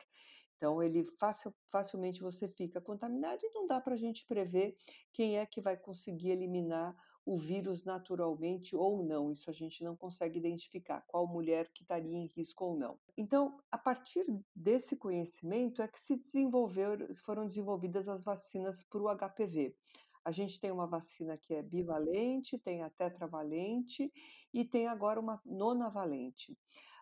Então, 0.56 0.82
ele 0.82 1.04
facil, 1.20 1.54
facilmente 1.70 2.22
você 2.22 2.48
fica 2.48 2.80
contaminado 2.80 3.42
e 3.44 3.54
não 3.54 3.68
dá 3.68 3.82
para 3.82 3.96
a 3.96 3.98
gente 3.98 4.26
prever 4.26 4.78
quem 5.12 5.40
é 5.40 5.46
que 5.46 5.60
vai 5.60 5.76
conseguir 5.76 6.30
eliminar 6.30 6.96
o 7.26 7.38
vírus 7.38 7.84
naturalmente 7.84 8.76
ou 8.76 9.04
não. 9.04 9.32
Isso 9.32 9.50
a 9.50 9.54
gente 9.54 9.84
não 9.84 9.96
consegue 9.96 10.40
identificar 10.40 11.02
qual 11.08 11.28
mulher 11.28 11.70
que 11.72 11.84
estaria 11.84 12.18
em 12.18 12.28
risco 12.28 12.66
ou 12.66 12.78
não. 12.78 12.98
Então, 13.18 13.60
a 13.72 13.78
partir 13.78 14.26
desse 14.56 14.96
conhecimento 14.96 15.82
é 15.82 15.88
que 15.88 16.00
se 16.00 16.16
desenvolveram, 16.16 17.08
foram 17.24 17.48
desenvolvidas 17.48 18.08
as 18.08 18.24
vacinas 18.24 18.84
para 18.84 19.02
o 19.02 19.16
HPV. 19.16 19.76
A 20.24 20.32
gente 20.32 20.60
tem 20.60 20.72
uma 20.72 20.86
vacina 20.86 21.38
que 21.38 21.54
é 21.54 21.64
bivalente, 21.64 22.58
tem 22.60 22.84
a 22.84 22.90
tetravalente 22.90 24.12
e 24.54 24.64
tem 24.64 24.88
agora 24.88 25.20
uma 25.20 25.42
nonavalente. 25.46 26.58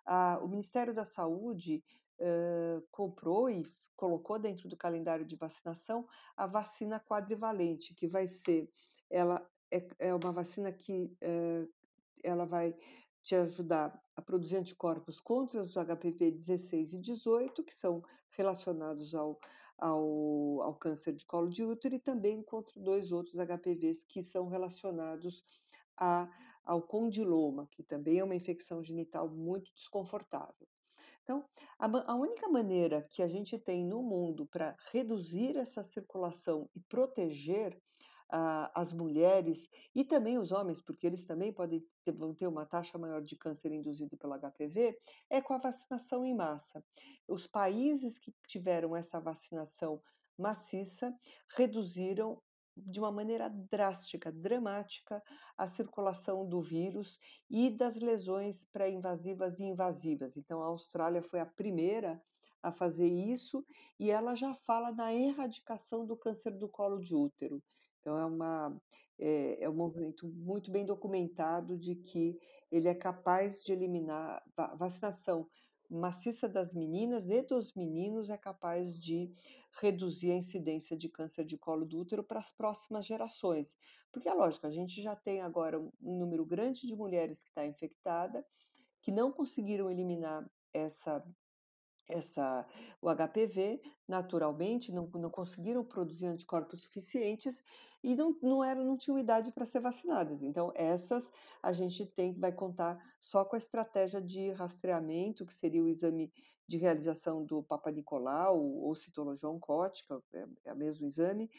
Ah, 0.06 0.40
o 0.42 0.48
Ministério 0.48 0.94
da 0.94 1.04
Saúde 1.04 1.84
uh, 2.20 2.82
comprou 2.90 3.50
e 3.50 3.66
colocou 3.96 4.40
dentro 4.40 4.70
do 4.70 4.78
calendário 4.78 5.26
de 5.26 5.36
vacinação 5.36 6.08
a 6.36 6.48
vacina 6.48 7.00
quadrivalente, 7.00 7.94
que 7.94 8.08
vai 8.08 8.28
ser, 8.28 8.70
ela 9.10 9.46
é, 9.72 9.88
é 10.00 10.14
uma 10.14 10.32
vacina 10.32 10.72
que 10.72 11.12
é, 11.22 11.68
ela 12.24 12.46
vai 12.46 12.76
te 13.22 13.36
ajudar 13.36 14.02
a 14.16 14.22
produzir 14.22 14.58
anticorpos 14.58 15.20
contra 15.20 15.62
os 15.62 15.76
HPV 15.76 16.32
16 16.32 16.94
e 16.94 17.00
18, 17.00 17.64
que 17.64 17.76
são 17.76 18.02
relacionados 18.32 19.14
ao, 19.14 19.40
ao, 19.78 20.62
ao 20.62 20.76
câncer 20.76 21.14
de 21.14 21.26
colo 21.26 21.50
de 21.50 21.64
útero, 21.64 21.96
e 21.96 22.00
também 22.00 22.42
contra 22.44 22.80
dois 22.80 23.12
outros 23.12 23.36
HPVs 23.36 24.04
que 24.04 24.24
são 24.24 24.48
relacionados 24.48 25.44
a, 25.98 26.30
ao 26.64 26.82
condiloma, 26.82 27.68
que 27.72 27.84
também 27.84 28.20
é 28.20 28.24
uma 28.24 28.36
infecção 28.36 28.84
genital 28.84 29.30
muito 29.30 29.72
desconfortável. 29.74 30.68
Então, 31.24 31.46
a, 31.78 32.12
a 32.12 32.16
única 32.16 32.48
maneira 32.48 33.06
que 33.12 33.22
a 33.22 33.28
gente 33.28 33.58
tem 33.60 33.86
no 33.86 34.02
mundo 34.02 34.48
para 34.48 34.76
reduzir 34.92 35.56
essa 35.58 35.84
circulação 35.84 36.68
e 36.76 36.80
proteger 36.80 37.80
as 38.30 38.94
mulheres 38.94 39.68
e 39.96 40.04
também 40.04 40.38
os 40.38 40.52
homens, 40.52 40.82
porque 40.82 41.08
eles 41.08 41.26
também 41.26 41.52
podem 41.52 41.84
ter, 42.06 42.12
vão 42.12 42.34
ter 42.34 42.48
uma 42.48 42.66
taxa 42.66 42.98
maior 42.98 43.22
de 43.22 43.36
câncer 43.36 43.72
induzido 43.72 44.16
pelo 44.18 44.36
HPV, 44.36 44.98
é 45.30 45.42
com 45.42 45.54
a 45.54 45.58
vacinação 45.58 46.24
em 46.24 46.36
massa. 46.36 46.84
Os 47.28 47.48
países 47.48 48.20
que 48.20 48.34
tiveram 48.48 48.96
essa 48.96 49.20
vacinação 49.20 50.02
maciça 50.38 51.14
reduziram 51.56 52.42
de 52.78 53.00
uma 53.00 53.12
maneira 53.12 53.50
drástica, 53.50 54.32
dramática, 54.32 55.22
a 55.58 55.68
circulação 55.68 56.48
do 56.48 56.62
vírus 56.62 57.20
e 57.50 57.70
das 57.70 57.98
lesões 57.98 58.64
pré-invasivas 58.72 59.60
e 59.60 59.66
invasivas. 59.66 60.38
Então, 60.38 60.62
a 60.62 60.68
Austrália 60.68 61.22
foi 61.22 61.40
a 61.40 61.46
primeira 61.46 62.22
a 62.62 62.72
fazer 62.72 63.08
isso 63.08 63.66
e 64.00 64.12
ela 64.12 64.36
já 64.36 64.54
fala 64.54 64.92
na 64.92 65.14
erradicação 65.14 66.06
do 66.06 66.16
câncer 66.16 66.52
do 66.52 66.70
colo 66.70 67.00
de 67.00 67.16
útero. 67.16 67.62
Então 68.00 68.18
é 68.18 68.26
uma 68.26 68.82
é, 69.18 69.64
é 69.64 69.70
um 69.70 69.74
movimento 69.74 70.28
muito 70.28 70.72
bem 70.72 70.86
documentado 70.86 71.78
de 71.78 71.96
que 71.96 72.40
ele 72.72 72.88
é 72.88 72.96
capaz 72.96 73.62
de 73.62 73.74
eliminar 73.74 74.44
a 74.56 74.76
vacinação 74.76 75.48
maciça 75.90 76.48
das 76.48 76.74
meninas 76.74 77.30
e 77.30 77.42
dos 77.42 77.74
meninos 77.74 78.30
é 78.30 78.38
capaz 78.38 78.98
de 78.98 79.32
reduzir 79.82 80.32
a 80.32 80.36
incidência 80.36 80.96
de 80.96 81.10
câncer 81.10 81.44
de 81.44 81.58
colo 81.58 81.86
do 81.86 81.98
útero 81.98 82.24
para 82.24 82.40
as 82.40 82.52
próximas 82.52 83.06
gerações. 83.06 83.76
Porque 84.12 84.30
é 84.30 84.34
lógico, 84.34 84.68
a 84.68 84.72
gente 84.72 85.02
já 85.02 85.16
tem 85.16 85.42
agora 85.42 85.80
um 85.80 86.20
número 86.20 86.46
grande 86.46 86.86
de 86.86 86.96
mulheres 86.96 87.42
que 87.42 87.50
está 87.50 87.66
infectada, 87.66 88.46
que 89.02 89.12
não 89.12 89.32
conseguiram 89.32 89.90
eliminar 89.90 90.48
essa 90.74 91.26
essa, 92.10 92.66
o 93.02 93.10
HPV, 93.10 93.82
naturalmente, 94.08 94.92
não, 94.92 95.08
não 95.14 95.30
conseguiram 95.30 95.84
produzir 95.86 96.26
anticorpos 96.26 96.82
suficientes, 96.82 97.64
e 98.04 98.16
não 98.16 98.36
não 98.42 98.64
eram 98.64 98.86
não 98.86 98.98
tinham 98.98 99.20
idade 99.20 99.52
para 99.52 99.66
ser 99.66 99.80
vacinadas. 99.82 100.42
Então 100.44 100.72
essas 100.76 101.32
a 101.64 101.72
gente 101.74 102.06
tem 102.06 102.34
vai 102.40 102.52
contar 102.54 102.98
só 103.20 103.46
com 103.46 103.56
a 103.56 103.60
estratégia 103.60 104.22
de 104.22 104.52
rastreamento, 104.52 105.46
que 105.46 105.54
seria 105.54 105.84
o 105.84 105.90
exame 105.90 106.32
de 106.68 106.78
realização 106.78 107.44
do 107.46 107.64
Papa 107.64 107.92
Nicolau 107.92 108.60
ou 108.62 108.96
citologia 108.96 109.50
oncótica, 109.50 110.22
é 110.34 110.46
é 110.66 110.74
o 110.74 110.78
mesmo 110.78 111.06
exame, 111.06 111.50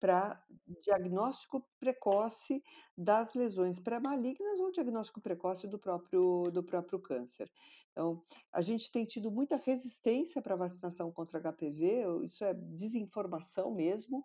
para 0.00 0.42
diagnóstico 0.82 1.68
precoce 1.78 2.62
das 2.96 3.34
lesões 3.34 3.78
pré-malignas 3.78 4.58
ou 4.60 4.70
diagnóstico 4.72 5.20
precoce 5.20 5.66
do 5.68 5.78
próprio 5.78 6.44
do 6.52 6.62
próprio 6.62 6.98
câncer. 7.00 7.50
Então, 7.92 8.22
a 8.52 8.60
gente 8.62 8.90
tem 8.90 9.04
tido 9.04 9.30
muita 9.30 9.56
resistência 9.56 10.40
para 10.40 10.56
vacinação 10.56 11.12
contra 11.12 11.38
HPV, 11.40 12.04
isso 12.24 12.44
é 12.44 12.54
desinformação 12.54 13.70
mesmo, 13.74 14.24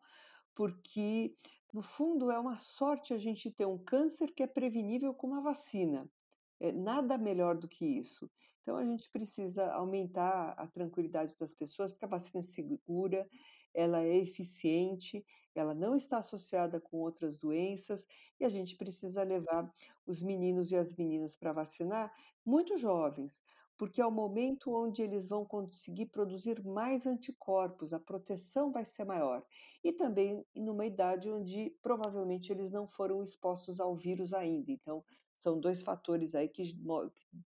porque, 0.56 1.36
no 1.76 1.82
fundo, 1.82 2.32
é 2.32 2.40
uma 2.40 2.58
sorte 2.58 3.14
a 3.14 3.18
gente 3.18 3.52
ter 3.52 3.66
um 3.66 3.78
câncer 3.78 4.32
que 4.32 4.42
é 4.42 4.48
prevenível 4.48 5.14
com 5.14 5.28
uma 5.28 5.42
vacina. 5.42 6.10
É 6.58 6.72
nada 6.72 7.18
melhor 7.18 7.58
do 7.58 7.68
que 7.68 7.86
isso. 7.86 8.32
Então 8.62 8.78
a 8.78 8.86
gente 8.86 9.12
precisa 9.12 9.74
aumentar 9.74 10.52
a 10.52 10.66
tranquilidade 10.68 11.36
das 11.38 11.54
pessoas, 11.54 11.92
porque 11.92 12.06
a 12.06 12.08
vacina 12.08 12.40
é 12.40 12.44
segura, 12.44 13.28
ela 13.74 14.02
é 14.02 14.16
eficiente, 14.16 15.26
ela 15.54 15.74
não 15.74 15.98
está 15.98 16.20
associada 16.20 16.80
com 16.80 16.96
outras 16.96 17.38
doenças, 17.38 18.08
e 18.40 18.46
a 18.46 18.50
gente 18.50 18.78
precisa 18.78 19.22
levar 19.24 19.70
os 20.08 20.24
meninos 20.24 20.72
e 20.72 20.78
as 20.78 20.96
meninas 20.96 21.36
para 21.36 21.52
vacinar 21.52 22.10
muito 22.46 22.78
jovens, 22.78 23.44
porque 23.78 24.02
é 24.02 24.06
o 24.06 24.12
momento 24.12 24.74
onde 24.74 25.02
eles 25.02 25.28
vão 25.28 25.46
conseguir 25.46 26.08
produzir 26.08 26.64
mais 26.64 27.06
anticorpos, 27.06 27.94
a 27.94 28.00
proteção 28.00 28.72
vai 28.72 28.86
ser 28.86 29.06
maior. 29.06 29.46
E 29.84 29.92
também 29.94 30.46
numa 30.56 30.86
idade 30.86 31.30
onde 31.32 31.72
provavelmente 31.82 32.52
eles 32.52 32.72
não 32.72 32.88
foram 32.88 33.24
expostos 33.24 33.80
ao 33.80 33.96
vírus 33.96 34.34
ainda. 34.34 34.72
Então, 34.72 35.04
são 35.36 35.60
2 35.60 35.82
fatores 35.82 36.34
aí 36.36 36.48
que 36.50 36.64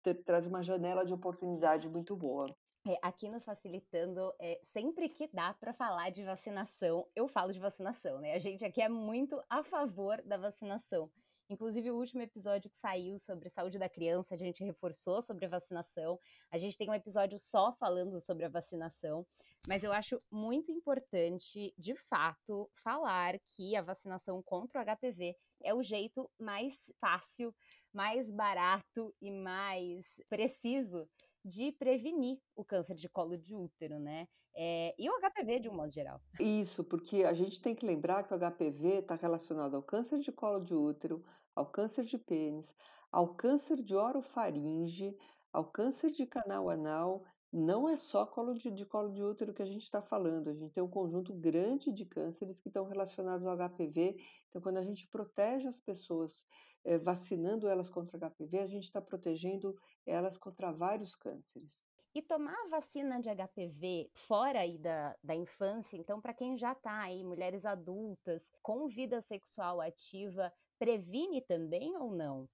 que 0.04 0.14
trazem 0.16 0.50
uma 0.50 0.64
janela 0.64 1.06
de 1.06 1.14
oportunidade 1.14 1.88
muito 1.90 2.16
boa. 2.16 2.56
É, 2.86 2.98
aqui 3.02 3.28
no 3.28 3.42
Facilitando, 3.42 4.34
eh, 4.40 4.62
sempre 4.64 5.10
que 5.10 5.28
dá 5.28 5.54
para 5.54 5.74
falar 5.74 6.10
de 6.10 6.24
vacinação, 6.24 7.06
eu 7.14 7.28
falo 7.28 7.52
de 7.52 7.60
vacinação, 7.60 8.20
né. 8.22 8.34
A 8.34 8.40
gente 8.40 8.64
aqui 8.64 8.82
é 8.82 8.88
muito 8.88 9.42
a 9.50 9.62
favor 9.64 10.22
da 10.22 10.38
vacinação. 10.38 11.12
Inclusive 11.50 11.92
o 11.92 11.98
último 11.98 12.22
episódio 12.22 12.70
que 12.70 12.78
saiu 12.78 13.18
sobre 13.20 13.50
saúde 13.50 13.80
da 13.80 13.88
criança, 13.88 14.36
a 14.36 14.38
gente 14.38 14.64
reforçou 14.64 15.22
sobre 15.22 15.46
a 15.46 15.50
vacinação. 15.50 16.20
A 16.52 16.58
gente 16.58 16.78
tem 16.78 16.90
um 16.90 16.94
episódio 16.94 17.40
só 17.40 17.74
falando 17.74 18.20
sobre 18.20 18.44
a 18.44 18.50
vacinação, 18.50 19.26
mas 19.66 19.82
eu 19.82 19.94
acho 19.94 20.22
muito 20.30 20.72
importante, 20.72 21.74
de 21.78 21.96
fato, 22.10 22.70
falar 22.84 23.40
que 23.56 23.78
a 23.78 23.82
vacinação 23.82 24.44
contra 24.44 24.82
o 24.82 24.86
HPV 24.86 25.38
é 25.64 25.74
o 25.74 25.82
jeito 25.82 26.30
mais 26.38 26.74
fácil, 27.00 27.56
mais 27.94 28.30
barato 28.30 29.16
e 29.22 29.32
mais 29.32 30.06
preciso 30.30 31.10
de 31.46 31.72
prevenir 31.72 32.40
o 32.56 32.66
câncer 32.66 32.96
de 32.96 33.08
colo 33.08 33.38
de 33.38 33.56
útero, 33.56 34.00
né, 34.00 34.28
eh, 34.58 34.96
e 34.98 35.08
o 35.08 35.14
HPV 35.20 35.60
de 35.60 35.70
um 35.70 35.76
modo 35.76 35.92
geral. 35.92 36.20
Isso, 36.40 36.84
porque 36.84 37.24
a 37.24 37.34
gente 37.34 37.62
tem 37.62 37.76
que 37.76 37.86
lembrar 37.86 38.24
que 38.24 38.34
o 38.34 38.38
HPV 38.38 39.00
está 39.00 39.14
relacionado 39.14 39.76
ao 39.76 39.84
câncer 39.84 40.20
de 40.20 40.32
colo 40.32 40.60
de 40.60 40.74
útero, 40.74 41.24
ao 41.56 41.68
câncer 41.68 42.04
de 42.04 42.18
pênis, 42.18 42.74
ao 43.12 43.36
câncer 43.36 43.82
de 43.84 43.96
orofaringe, 43.96 45.16
ao 45.54 45.66
câncer 45.66 46.10
de 46.12 46.26
canal 46.26 46.70
anal, 46.70 47.24
não 47.54 47.88
é 47.88 47.96
só 47.98 48.26
colo 48.26 48.54
de 48.54 48.70
de 48.72 48.86
colo 48.86 49.10
de 49.14 49.24
útero 49.24 49.54
que 49.54 49.62
a 49.62 49.66
gente 49.66 49.84
está 49.84 50.02
falando, 50.02 50.50
a 50.50 50.54
gente 50.54 50.74
tem 50.74 50.84
um 50.84 50.90
conjunto 50.90 51.34
grande 51.34 51.94
de 51.94 52.06
cânceres 52.06 52.60
que 52.60 52.68
estão 52.68 52.86
relacionados 52.86 53.46
ao 53.46 53.56
HPV, 53.56 54.18
então 54.50 54.62
quando 54.62 54.78
a 54.78 54.84
gente 54.84 55.08
protege 55.08 55.68
as 55.68 55.80
pessoas, 55.80 56.44
eh, 56.84 56.98
vacinando 56.98 57.68
elas 57.68 57.90
contra 57.90 58.18
o 58.18 58.20
HPV, 58.20 58.60
a 58.60 58.68
gente 58.68 58.84
está 58.84 59.02
protegendo 59.02 59.76
elas 60.06 60.38
contra 60.38 60.72
vários 60.72 61.16
cânceres. 61.16 61.87
E 62.16 62.22
tomar 62.22 62.68
vacina 62.70 63.20
de 63.22 63.30
HPV 63.30 64.10
fora 64.28 64.60
aí 64.62 64.78
da 64.78 65.16
da 65.24 65.36
infância, 65.36 65.98
então 65.98 66.20
para 66.20 66.34
quem 66.34 66.58
já 66.58 66.72
está 66.72 67.02
aí, 67.02 67.24
mulheres 67.24 67.66
adultas, 67.66 68.50
com 68.62 68.88
vida 68.88 69.22
sexual 69.22 69.80
ativa, 69.82 70.52
previne 70.80 71.42
também 71.42 71.96
ou 71.98 72.12
não? 72.12 72.50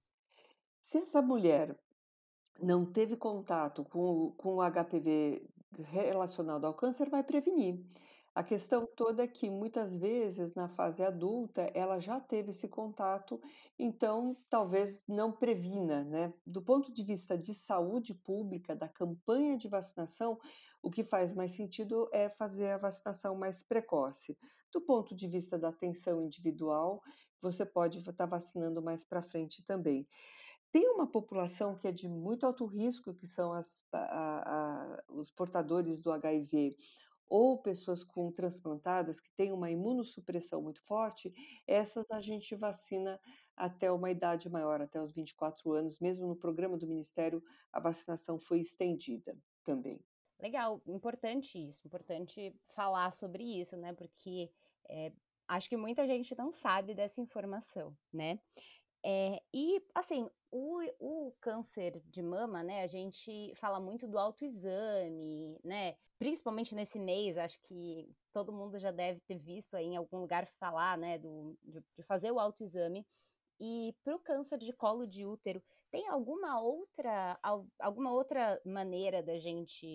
Se 0.80 0.98
essa 0.98 1.22
mulher 1.22 1.76
não 2.60 2.84
teve 2.84 3.16
contato 3.16 3.84
com 3.84 4.26
o 4.26 4.32
com 4.32 4.56
o 4.56 4.70
HPV 4.70 5.48
relacionado 5.78 6.66
ao 6.66 6.74
câncer, 6.74 7.08
vai 7.08 7.22
prevenir. 7.22 7.78
A 8.34 8.42
questão 8.42 8.84
toda 8.84 9.22
é 9.22 9.28
que 9.28 9.48
muitas 9.48 9.96
vezes 9.96 10.54
na 10.56 10.68
fase 10.68 11.04
adulta 11.04 11.70
ela 11.72 12.00
já 12.00 12.18
teve 12.18 12.50
esse 12.50 12.66
contato, 12.66 13.40
então 13.78 14.36
talvez 14.50 15.00
não 15.06 15.30
previna, 15.30 16.02
né. 16.02 16.34
Do 16.44 16.60
ponto 16.60 16.92
de 16.92 17.04
vista 17.04 17.38
de 17.38 17.54
saúde 17.54 18.12
pública, 18.12 18.74
da 18.74 18.88
campanha 18.88 19.56
de 19.56 19.68
vacinação, 19.68 20.36
o 20.82 20.90
que 20.90 21.04
faz 21.04 21.32
mais 21.32 21.52
sentido 21.52 22.08
é 22.12 22.28
fazer 22.28 22.70
a 22.70 22.78
vacinação 22.78 23.36
mais 23.36 23.62
precoce. 23.62 24.36
Do 24.72 24.80
ponto 24.80 25.14
de 25.14 25.28
vista 25.28 25.56
da 25.56 25.68
atenção 25.68 26.20
individual, 26.20 27.02
você 27.40 27.64
pode 27.64 28.00
estar 28.00 28.26
vacinando 28.26 28.82
mais 28.82 29.04
para 29.04 29.22
frente 29.22 29.64
também. 29.64 30.08
Tem 30.72 30.88
uma 30.88 31.06
população 31.06 31.76
que 31.76 31.86
é 31.86 31.92
de 31.92 32.08
muito 32.08 32.44
alto 32.44 32.66
risco, 32.66 33.14
que 33.14 33.28
são 33.28 33.52
as 33.52 33.86
a 33.92 34.96
a 34.98 35.04
os 35.08 35.30
portadores 35.30 36.00
do 36.00 36.10
HIV 36.10 36.76
ou 37.28 37.60
pessoas 37.62 38.04
com 38.04 38.30
transplantadas 38.32 39.20
que 39.20 39.32
têm 39.36 39.52
uma 39.52 39.70
imunossupressão 39.70 40.62
muito 40.62 40.82
forte, 40.82 41.32
essas 41.66 42.10
a 42.10 42.20
gente 42.20 42.54
vacina 42.56 43.20
até 43.56 43.90
uma 43.90 44.10
idade 44.10 44.48
maior, 44.50 44.80
até 44.80 45.00
os 45.02 45.12
24 45.12 45.72
anos, 45.72 45.98
mesmo 46.00 46.26
no 46.26 46.36
programa 46.36 46.76
do 46.78 46.86
ministério, 46.88 47.42
a 47.72 47.80
vacinação 47.80 48.38
foi 48.38 48.60
estendida 48.60 49.38
também. 49.64 50.04
Legal, 50.40 50.82
importante 50.86 51.56
isso, 51.58 51.86
importante 51.86 52.54
falar 52.74 53.12
sobre 53.12 53.44
isso, 53.60 53.76
né, 53.76 53.92
porque, 53.92 54.50
eh, 54.88 55.12
acho 55.46 55.68
que 55.68 55.76
muita 55.76 56.06
gente 56.06 56.34
não 56.36 56.52
sabe 56.52 56.92
dessa 56.94 57.20
informação, 57.20 57.96
né. 58.12 58.40
Eh, 59.04 59.42
e 59.54 59.82
assim, 59.94 60.28
o 60.52 60.80
o 61.00 61.32
câncer 61.40 62.02
de 62.06 62.22
mama, 62.22 62.62
né, 62.64 62.82
a 62.82 62.86
gente 62.88 63.54
fala 63.56 63.80
muito 63.80 64.08
do 64.08 64.18
autoexame, 64.18 65.58
né, 65.64 65.96
principalmente 66.24 66.74
nesse 66.74 66.98
mês, 66.98 67.36
acho 67.36 67.60
que 67.64 68.08
todo 68.32 68.50
mundo 68.50 68.78
já 68.78 68.90
deve 68.90 69.20
ter 69.20 69.38
visto 69.38 69.74
aí 69.74 69.84
em 69.84 69.96
algum 69.96 70.20
lugar 70.20 70.46
falar, 70.58 70.96
né, 70.96 71.18
do 71.18 71.54
de 71.62 71.82
de 71.98 72.02
fazer 72.02 72.30
o 72.32 72.40
autoexame. 72.40 73.06
E 73.60 73.94
para 74.04 74.16
o 74.16 74.20
câncer 74.20 74.58
de 74.58 74.72
colo 74.72 75.06
de 75.06 75.26
útero, 75.26 75.62
tem 75.90 76.08
alguma 76.08 76.60
outra 76.60 77.38
al 77.42 77.66
alguma 77.80 78.10
outra 78.12 78.60
maneira 78.64 79.22
da 79.22 79.38
gente 79.38 79.86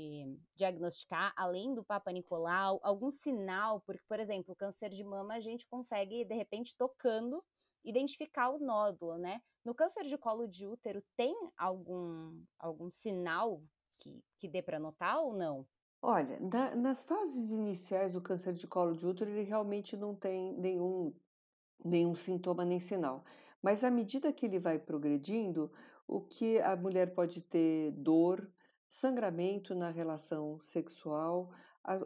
diagnosticar, 0.56 1.34
além 1.38 1.74
do 1.74 1.84
Papa 1.84 2.12
Nicolau, 2.12 2.80
algum 2.84 3.12
sinal? 3.12 3.82
Porque, 3.82 4.04
por 4.08 4.20
exemplo, 4.20 4.56
câncer 4.56 4.90
de 4.92 5.04
mama 5.04 5.36
a 5.36 5.40
gente 5.42 5.68
consegue, 5.68 6.26
de 6.26 6.36
repente, 6.36 6.76
tocando, 6.78 7.44
identificar 7.84 8.50
o 8.52 8.60
nódulo, 8.60 9.18
né. 9.18 9.42
No 9.66 9.74
câncer 9.76 10.06
de 10.06 10.18
colo 10.18 10.48
de 10.48 10.68
útero 10.68 11.04
tem 11.18 11.36
algum 11.58 12.44
algum 12.60 12.92
sinal 12.92 13.64
que 14.00 14.24
que 14.40 14.48
dê 14.50 14.62
para 14.62 14.80
notar 14.80 15.20
ou 15.24 15.34
não? 15.34 15.68
Olha, 16.02 16.40
na 16.40 16.76
nas 16.76 17.04
fases 17.04 17.50
iniciais 17.52 18.14
do 18.14 18.22
câncer 18.22 18.54
de 18.54 18.66
colo 18.68 18.96
de 18.96 19.06
útero, 19.06 19.30
ele 19.32 19.44
realmente 19.44 19.98
não 19.98 20.16
tem 20.16 20.54
nenhum 20.54 21.14
nenhum 21.84 22.16
sintoma 22.16 22.66
nem 22.66 22.80
sinal. 22.80 23.24
Mas 23.62 23.84
à 23.84 23.92
medida 23.92 24.34
que 24.34 24.46
ele 24.46 24.60
vai 24.60 24.80
progredindo, 24.80 25.72
o 26.08 26.22
que 26.22 26.60
a 26.62 26.76
mulher 26.76 27.14
pode 27.16 27.42
ter 27.42 27.92
dor, 27.94 28.52
sangramento 28.90 29.76
na 29.76 29.90
relação 29.92 30.60
sexual, 30.62 31.52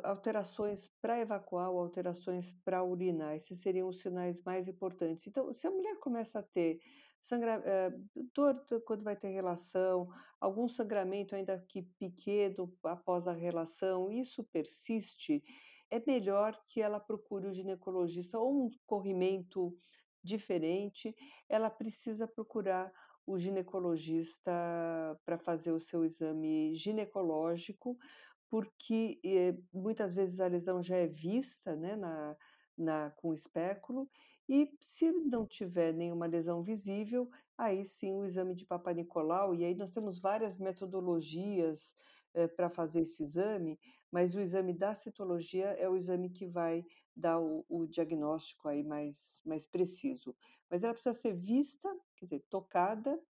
alterações 0.03 0.87
para 1.01 1.19
evacuar 1.19 1.67
alterações 1.67 2.53
para 2.65 2.83
urinar, 2.83 3.35
esses 3.35 3.59
seriam 3.61 3.89
os 3.89 4.01
sinais 4.01 4.41
mais 4.43 4.67
importantes. 4.67 5.27
Então, 5.27 5.51
se 5.53 5.67
a 5.67 5.71
mulher 5.71 5.97
começa 5.99 6.39
a 6.39 6.43
ter 6.43 6.79
sangra 7.23 7.61
eh, 7.65 7.91
dor 8.35 8.63
quando 8.85 9.03
vai 9.03 9.15
ter 9.15 9.29
relação, 9.29 10.09
algum 10.41 10.67
sangramento 10.67 11.35
ainda 11.35 11.57
que 11.69 11.83
pequeno 11.97 12.71
após 12.83 13.27
a 13.27 13.31
relação, 13.33 14.11
isso 14.11 14.43
persiste, 14.43 15.41
é 15.89 16.03
melhor 16.05 16.59
que 16.67 16.81
ela 16.81 16.99
procure 16.99 17.47
o 17.47 17.53
ginecologista 17.53 18.37
ou 18.37 18.65
um 18.65 18.69
corrimento 18.85 19.73
diferente, 20.23 21.15
ela 21.49 21.69
precisa 21.69 22.27
procurar 22.27 22.91
o 23.25 23.37
ginecologista 23.39 24.51
para 25.25 25.37
fazer 25.39 25.71
o 25.71 25.79
seu 25.79 26.03
exame 26.03 26.75
ginecológico, 26.75 27.97
porque, 28.49 29.19
eh, 29.25 29.57
muitas 29.73 30.13
vezes 30.13 30.39
a 30.41 30.47
lesão 30.47 30.83
já 30.83 30.97
é 30.97 31.07
vista, 31.07 31.75
né, 31.75 31.95
na 31.95 32.35
na 32.75 33.11
com 33.11 33.29
o 33.29 33.33
espéculo, 33.35 34.09
E 34.49 34.69
se 34.81 35.11
não 35.11 35.45
tiver 35.47 35.93
nenhuma 35.93 36.25
lesão 36.25 36.63
visível, 36.63 37.29
aí 37.57 37.85
sim 37.85 38.13
o 38.13 38.25
exame 38.25 38.53
de 38.55 38.65
Papanicolau, 38.65 39.55
e 39.55 39.63
aí 39.63 39.75
nós 39.75 39.91
temos 39.91 40.19
várias 40.19 40.59
metodologias, 40.59 41.95
eh, 42.33 42.47
pra 42.47 42.69
fazer 42.69 43.01
esse 43.01 43.23
exame, 43.23 43.79
mas 44.11 44.35
o 44.35 44.39
exame 44.41 44.73
da 44.73 44.93
citologia 44.95 45.67
é 45.67 45.87
o 45.89 45.95
exame 45.95 46.29
que 46.29 46.45
vai 46.47 46.83
dar 47.15 47.39
o 47.39 47.65
o 47.69 47.85
diagnóstico 47.87 48.67
aí 48.67 48.83
mais 48.83 49.41
mais 49.45 49.65
preciso. 49.67 50.35
Mas 50.69 50.83
ela 50.83 50.93
precisa 50.93 51.13
ser 51.13 51.33
vista, 51.33 51.89
quer 52.17 52.25
dizer, 52.25 52.45
tocada, 52.49 53.21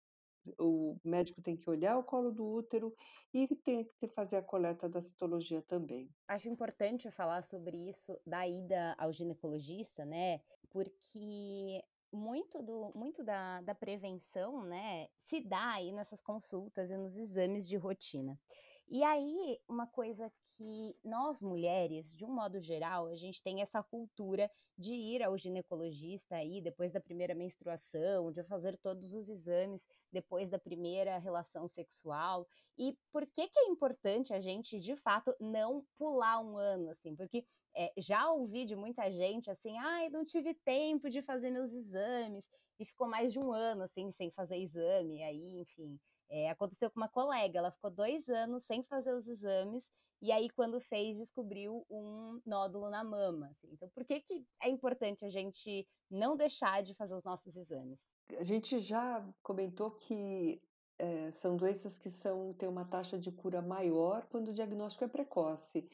o 0.60 0.98
médico 1.06 1.42
tem 1.42 1.58
que 1.58 1.70
olhar 1.70 1.98
o 1.98 2.04
colo 2.06 2.32
do 2.32 2.46
útero 2.48 2.94
e 3.34 3.48
tem 3.56 3.86
que 4.00 4.08
fazer 4.10 4.38
a 4.38 4.44
coleta 4.44 4.90
da 4.90 5.02
citologia 5.02 5.62
também. 5.62 6.14
Acho 6.28 6.48
importante 6.48 7.12
falar 7.12 7.44
sobre 7.44 7.90
isso 7.90 8.18
da 8.26 8.48
ida 8.48 8.96
ao 8.98 9.12
ginecologista, 9.12 10.06
né, 10.06 10.40
porque 10.74 11.84
muito 12.12 12.62
do 12.64 12.92
muito 12.96 13.24
da 13.24 13.62
da 13.62 13.76
prevenção, 13.76 14.64
né, 14.66 15.08
se 15.18 15.42
dá 15.42 15.74
aí 15.76 15.94
nessas 15.94 16.22
consultas 16.22 16.92
e 16.92 16.98
nos 16.98 17.16
exames 17.18 17.68
de 17.68 17.78
rotina. 17.78 18.40
E 18.88 19.02
aí, 19.04 19.60
uma 19.68 19.88
coisa 19.88 20.32
que 20.50 20.96
nós 21.04 21.42
mulheres, 21.42 22.16
de 22.16 22.26
um 22.26 22.30
modo 22.34 22.60
geral, 22.60 23.08
a 23.08 23.16
gente 23.16 23.42
tem 23.42 23.62
essa 23.62 23.82
cultura 23.82 24.52
de 24.78 24.94
ir 24.94 25.24
ao 25.24 25.38
ginecologista 25.38 26.36
aí 26.36 26.62
depois 26.62 26.92
da 26.92 27.00
primeira 27.00 27.34
menstruação, 27.34 28.32
de 28.32 28.44
fazer 28.44 28.78
todos 28.78 29.14
os 29.14 29.30
exames 29.30 29.86
depois 30.12 30.50
da 30.50 30.60
primeira 30.60 31.18
relação 31.18 31.68
sexual. 31.68 32.46
E 32.78 32.98
por 33.12 33.26
que 33.26 33.48
que 33.48 33.60
é 33.60 33.66
importante 33.68 34.34
a 34.34 34.42
gente, 34.42 34.80
de 34.80 34.96
fato, 34.98 35.34
não 35.40 35.86
pular 35.98 36.40
1 36.42 36.58
ano, 36.58 36.90
assim? 36.90 37.16
Porque, 37.16 37.46
eh, 37.76 37.94
já 37.98 38.30
ouvi 38.32 38.66
de 38.66 38.76
muita 38.76 39.10
gente 39.10 39.50
assim: 39.50 39.78
"Ai, 39.78 40.10
não 40.10 40.24
tive 40.26 40.54
tempo 40.54 41.10
de 41.10 41.22
fazer 41.22 41.50
meus 41.52 41.72
exames", 41.72 42.50
e 42.80 42.86
ficou 42.86 43.08
mais 43.08 43.32
de 43.32 43.40
1 43.40 43.52
ano, 43.52 43.84
assim, 43.84 44.12
sem 44.12 44.30
fazer 44.32 44.58
exame, 44.58 45.24
aí, 45.24 45.52
enfim, 45.62 46.00
eh, 46.34 46.50
aconteceu 46.50 46.92
com 46.92 47.00
uma 47.00 47.10
colega, 47.10 47.60
ela 47.60 47.72
ficou 47.72 47.92
2 47.92 48.28
anos 48.30 48.66
sem 48.66 48.84
fazer 48.84 49.14
os 49.16 49.28
exames, 49.28 49.86
e 50.22 50.32
aí 50.32 50.50
quando 50.50 50.82
fez 50.82 51.18
descobriu 51.18 51.86
um 51.90 52.42
nódulo 52.46 52.90
na 52.90 53.04
mama, 53.04 53.50
assim. 53.52 53.70
Então 53.74 53.90
por 53.96 54.06
que 54.06 54.22
que 54.22 54.46
é 54.64 54.70
importante 54.70 55.26
a 55.26 55.30
gente 55.30 55.88
não 56.12 56.36
deixar 56.38 56.84
de 56.84 56.96
fazer 56.96 57.16
os 57.16 57.24
nossos 57.26 57.56
exames? 57.58 58.00
A 58.38 58.44
gente 58.44 58.80
já 58.80 59.34
comentou 59.44 59.92
que, 59.92 60.62
eh, 61.00 61.32
são 61.32 61.56
doenças 61.58 61.98
que 61.98 62.10
são 62.10 62.54
têm 62.54 62.70
uma 62.70 62.86
taxa 62.86 63.20
de 63.20 63.32
cura 63.32 63.62
maior 63.62 64.28
quando 64.30 64.50
o 64.50 64.54
diagnóstico 64.54 65.04
é 65.04 65.08
precoce. 65.08 65.90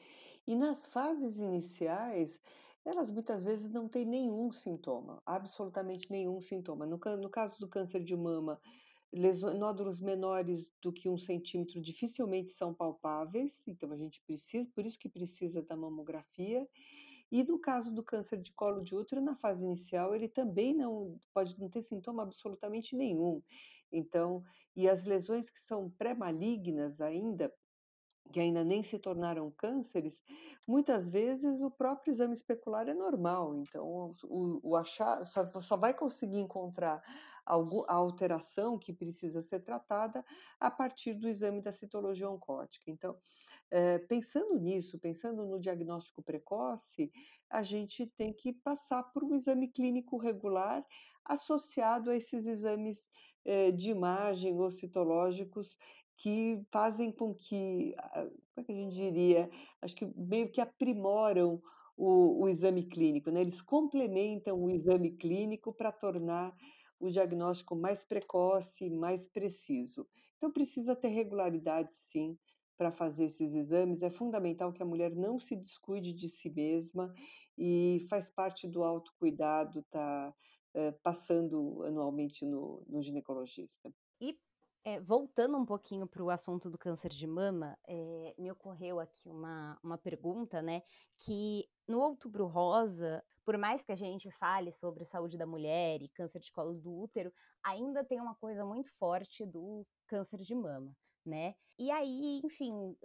E 0.46 0.54
nas 0.56 0.86
fases 0.86 1.38
iniciais, 1.38 2.40
elas 2.84 3.10
muitas 3.10 3.44
vezes 3.44 3.70
não 3.70 3.88
têm 3.88 4.04
nenhum 4.06 4.50
sintoma, 4.52 5.22
absolutamente 5.26 6.10
nenhum 6.10 6.40
sintoma. 6.40 6.86
No 6.86 6.98
no 7.18 7.30
caso 7.30 7.58
do 7.60 7.68
câncer 7.68 8.02
de 8.04 8.16
mama, 8.16 8.60
nódulos 9.12 10.00
menores 10.00 10.70
do 10.80 10.92
que 10.92 11.08
1 11.08 11.18
centímetro 11.18 11.80
dificilmente 11.80 12.50
são 12.52 12.72
palpáveis, 12.74 13.66
então 13.66 13.92
a 13.92 13.96
gente 13.96 14.22
precisa 14.22 14.68
por 14.74 14.86
isso 14.86 14.98
que 14.98 15.08
precisa 15.08 15.62
da 15.62 15.76
mamografia. 15.76 16.68
E 17.32 17.44
no 17.44 17.60
caso 17.60 17.92
do 17.94 18.02
câncer 18.02 18.40
de 18.40 18.52
colo 18.52 18.82
de 18.82 18.94
útero, 18.94 19.20
na 19.20 19.36
fase 19.36 19.64
inicial, 19.64 20.14
ele 20.14 20.28
também 20.28 20.74
não 20.74 21.20
pode 21.32 21.58
não 21.60 21.68
ter 21.70 21.82
sintoma 21.82 22.22
absolutamente 22.24 22.96
nenhum. 22.96 23.42
Então 23.92 24.42
e 24.76 24.88
as 24.88 25.04
lesões 25.04 25.50
que 25.50 25.60
são 25.60 25.90
pré-malignas 25.90 27.00
ainda, 27.00 27.52
que 28.32 28.40
ainda 28.40 28.64
nem 28.64 28.82
se 28.82 28.98
tornaram 28.98 29.50
cânceres, 29.50 30.22
muitas 30.66 31.08
vezes 31.08 31.60
o 31.62 31.70
próprio 31.70 32.12
exame 32.12 32.34
especular 32.34 32.88
é 32.88 32.94
normal, 32.94 33.56
então 33.56 34.14
o 34.24 34.60
o 34.70 34.76
achar 34.76 35.24
só 35.24 35.60
só 35.60 35.76
vai 35.76 35.94
conseguir 35.94 36.38
encontrar 36.38 37.02
a 37.46 37.94
alteração 37.94 38.78
que 38.78 38.92
precisa 38.92 39.42
ser 39.42 39.60
tratada 39.60 40.24
a 40.58 40.70
partir 40.70 41.14
do 41.14 41.28
exame 41.28 41.60
da 41.62 41.72
citologia 41.72 42.28
oncótica. 42.30 42.90
Então, 42.90 43.16
eh, 43.70 43.98
pensando 44.00 44.58
nisso, 44.58 44.98
pensando 44.98 45.44
no 45.46 45.60
diagnóstico 45.60 46.22
precoce, 46.22 47.10
a 47.48 47.62
gente 47.62 48.06
tem 48.06 48.32
que 48.32 48.52
passar 48.52 49.02
por 49.12 49.24
um 49.24 49.34
exame 49.34 49.68
clínico 49.68 50.16
regular, 50.18 50.84
associado 51.24 52.10
a 52.10 52.16
esses 52.16 52.46
exames, 52.46 53.10
eh, 53.44 53.70
de 53.72 53.90
imagem 53.90 54.58
ou 54.58 54.70
citológicos 54.70 55.76
que 56.16 56.60
fazem 56.70 57.10
com 57.10 57.34
que 57.34 57.94
como 58.54 58.62
é 58.62 58.64
que 58.64 58.72
a 58.72 58.74
gente 58.74 58.94
diria? 58.94 59.50
Acho 59.80 59.96
que 59.96 60.06
meio 60.16 60.50
que 60.50 60.60
aprimoram 60.60 61.62
o 61.96 62.42
o 62.44 62.48
exame 62.48 62.84
clínico, 62.84 63.30
né, 63.30 63.42
eles 63.42 63.60
complementam 63.60 64.58
o 64.62 64.70
exame 64.70 65.10
clínico 65.16 65.70
pra 65.72 65.92
tornar 65.92 66.54
o 67.00 67.10
diagnóstico 67.10 67.74
mais 67.76 68.04
precoce 68.04 68.86
e 68.86 68.90
mais 68.90 69.28
preciso. 69.28 70.06
Então 70.36 70.52
precisa 70.52 70.94
ter 70.96 71.08
regularidade 71.08 71.94
sim, 71.94 72.38
pra 72.78 72.92
fazer 72.92 73.26
esses 73.26 73.54
exames, 73.54 74.02
é 74.02 74.10
fundamental 74.10 74.72
que 74.72 74.82
a 74.82 74.86
mulher 74.86 75.14
não 75.14 75.38
se 75.40 75.54
descuide 75.56 76.14
de 76.14 76.28
si 76.30 76.48
mesma, 76.50 77.12
e 77.58 78.06
faz 78.08 78.30
parte 78.30 78.66
do 78.68 78.82
autocuidado 78.84 79.82
tá, 79.90 80.34
eh, 80.74 80.92
passando 81.02 81.82
anualmente 81.84 82.44
no 82.46 82.84
no 82.88 83.02
ginecologista. 83.02 83.92
E, 84.22 84.38
eh, 84.84 85.00
voltando 85.00 85.56
um 85.58 85.64
pouquinho 85.66 86.06
para 86.06 86.22
o 86.22 86.30
assunto 86.30 86.70
do 86.70 86.78
câncer 86.78 87.10
de 87.10 87.26
mama, 87.26 87.78
eh, 87.88 88.34
me 88.38 88.50
ocorreu 88.50 89.00
aqui 89.00 89.30
uma 89.30 89.78
uma 89.82 89.98
pergunta, 89.98 90.60
né, 90.62 90.82
que 91.18 91.66
no 91.88 92.00
Outubro 92.00 92.46
Rosa, 92.46 93.22
por 93.44 93.56
mais 93.58 93.84
que 93.84 93.92
a 93.92 93.96
gente 93.96 94.30
fale 94.30 94.72
sobre 94.72 95.04
saúde 95.04 95.38
da 95.38 95.46
mulher 95.46 96.02
e 96.02 96.08
câncer 96.08 96.40
de 96.40 96.52
colo 96.52 96.74
do 96.74 96.92
útero, 97.00 97.32
ainda 97.64 98.04
tem 98.04 98.20
uma 98.20 98.34
coisa 98.36 98.64
muito 98.64 98.90
forte 98.98 99.46
do 99.46 99.86
câncer 100.06 100.38
de 100.40 100.54
mama, 100.54 100.96
né. 101.24 101.54
E 101.78 101.90
aí, 101.90 102.40
enfim, 102.44 102.96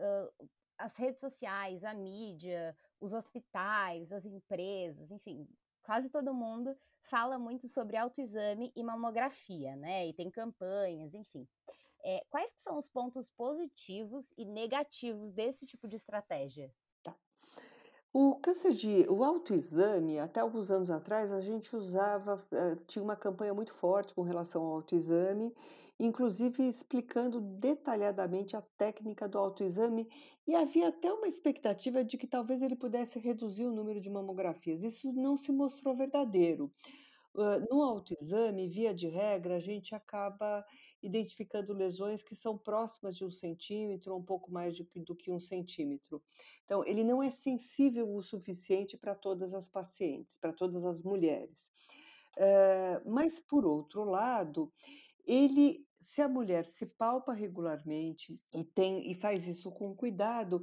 as 0.77 0.95
redes 0.97 1.19
sociais, 1.21 1.83
a 1.83 1.93
mídia, 1.93 2.75
os 2.99 3.13
hospitais, 3.13 4.11
as 4.11 4.25
empresas, 4.25 5.09
enfim, 5.11 5.47
quase 5.83 6.09
todo 6.09 6.33
mundo 6.33 6.75
fala 7.09 7.37
muito 7.39 7.67
sobre 7.69 7.95
autoexame 7.97 8.71
e 8.75 8.83
mamografia, 8.83 9.75
né, 9.75 10.07
e 10.07 10.13
tem 10.13 10.29
campanhas, 10.31 11.13
enfim. 11.13 11.47
Eh, 12.05 12.25
quais 12.29 12.53
que 12.53 12.61
são 12.61 12.77
os 12.77 12.89
pontos 12.89 13.29
positivos 13.29 14.33
e 14.37 14.45
negativos 14.45 15.33
desse 15.33 15.65
tipo 15.65 15.87
de 15.87 15.97
estratégia? 15.97 16.73
O 18.17 18.33
câncer 18.35 18.71
de 18.71 19.05
o 19.09 19.25
autoexame, 19.25 20.17
até 20.19 20.39
alguns 20.39 20.71
anos 20.71 20.89
atrás, 20.89 21.33
a 21.33 21.41
gente 21.41 21.75
usava 21.75 22.41
hã, 22.49 22.77
tinha 22.87 23.03
uma 23.03 23.17
campanha 23.17 23.53
muito 23.53 23.73
forte 23.73 24.15
com 24.15 24.21
relação 24.21 24.63
ao 24.63 24.75
autoexame, 24.75 25.53
inclusive 25.99 26.65
explicando 26.65 27.41
detalhadamente 27.41 28.55
a 28.55 28.61
técnica 28.77 29.27
do 29.27 29.37
autoexame, 29.37 30.07
e 30.47 30.55
havia 30.55 30.87
até 30.87 31.11
uma 31.11 31.27
expectativa 31.27 32.05
de 32.05 32.17
que 32.17 32.25
talvez 32.25 32.61
ele 32.61 32.77
pudesse 32.77 33.19
reduzir 33.19 33.65
o 33.65 33.73
número 33.73 33.99
de 33.99 34.09
mamografias. 34.09 34.81
Isso 34.81 35.11
não 35.11 35.35
se 35.35 35.51
mostrou 35.51 35.93
verdadeiro. 35.93 36.71
No 37.69 37.81
autoexame, 37.81 38.69
via 38.69 38.93
de 38.93 39.09
regra, 39.09 39.57
a 39.57 39.59
gente 39.59 39.93
acaba 39.93 40.65
identificando 41.05 41.73
lesões 41.73 42.23
que 42.23 42.35
são 42.35 42.57
próximas 42.57 43.15
de 43.15 43.23
1 43.23 43.31
centímetro 43.31 44.13
ou 44.13 44.19
um 44.19 44.23
pouco 44.23 44.51
mais 44.51 44.77
do 44.77 45.15
que 45.15 45.31
1 45.31 45.39
centímetro. 45.39 46.21
Então 46.65 46.83
ele 46.85 47.03
não 47.03 47.21
é 47.21 47.31
sensível 47.31 48.13
o 48.13 48.21
suficiente 48.21 48.97
pra 48.97 49.15
todas 49.15 49.53
as 49.53 49.67
pacientes, 49.67 50.37
pra 50.37 50.51
todas 50.51 50.83
as 50.85 51.01
mulheres. 51.03 51.71
Eh, 52.37 53.01
mas 53.05 53.39
por 53.39 53.65
outro 53.65 54.03
lado, 54.03 54.71
ele 55.25 55.85
se 55.99 56.21
a 56.21 56.27
mulher 56.27 56.65
se 56.65 56.85
palpa 56.85 57.33
regularmente 57.33 58.39
e 58.53 58.63
tem 58.63 59.09
e 59.09 59.15
faz 59.15 59.47
isso 59.47 59.71
com 59.71 59.95
cuidado, 59.95 60.61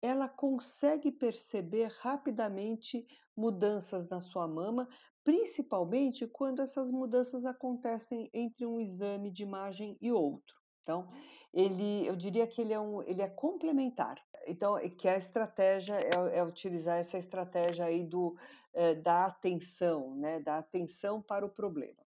ela 0.00 0.28
consegue 0.28 1.10
perceber 1.10 1.90
rapidamente 2.00 3.06
mudanças 3.36 4.08
na 4.08 4.20
sua 4.20 4.46
mama, 4.46 4.88
principalmente 5.24 6.26
quando 6.26 6.60
essas 6.62 6.90
mudanças 6.90 7.44
acontecem 7.46 8.30
entre 8.32 8.66
um 8.66 8.78
exame 8.78 9.30
de 9.30 9.42
imagem 9.42 9.96
e 10.00 10.12
outro. 10.12 10.54
Então, 10.82 11.08
ele 11.52 12.06
eu 12.06 12.14
diria 12.14 12.46
que 12.46 12.60
ele 12.60 12.74
é 12.74 12.80
um 12.80 13.02
ele 13.02 13.22
é 13.22 13.28
complementar. 13.28 14.16
Então 14.46 14.76
que 14.98 15.08
a 15.08 15.16
estratégia 15.16 15.94
é 15.94 16.38
é 16.38 16.44
utilizar 16.44 16.98
essa 16.98 17.16
estratégia 17.18 17.86
aí 17.86 18.04
do 18.04 18.36
eh, 18.74 18.94
da 18.94 19.26
atenção, 19.26 20.14
né, 20.16 20.40
da 20.40 20.58
atenção 20.58 21.22
para 21.22 21.46
o 21.46 21.50
problema. 21.50 22.04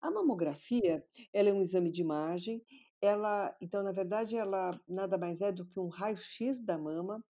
A 0.00 0.10
mamografia, 0.10 1.04
ela 1.32 1.48
é 1.48 1.52
um 1.52 1.60
exame 1.62 1.90
de 1.90 2.00
imagem, 2.00 2.62
ela 3.00 3.54
então 3.60 3.82
na 3.82 3.92
verdade 3.92 4.36
ela 4.36 4.80
nada 4.88 5.18
mais 5.18 5.40
é 5.40 5.52
do 5.52 5.66
que 5.66 5.80
um 5.80 5.88
raio-x 5.88 6.64
da 6.64 6.78
mama, 6.78 7.22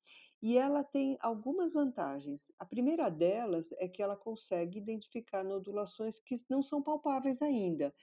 e 0.42 0.57
ela 0.57 0.85
tem 0.85 1.16
algumas 1.20 1.72
vantagens. 1.72 2.53
A 2.59 2.64
primeira 2.64 3.09
delas 3.09 3.72
é 3.79 3.88
que 3.88 4.03
ela 4.03 4.16
consegue 4.16 4.79
identificar 4.79 5.42
nodulações 5.42 6.18
que 6.18 6.37
não 6.49 6.62
são 6.62 6.83
palpáveis 6.83 7.40
ainda, 7.42 7.94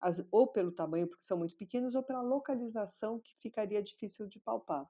as 0.00 0.24
ou 0.30 0.46
pelo 0.46 0.72
tamanho, 0.72 1.06
porque 1.08 1.24
são 1.24 1.38
muito 1.38 1.56
pequenas, 1.56 1.94
ou 1.94 2.02
pela 2.02 2.22
localização 2.22 3.20
que 3.20 3.36
ficaria 3.36 3.82
difícil 3.82 4.26
de 4.26 4.40
palpar. 4.40 4.88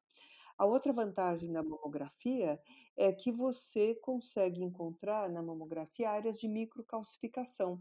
A 0.57 0.67
outra 0.67 0.93
vantagem 0.93 1.51
da 1.51 1.63
mamografia 1.63 2.61
é 2.95 3.11
que 3.13 3.33
você 3.33 3.95
consegue 3.95 4.63
encontrar 4.63 5.31
na 5.31 5.43
mamografia 5.43 6.11
áreas 6.11 6.39
de 6.39 6.47
microcalcificação. 6.47 7.81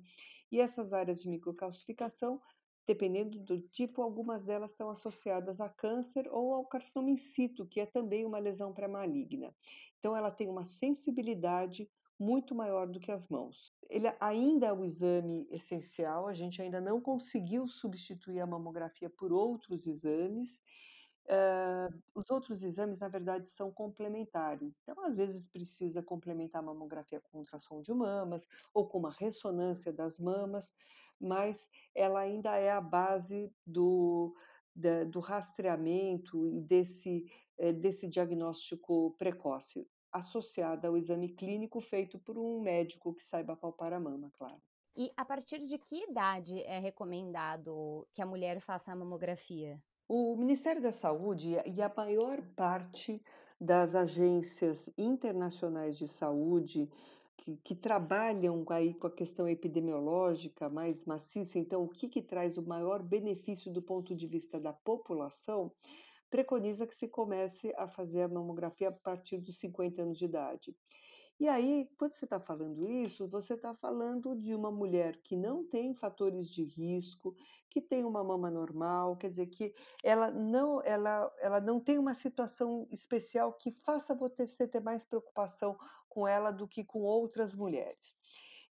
E 0.49 0.61
essas 0.61 0.93
áreas 0.93 1.21
de 1.21 1.29
microcalcificação, 1.29 2.41
dependendo 2.89 3.37
do 3.37 3.61
tipo, 3.61 4.01
algumas 4.01 4.43
delas 4.43 4.71
estão 4.71 4.89
associadas 4.89 5.61
a 5.61 5.69
câncer 5.69 6.27
ou 6.31 6.55
ao 6.55 6.65
carcinoma 6.65 7.11
in 7.11 7.17
situ, 7.17 7.63
que 7.67 7.79
é 7.79 7.85
também 7.85 8.25
uma 8.25 8.39
lesão 8.39 8.73
pré-maligna. 8.73 9.53
Então, 9.99 10.17
ela 10.17 10.31
tem 10.31 10.49
uma 10.49 10.65
sensibilidade 10.65 11.87
muito 12.19 12.55
maior 12.55 12.87
do 12.87 12.99
que 12.99 13.11
as 13.11 13.27
mãos. 13.29 13.71
Ele 13.87 14.11
ainda 14.19 14.65
é 14.65 14.73
o 14.73 14.83
exame 14.83 15.43
essencial, 15.51 16.27
a 16.27 16.33
gente 16.33 16.63
ainda 16.63 16.81
não 16.81 16.99
conseguiu 16.99 17.67
substituir 17.67 18.39
a 18.39 18.47
mamografia 18.47 19.07
por 19.07 19.31
outros 19.31 19.85
exames. 19.85 20.59
Uh, 21.29 21.95
os 22.15 22.31
outros 22.31 22.63
exames, 22.63 22.99
na 22.99 23.07
verdade, 23.07 23.47
são 23.49 23.71
complementares. 23.71 24.73
Então, 24.81 25.05
às 25.05 25.15
vezes, 25.15 25.47
precisa 25.47 26.01
complementar 26.01 26.59
a 26.61 26.65
mamografia 26.65 27.21
com 27.21 27.37
ultrassom 27.39 27.81
de 27.81 27.93
mamas 27.93 28.47
ou 28.73 28.87
com 28.87 28.97
uma 28.97 29.11
ressonância 29.11 29.93
das 29.93 30.19
mamas, 30.19 30.73
mas 31.19 31.69
ela 31.93 32.21
ainda 32.21 32.55
é 32.57 32.71
a 32.71 32.81
base 32.81 33.53
do, 33.65 34.35
da, 34.75 35.03
do 35.03 35.19
rastreamento 35.19 36.47
e 36.47 36.61
desse, 36.61 37.25
eh, 37.59 37.73
desse 37.73 38.07
diagnóstico 38.07 39.15
precoce 39.17 39.87
associada 40.11 40.87
ao 40.87 40.97
exame 40.97 41.29
clínico 41.35 41.79
feito 41.79 42.17
por 42.17 42.39
um 42.39 42.59
médico 42.61 43.13
que 43.13 43.23
saiba 43.23 43.55
palpar 43.55 43.93
a 43.93 43.99
mama, 43.99 44.31
claro. 44.33 44.59
E 44.95 45.11
a 45.17 45.25
partir 45.25 45.65
de 45.65 45.77
que 45.79 46.03
idade 46.09 46.61
é 46.61 46.77
recomendado 46.79 48.07
que 48.13 48.21
a 48.21 48.25
mulher 48.25 48.59
faça 48.61 48.91
a 48.91 48.95
mamografia? 48.95 49.81
O 50.11 50.35
Ministério 50.35 50.81
da 50.81 50.91
Saúde 50.91 51.55
e 51.67 51.81
a 51.83 51.93
maior 51.95 52.41
parte 52.55 53.21
das 53.61 53.93
agências 53.93 54.89
internacionais 54.97 55.99
de 55.99 56.07
saúde 56.07 56.89
que, 57.37 57.57
que, 57.57 57.75
trabalham 57.75 58.65
aí 58.69 58.95
com 58.95 59.05
a 59.05 59.11
questão 59.11 59.47
epidemiológica 59.47 60.67
mais 60.67 61.05
maciça, 61.05 61.59
então 61.59 61.83
o 61.83 61.87
que, 61.87 62.09
que 62.09 62.23
traz 62.23 62.57
o 62.57 62.63
maior 62.63 63.03
benefício 63.03 63.71
do 63.71 63.83
ponto 63.83 64.15
de 64.15 64.25
vista 64.25 64.59
da 64.59 64.73
população, 64.73 65.71
preconiza 66.27 66.87
que 66.87 66.95
se 66.95 67.07
comece 67.07 67.71
a 67.77 67.87
fazer 67.87 68.23
a 68.23 68.27
mamografia 68.27 68.89
a 68.89 68.91
partir 68.91 69.37
dos 69.37 69.59
50 69.59 70.01
anos 70.01 70.17
de 70.17 70.25
idade. 70.25 70.75
E 71.39 71.47
aí, 71.47 71.89
quando 71.97 72.15
você 72.15 72.25
está 72.25 72.37
falando 72.37 72.85
isso, 72.85 73.25
você 73.25 73.53
está 73.53 73.73
falando 73.73 74.35
de 74.35 74.53
uma 74.53 74.69
mulher 74.69 75.15
que 75.23 75.37
não 75.37 75.63
tem 75.63 75.93
fatores 75.95 76.49
de 76.49 76.65
risco, 76.65 77.33
que 77.69 77.79
tem 77.79 78.03
uma 78.03 78.21
mama 78.21 78.51
normal, 78.51 79.15
quer 79.15 79.29
dizer 79.29 79.47
que 79.47 79.73
ela 80.03 80.29
não, 80.29 80.81
ela, 80.83 81.33
ela 81.39 81.61
não 81.61 81.79
tem 81.79 81.97
uma 81.97 82.13
situação 82.13 82.85
especial 82.91 83.53
que 83.53 83.71
faça 83.71 84.13
você 84.13 84.67
ter 84.67 84.81
mais 84.81 85.05
preocupação 85.05 85.77
com 86.09 86.27
ela 86.27 86.51
do 86.51 86.67
que 86.67 86.83
com 86.83 86.99
outras 87.03 87.53
mulheres. 87.53 88.19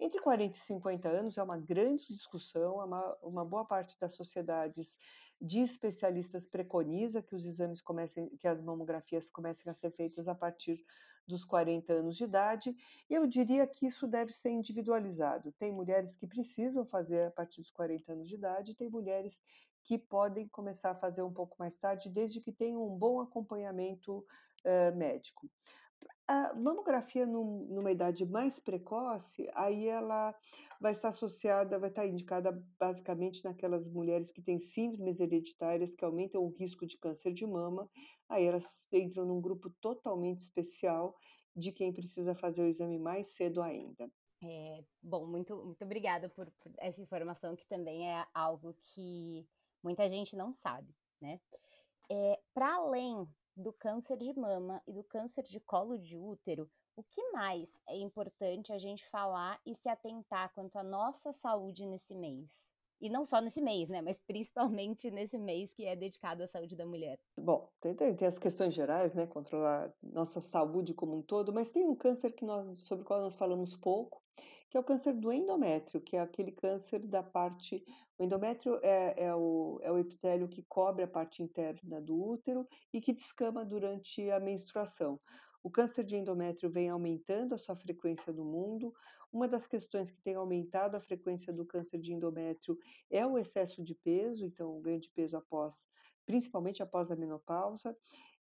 Entre 0.00 0.20
40 0.20 0.56
e 0.58 0.60
50 0.60 1.08
anos 1.08 1.38
é 1.38 1.42
uma 1.44 1.56
grande 1.56 2.08
discussão, 2.08 2.84
uma, 2.84 3.16
uma 3.22 3.44
boa 3.44 3.64
parte 3.64 3.96
das 4.00 4.12
sociedades 4.14 4.98
de 5.40 5.60
especialistas 5.60 6.46
preconiza 6.46 7.22
que 7.22 7.34
os 7.34 7.44
exames 7.44 7.80
comecem, 7.80 8.28
que 8.38 8.48
as 8.48 8.60
mamografias 8.60 9.28
comecem 9.30 9.70
a 9.70 9.74
ser 9.74 9.90
feitas 9.92 10.28
a 10.28 10.34
partir 10.34 10.84
dos 11.26 11.44
40 11.44 11.92
anos 11.92 12.16
de 12.16 12.24
idade. 12.24 12.76
Eu 13.10 13.26
diria 13.26 13.66
que 13.66 13.86
isso 13.86 14.06
deve 14.06 14.32
ser 14.32 14.50
individualizado. 14.50 15.52
Tem 15.52 15.72
mulheres 15.72 16.16
que 16.16 16.26
precisam 16.26 16.86
fazer 16.86 17.26
a 17.26 17.30
partir 17.30 17.60
dos 17.60 17.70
40 17.70 18.12
anos 18.12 18.28
de 18.28 18.34
idade, 18.34 18.74
tem 18.74 18.88
mulheres 18.88 19.42
que 19.82 19.98
podem 19.98 20.48
começar 20.48 20.90
a 20.90 20.96
fazer 20.96 21.22
um 21.22 21.32
pouco 21.32 21.56
mais 21.58 21.78
tarde, 21.78 22.10
desde 22.10 22.40
que 22.40 22.52
tenham 22.52 22.84
um 22.84 22.98
bom 22.98 23.20
acompanhamento 23.20 24.18
uh, 24.18 24.96
médico. 24.96 25.48
A 26.28 26.52
mamografia 26.58 27.24
num, 27.24 27.66
numa 27.66 27.92
idade 27.92 28.26
mais 28.26 28.58
precoce, 28.58 29.48
aí 29.54 29.86
ela 29.86 30.34
vai 30.80 30.90
estar 30.90 31.10
associada, 31.10 31.78
vai 31.78 31.88
estar 31.88 32.04
indicada 32.04 32.50
basicamente 32.76 33.44
naquelas 33.44 33.86
mulheres 33.86 34.32
que 34.32 34.42
têm 34.42 34.58
síndromes 34.58 35.20
hereditárias 35.20 35.94
que 35.94 36.04
aumentam 36.04 36.42
o 36.42 36.48
risco 36.48 36.84
de 36.84 36.98
câncer 36.98 37.32
de 37.32 37.46
mama. 37.46 37.88
Aí 38.28 38.44
elas 38.44 38.92
entram 38.92 39.24
num 39.24 39.40
grupo 39.40 39.70
totalmente 39.80 40.40
especial 40.40 41.14
de 41.54 41.70
quem 41.70 41.92
precisa 41.92 42.34
fazer 42.34 42.62
o 42.62 42.66
exame 42.66 42.98
mais 42.98 43.28
cedo 43.28 43.62
ainda. 43.62 44.10
É, 44.42 44.84
bom, 45.00 45.26
muito, 45.26 45.56
muito 45.64 45.84
obrigada 45.84 46.28
por, 46.28 46.50
por 46.58 46.72
essa 46.78 47.00
informação, 47.00 47.54
que 47.54 47.66
também 47.66 48.10
é 48.10 48.26
algo 48.34 48.74
que 48.74 49.46
muita 49.82 50.08
gente 50.08 50.34
não 50.36 50.52
sabe, 50.52 50.92
né? 51.20 51.40
É, 52.10 52.40
Para 52.52 52.74
além 52.74 53.26
do 53.56 53.72
câncer 53.72 54.18
de 54.18 54.32
mama 54.38 54.82
e 54.86 54.92
do 54.92 55.02
câncer 55.02 55.42
de 55.42 55.58
colo 55.58 55.98
de 55.98 56.18
útero, 56.18 56.68
o 56.94 57.02
que 57.02 57.30
mais 57.32 57.80
é 57.88 57.96
importante 57.96 58.72
a 58.72 58.78
gente 58.78 59.08
falar 59.08 59.60
e 59.64 59.74
se 59.74 59.88
atentar 59.88 60.52
quanto 60.54 60.76
à 60.76 60.82
nossa 60.82 61.32
saúde 61.32 61.86
nesse 61.86 62.14
mês? 62.14 62.48
E 63.00 63.10
não 63.10 63.26
só 63.26 63.40
nesse 63.40 63.60
mês, 63.60 63.88
né? 63.88 64.00
Mas 64.00 64.18
principalmente 64.26 65.10
nesse 65.10 65.36
mês 65.36 65.74
que 65.74 65.84
é 65.84 65.94
dedicado 65.94 66.42
à 66.42 66.46
saúde 66.46 66.74
da 66.74 66.86
mulher. 66.86 67.18
Bom, 67.36 67.70
tem, 67.80 67.94
tem 67.94 68.26
as 68.26 68.38
questões 68.38 68.72
gerais, 68.72 69.14
né? 69.14 69.26
Controlar 69.26 69.92
nossa 70.02 70.40
saúde 70.40 70.94
como 70.94 71.18
um 71.18 71.22
todo, 71.22 71.52
mas 71.52 71.70
tem 71.70 71.84
um 71.84 71.94
câncer 71.94 72.32
que 72.32 72.44
nós, 72.44 72.80
sobre 72.80 73.04
o 73.04 73.06
qual 73.06 73.20
nós 73.20 73.34
falamos 73.34 73.76
pouco, 73.76 74.22
que 74.76 74.78
é 74.78 74.80
o 74.80 74.84
câncer 74.84 75.14
do 75.14 75.32
endométrio, 75.32 76.02
que 76.02 76.16
é 76.16 76.20
aquele 76.20 76.52
câncer 76.52 76.98
da 76.98 77.22
parte. 77.22 77.82
O 78.18 78.22
endométrio 78.22 78.78
é, 78.82 79.24
é, 79.24 79.34
o, 79.34 79.80
é 79.82 79.90
o 79.90 79.98
epitélio 79.98 80.46
que 80.48 80.62
cobre 80.64 81.02
a 81.02 81.08
parte 81.08 81.42
interna 81.42 81.98
do 81.98 82.14
útero 82.14 82.68
e 82.92 83.00
que 83.00 83.14
descama 83.14 83.64
durante 83.64 84.30
a 84.30 84.38
menstruação. 84.38 85.18
O 85.62 85.70
câncer 85.70 86.04
de 86.04 86.16
endométrio 86.16 86.68
vem 86.68 86.90
aumentando 86.90 87.54
a 87.54 87.58
sua 87.58 87.74
frequência 87.74 88.34
no 88.34 88.44
mundo. 88.44 88.92
Uma 89.32 89.48
das 89.48 89.66
questões 89.66 90.10
que 90.10 90.20
tem 90.20 90.34
aumentado 90.34 90.94
a 90.94 91.00
frequência 91.00 91.54
do 91.54 91.64
câncer 91.64 91.98
de 91.98 92.12
endométrio 92.12 92.78
é 93.10 93.26
o 93.26 93.38
excesso 93.38 93.82
de 93.82 93.94
peso, 93.94 94.44
então 94.44 94.76
o 94.76 94.80
ganho 94.82 95.00
de 95.00 95.08
peso 95.08 95.38
após, 95.38 95.86
principalmente 96.26 96.82
após 96.82 97.10
a 97.10 97.16
menopausa. 97.16 97.96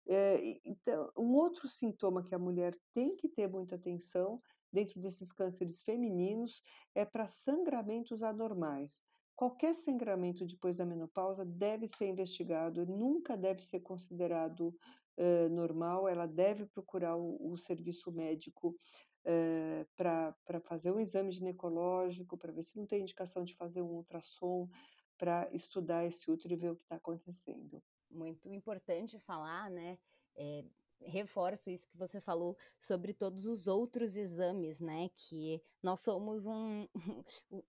É, 0.07 0.61
então, 0.65 1.13
um 1.17 1.35
outro 1.35 1.69
sintoma 1.69 2.25
que 2.25 2.35
a 2.35 2.39
mulher 2.39 2.77
tem 2.93 3.15
que 3.15 3.29
ter 3.29 3.49
muita 3.49 3.77
atenção 3.77 4.43
dentro 4.75 5.01
desses 5.01 5.33
cânceres 5.33 5.81
femininos 5.81 6.63
é 6.95 7.05
para 7.05 7.29
sangramentos 7.29 8.23
anormais. 8.23 9.03
Qualquer 9.37 9.75
sangramento 9.75 10.45
depois 10.45 10.77
da 10.77 10.85
menopausa 10.85 11.45
deve 11.45 11.87
ser 11.89 12.07
investigado, 12.07 12.85
nunca 12.87 13.37
deve 13.37 13.63
ser 13.65 13.81
considerado 13.81 14.75
uh, 15.17 15.49
normal, 15.49 16.09
ela 16.09 16.27
deve 16.27 16.67
procurar 16.67 17.17
o, 17.17 17.53
o 17.53 17.57
serviço 17.57 18.13
médico 18.13 18.77
uh, 19.25 19.87
para 19.97 20.61
fazer 20.63 20.93
um 20.93 21.01
exame 21.01 21.33
ginecológico, 21.33 22.37
para 22.37 22.53
ver 22.53 22.65
se 22.65 22.77
não 22.77 22.87
tem 22.87 23.01
indicação 23.01 23.45
de 23.45 23.55
fazer 23.55 23.81
um 23.81 23.97
ultrassom, 23.97 24.69
para 25.17 25.49
estudar 25.53 26.05
esse 26.05 26.29
útero 26.31 26.55
e 26.55 26.57
ver 26.57 26.71
o 26.73 26.77
que 26.77 26.83
está 26.83 26.97
acontecendo. 26.97 27.83
Muito 28.11 28.53
importante 28.53 29.19
falar, 29.21 29.71
né? 29.71 29.99
É, 30.37 30.65
reforço 31.01 31.71
isso 31.71 31.89
que 31.89 31.97
você 31.97 32.21
falou 32.21 32.57
sobre 32.81 33.13
todos 33.13 33.47
os 33.47 33.67
outros 33.67 34.17
exames, 34.17 34.81
né? 34.81 35.11
Que 35.17 35.63
nós 35.83 36.01
somos 36.01 36.47
um, 36.47 36.87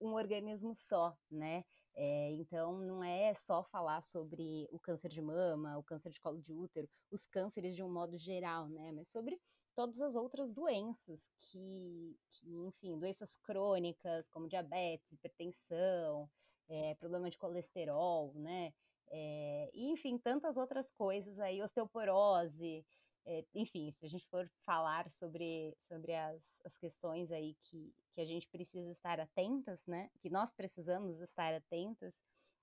um 0.01 0.13
organismo 0.13 0.75
só, 0.75 1.17
né? 1.29 1.63
É, 1.93 2.31
então, 2.31 2.79
não 2.79 3.03
é 3.03 3.33
só 3.35 3.63
falar 3.63 4.01
sobre 4.03 4.67
o 4.71 4.79
câncer 4.79 5.09
de 5.09 5.21
mama, 5.21 5.77
o 5.77 5.83
câncer 5.83 6.11
de 6.11 6.19
colo 6.19 6.41
de 6.41 6.51
útero, 6.51 6.89
os 7.09 7.25
cânceres 7.25 7.75
de 7.75 7.81
um 7.83 7.91
modo 7.91 8.17
geral, 8.17 8.67
né? 8.67 8.91
Mas 8.91 9.09
sobre 9.09 9.39
todas 9.73 9.99
as 10.01 10.15
outras 10.15 10.53
doenças 10.53 11.21
que, 11.39 12.17
que 12.31 12.49
enfim, 12.67 12.97
doenças 12.97 13.37
crônicas 13.37 14.29
como 14.29 14.47
diabetes, 14.47 15.11
hipertensão, 15.11 16.29
é, 16.67 16.95
problema 16.95 17.29
de 17.29 17.37
colesterol, 17.37 18.33
né? 18.35 18.73
É, 19.07 19.69
e, 19.73 19.89
enfim, 19.91 20.17
tantas 20.17 20.57
outras 20.57 20.91
coisas 20.91 21.39
aí, 21.39 21.61
osteoporose, 21.61 22.85
é, 23.25 23.43
enfim, 23.53 23.91
se 23.91 24.05
a 24.05 24.09
gente 24.09 24.27
for 24.29 24.49
falar 24.65 25.09
sobre, 25.09 25.75
sobre 25.87 26.13
as, 26.13 26.41
as 26.63 26.77
questões 26.77 27.31
aí 27.31 27.55
que, 27.63 27.93
que 28.13 28.21
a 28.21 28.25
gente 28.25 28.47
precisa 28.49 28.91
estar 28.91 29.19
atentas, 29.19 29.85
né? 29.87 30.09
Que 30.21 30.29
nós 30.29 30.53
precisamos 30.53 31.19
estar 31.21 31.53
atentas, 31.53 32.13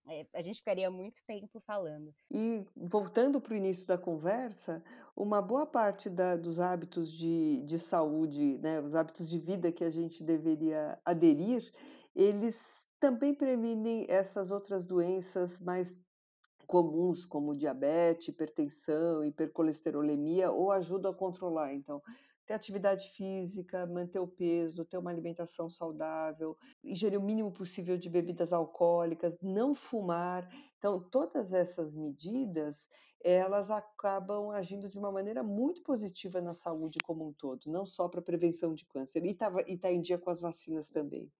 é, 0.08 0.26
a 0.34 0.42
gente 0.42 0.58
ficaria 0.58 0.90
muito 0.90 1.20
tempo 1.26 1.60
falando. 1.60 2.14
E 2.30 2.64
voltando 2.76 3.40
para 3.40 3.52
o 3.54 3.56
início 3.56 3.86
da 3.86 3.96
conversa, 3.96 4.82
uma 5.16 5.40
boa 5.40 5.66
parte 5.66 6.10
da, 6.10 6.36
dos 6.36 6.58
hábitos 6.58 7.12
de, 7.12 7.62
de 7.62 7.78
saúde, 7.78 8.58
né, 8.58 8.80
os 8.80 8.94
hábitos 8.94 9.28
de 9.28 9.38
vida 9.38 9.70
que 9.70 9.84
a 9.84 9.90
gente 9.90 10.22
deveria 10.24 10.98
aderir, 11.04 11.70
eles 12.14 12.86
também 12.98 13.34
previnem 13.34 14.06
essas 14.08 14.50
outras 14.50 14.84
doenças 14.84 15.58
mais 15.60 15.96
comuns 16.66 17.24
como 17.24 17.56
diabetes, 17.56 18.28
hipertensão, 18.28 19.24
hipercolesterolemia 19.24 20.50
ou 20.50 20.70
ajudam 20.72 21.10
a 21.10 21.14
controlar. 21.14 21.74
Então, 21.74 22.02
ter 22.46 22.54
atividade 22.54 23.08
física, 23.10 23.86
manter 23.86 24.18
o 24.18 24.26
peso, 24.26 24.84
ter 24.84 24.98
uma 24.98 25.10
alimentação 25.10 25.70
saudável, 25.70 26.56
ingerir 26.82 27.18
o 27.18 27.22
mínimo 27.22 27.52
possível 27.52 27.96
de 27.96 28.10
bebidas 28.10 28.52
alcoólicas, 28.52 29.36
não 29.40 29.74
fumar. 29.74 30.48
Então, 30.78 31.00
todas 31.00 31.52
essas 31.52 31.94
medidas, 31.94 32.88
elas 33.24 33.70
acabam 33.70 34.50
agindo 34.50 34.88
de 34.88 34.98
uma 34.98 35.12
maneira 35.12 35.42
muito 35.42 35.82
positiva 35.82 36.40
na 36.40 36.54
saúde 36.54 36.98
como 37.04 37.28
um 37.28 37.32
todo, 37.32 37.70
não 37.70 37.86
só 37.86 38.08
para 38.08 38.20
prevenção 38.20 38.74
de 38.74 38.84
câncer. 38.86 39.24
E 39.24 39.30
está 39.30 39.50
tá 39.80 39.92
em 39.92 40.00
dia 40.00 40.18
com 40.18 40.30
as 40.30 40.40
vacinas 40.40 40.90
também. 40.90 41.30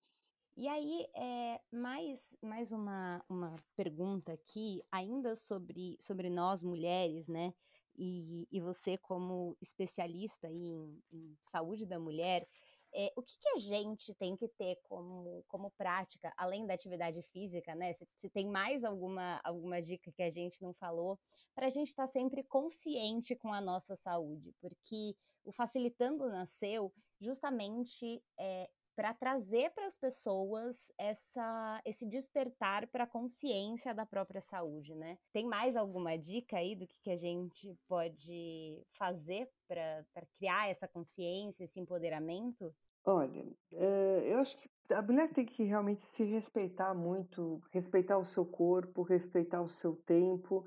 E 0.54 0.68
aí, 0.68 1.06
é, 1.14 1.60
mais, 1.72 2.36
mais 2.42 2.70
uma, 2.70 3.24
uma 3.26 3.56
pergunta 3.74 4.32
aqui, 4.32 4.82
ainda 4.92 5.34
sobre, 5.34 5.96
sobre 5.98 6.28
nós 6.28 6.62
mulheres, 6.62 7.26
né? 7.26 7.54
E, 7.96 8.46
e 8.52 8.60
você, 8.60 8.98
como 8.98 9.56
especialista 9.62 10.50
em, 10.50 11.02
em 11.10 11.36
saúde 11.50 11.86
da 11.86 11.98
mulher, 11.98 12.46
é, 12.94 13.10
o 13.16 13.22
que, 13.22 13.38
que, 13.40 13.48
a 13.48 13.58
gente 13.58 14.14
tem 14.14 14.36
que 14.36 14.46
ter 14.46 14.76
como, 14.82 15.42
como 15.48 15.70
prática, 15.70 16.32
além 16.36 16.66
da 16.66 16.74
atividade 16.74 17.22
física, 17.32 17.74
né? 17.74 17.94
Se, 17.94 18.06
se 18.20 18.28
tem 18.28 18.46
mais 18.46 18.84
alguma, 18.84 19.40
alguma 19.42 19.80
dica 19.80 20.12
que 20.12 20.22
a 20.22 20.30
gente 20.30 20.60
não 20.60 20.74
falou, 20.74 21.18
para 21.54 21.66
a 21.66 21.70
gente 21.70 21.88
estar 21.88 22.06
tá 22.06 22.12
sempre 22.12 22.42
consciente 22.44 23.34
com 23.34 23.54
a 23.54 23.60
nossa 23.60 23.96
saúde, 23.96 24.54
porque 24.60 25.16
o 25.44 25.50
Facilitando 25.50 26.28
nasceu 26.28 26.92
justamente 27.18 28.22
é, 28.38 28.68
para 28.94 29.14
trazer 29.14 29.70
para 29.70 29.86
as 29.86 29.96
pessoas 29.96 30.76
essa, 30.98 31.80
esse 31.84 32.06
despertar 32.06 32.86
para 32.88 33.04
a 33.04 33.06
consciência 33.06 33.94
da 33.94 34.04
própria 34.04 34.40
saúde, 34.40 34.94
né? 34.94 35.18
Tem 35.32 35.46
mais 35.46 35.76
alguma 35.76 36.16
dica 36.16 36.56
aí 36.58 36.74
do 36.76 36.86
que, 36.86 36.98
que 37.00 37.10
a 37.10 37.16
gente 37.16 37.76
pode 37.88 38.82
fazer 38.98 39.48
para 39.66 40.26
criar 40.36 40.68
essa 40.68 40.86
consciência, 40.86 41.64
esse 41.64 41.80
empoderamento? 41.80 42.74
Olha, 43.04 43.44
eh, 43.72 44.22
eu 44.26 44.38
acho 44.38 44.56
que 44.56 44.70
a 44.92 45.02
mulher 45.02 45.32
tem 45.32 45.44
que 45.44 45.64
realmente 45.64 46.00
se 46.00 46.22
respeitar 46.24 46.94
muito, 46.94 47.60
respeitar 47.72 48.18
o 48.18 48.24
seu 48.24 48.44
corpo, 48.44 49.02
respeitar 49.02 49.60
o 49.60 49.68
seu 49.68 49.96
tempo 50.06 50.64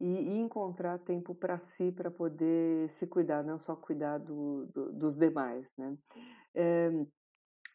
e, 0.00 0.38
encontrar 0.38 0.98
tempo 0.98 1.34
para 1.34 1.58
si, 1.58 1.92
para 1.92 2.10
poder 2.10 2.88
se 2.88 3.06
cuidar, 3.06 3.42
não 3.44 3.58
só 3.58 3.76
cuidar 3.76 4.18
do, 4.18 4.66
do, 4.66 4.92
dos 4.92 5.16
demais, 5.16 5.66
né? 5.76 5.96
É, 6.54 6.90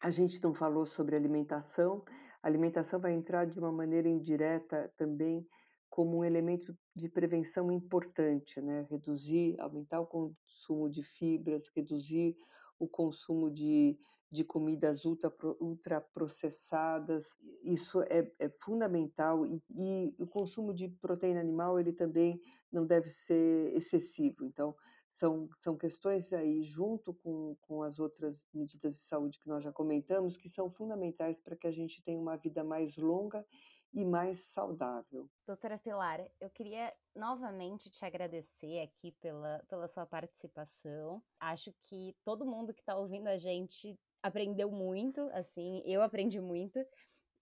a 0.00 0.10
gente 0.10 0.42
não 0.42 0.54
falou 0.54 0.86
sobre 0.86 1.14
alimentação. 1.14 2.02
A 2.42 2.48
alimentação 2.48 2.98
vai 2.98 3.12
entrar 3.12 3.46
de 3.46 3.58
uma 3.58 3.70
maneira 3.70 4.08
indireta 4.08 4.92
também 4.96 5.46
como 5.90 6.18
um 6.18 6.24
elemento 6.24 6.74
de 6.94 7.08
prevenção 7.08 7.70
importante, 7.70 8.60
né? 8.60 8.86
Reduzir, 8.88 9.60
aumentar 9.60 10.00
o 10.00 10.06
consumo 10.06 10.88
de 10.88 11.02
fibras, 11.02 11.68
reduzir 11.74 12.36
o 12.78 12.88
consumo 12.88 13.50
de, 13.50 13.98
de 14.30 14.44
comidas 14.44 15.04
ultra, 15.04 15.32
ultraprocessadas, 15.60 17.36
isso 17.64 18.00
é, 18.02 18.30
é 18.38 18.48
fundamental 18.48 19.44
e, 19.44 19.60
e, 19.70 20.14
o 20.18 20.26
consumo 20.26 20.72
de 20.72 20.88
proteína 20.88 21.40
animal 21.40 21.80
ele 21.80 21.92
também 21.92 22.40
não 22.70 22.86
deve 22.86 23.10
ser 23.10 23.74
excessivo. 23.74 24.44
Então, 24.44 24.74
são, 25.08 25.48
são 25.58 25.76
questões 25.76 26.32
aí, 26.32 26.62
junto 26.62 27.12
com, 27.12 27.56
com 27.62 27.82
as 27.82 27.98
outras 27.98 28.46
medidas 28.54 28.94
de 28.94 29.00
saúde 29.00 29.40
que 29.40 29.48
nós 29.48 29.64
já 29.64 29.72
comentamos, 29.72 30.36
que 30.36 30.48
são 30.48 30.70
fundamentais 30.70 31.40
para 31.40 31.56
que 31.56 31.66
a 31.66 31.72
gente 31.72 32.00
tenha 32.04 32.20
uma 32.20 32.36
vida 32.36 32.62
mais 32.62 32.96
longa 32.96 33.44
e 33.92 34.04
mais 34.04 34.38
saudável. 34.38 35.28
Doutora 35.46 35.78
Pilar, 35.78 36.24
eu 36.40 36.48
queria 36.50 36.92
novamente 37.14 37.90
te 37.90 38.04
agradecer 38.04 38.80
aqui 38.80 39.12
pela, 39.20 39.62
pela 39.68 39.88
sua 39.88 40.06
participação. 40.06 41.22
Acho 41.38 41.72
que 41.84 42.14
todo 42.24 42.46
mundo 42.46 42.72
que 42.72 42.80
está 42.80 42.96
ouvindo 42.96 43.26
a 43.26 43.36
gente 43.36 43.98
aprendeu 44.22 44.70
muito, 44.70 45.20
assim, 45.32 45.82
eu 45.84 46.02
aprendi 46.02 46.40
muito. 46.40 46.78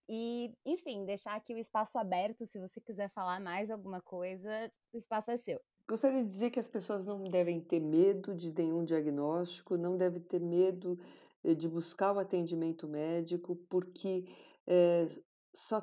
E, 0.09 0.51
enfim, 0.65 1.05
deixar 1.05 1.35
aqui 1.35 1.53
o 1.53 1.59
espaço 1.59 1.99
aberto, 1.99 2.47
se 2.47 2.59
você 2.59 2.81
quiser 2.81 3.11
falar 3.11 3.41
mais 3.41 3.71
alguma 3.71 4.01
coisa, 4.01 4.73
o 4.93 4.97
espaço 4.97 5.31
é 5.31 5.37
seu. 5.37 5.61
Gostaria 5.87 6.25
de 6.25 6.31
dizer 6.31 6.51
que 6.51 6.61
as 6.61 6.69
pessoas 6.69 7.05
não 7.05 7.23
devem 7.23 7.61
ter 7.61 7.81
medo 7.81 8.35
de 8.35 8.53
nenhum 8.53 8.85
diagnóstico, 8.85 9.77
não 9.77 9.99
devem 9.99 10.23
ter 10.23 10.41
medo 10.41 10.99
eh, 11.45 11.55
de 11.55 11.69
buscar 11.69 12.13
o 12.13 12.19
atendimento 12.19 12.89
médico, 12.89 13.57
porque 13.69 14.25
é, 14.67 15.07
só 15.55 15.81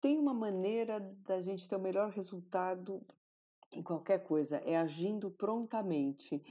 tem 0.00 0.18
uma 0.18 0.34
maneira 0.34 1.00
da 1.26 1.40
gente 1.40 1.68
ter 1.68 1.76
o 1.76 1.80
melhor 1.80 2.10
resultado 2.10 3.04
em 3.72 3.82
qualquer 3.82 4.22
coisa, 4.22 4.56
é 4.58 4.76
agindo 4.76 5.30
prontamente. 5.30 6.42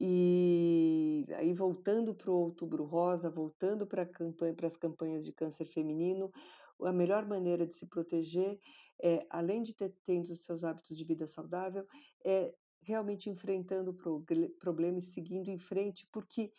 E 0.00 1.26
aí, 1.36 1.52
voltando 1.52 2.14
para 2.14 2.30
o 2.30 2.34
Outubro 2.34 2.84
Rosa, 2.84 3.30
voltando 3.30 3.86
para 3.86 4.06
campanha, 4.06 4.54
as 4.62 4.76
campanhas 4.76 5.24
de 5.24 5.32
câncer 5.32 5.66
feminino, 5.66 6.32
a 6.80 6.92
melhor 6.92 7.26
maneira 7.26 7.66
de 7.66 7.74
se 7.76 7.86
proteger, 7.86 8.58
é, 9.00 9.24
além 9.30 9.62
de 9.62 9.74
ter 9.74 9.94
tendo 10.04 10.32
os 10.32 10.44
seus 10.44 10.64
hábitos 10.64 10.96
de 10.96 11.04
vida 11.04 11.26
saudável, 11.26 11.86
é 12.24 12.52
realmente 12.80 13.30
enfrentando 13.30 13.90
o 13.90 14.24
problema 14.58 14.98
e 14.98 15.02
seguindo 15.02 15.48
em 15.48 15.58
frente, 15.58 16.08
porque 16.10 16.50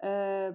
é, 0.00 0.54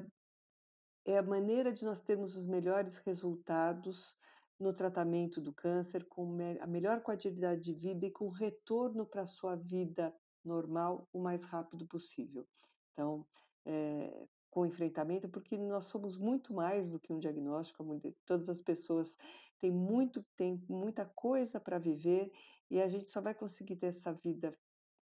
é 1.06 1.18
a 1.18 1.24
maneira 1.24 1.72
de 1.72 1.84
nós 1.84 2.00
termos 2.00 2.36
os 2.36 2.46
melhores 2.46 2.98
resultados 3.00 4.18
no 4.64 4.74
tratamento 4.74 5.42
do 5.42 5.54
câncer, 5.54 6.06
com 6.06 6.38
a 6.60 6.66
melhor 6.66 7.02
qualidade 7.02 7.62
de 7.62 7.74
vida 7.74 8.06
e 8.06 8.12
com 8.12 8.30
retorno 8.30 9.06
para 9.06 9.24
a 9.24 9.28
sua 9.28 9.56
vida 9.56 10.14
normal 10.44 11.08
o 11.14 11.20
mais 11.20 11.44
rápido 11.44 11.86
possível. 11.86 12.48
Então, 12.94 13.26
é, 13.66 14.28
com 14.50 14.66
enfrentamento, 14.66 15.28
porque 15.30 15.58
nós 15.58 15.86
somos 15.86 16.18
muito 16.18 16.54
mais 16.54 16.90
do 16.90 17.00
que 17.00 17.12
um 17.12 17.20
diagnóstico. 17.20 17.84
Todas 18.26 18.50
as 18.50 18.62
pessoas 18.62 19.18
têm 19.60 19.72
muito 19.72 20.24
tempo, 20.38 20.72
muita 20.72 21.06
coisa 21.06 21.60
para 21.60 21.80
viver 21.80 22.32
e 22.70 22.82
a 22.82 22.88
gente 22.88 23.12
só 23.12 23.20
vai 23.20 23.34
conseguir 23.34 23.76
ter 23.76 23.88
essa 23.88 24.14
vida 24.14 24.58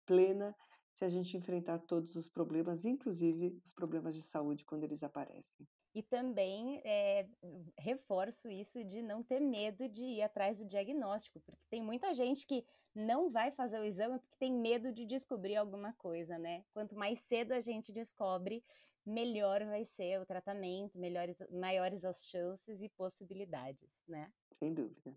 plena 0.06 0.54
se 0.96 1.04
a 1.04 1.08
gente 1.08 1.36
enfrentar 1.36 1.78
todos 1.80 2.16
os 2.16 2.26
problemas, 2.26 2.84
inclusive 2.84 3.60
os 3.62 3.72
problemas 3.72 4.14
de 4.14 4.22
saúde 4.22 4.64
quando 4.64 4.84
eles 4.84 5.02
aparecem. 5.02 5.68
E 5.94 6.02
também 6.02 6.80
é, 6.84 7.26
reforço 7.78 8.48
isso 8.48 8.82
de 8.84 9.00
não 9.02 9.22
ter 9.22 9.40
medo 9.40 9.88
de 9.88 10.02
ir 10.02 10.22
atrás 10.22 10.58
do 10.58 10.66
diagnóstico, 10.66 11.40
porque 11.40 11.64
tem 11.70 11.82
muita 11.82 12.12
gente 12.14 12.46
que 12.46 12.64
não 12.94 13.30
vai 13.30 13.50
fazer 13.50 13.78
o 13.78 13.84
exame 13.84 14.18
porque 14.18 14.36
tem 14.38 14.52
medo 14.52 14.92
de 14.92 15.06
descobrir 15.06 15.56
alguma 15.56 15.92
coisa, 15.94 16.38
né? 16.38 16.64
Quanto 16.72 16.94
mais 16.94 17.20
cedo 17.20 17.52
a 17.52 17.60
gente 17.60 17.92
descobre, 17.92 18.64
melhor 19.04 19.64
vai 19.64 19.84
ser 19.84 20.20
o 20.20 20.26
tratamento, 20.26 20.98
melhores, 20.98 21.36
maiores 21.50 22.04
as 22.04 22.26
chances 22.26 22.80
e 22.80 22.88
possibilidades, 22.90 23.90
né? 24.08 24.30
Sem 24.58 24.74
dúvida. 24.74 25.14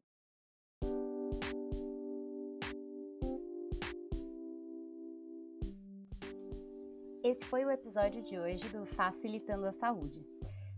Esse 7.40 7.48
foi 7.48 7.64
o 7.64 7.72
episódio 7.72 8.22
de 8.22 8.38
hoje 8.38 8.68
do 8.68 8.86
Facilitando 8.86 9.66
a 9.66 9.72
Saúde. 9.72 10.22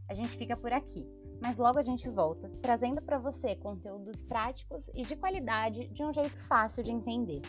A 0.07 0.14
gente 0.14 0.38
fica 0.38 0.55
por 0.55 0.72
aqui, 0.72 1.03
mas 1.41 1.57
logo 1.57 1.80
a 1.80 1.82
gente 1.82 2.07
volta, 2.07 2.51
trazendo 2.62 3.01
para 3.01 3.18
você 3.18 3.55
conteúdos 3.55 4.22
práticos 4.22 4.84
e 4.93 5.01
de 5.01 5.16
qualidade 5.16 5.88
de 5.88 6.03
um 6.03 6.14
jeito 6.14 6.38
fácil 6.47 6.84
de 6.84 6.91
entender. 6.91 7.41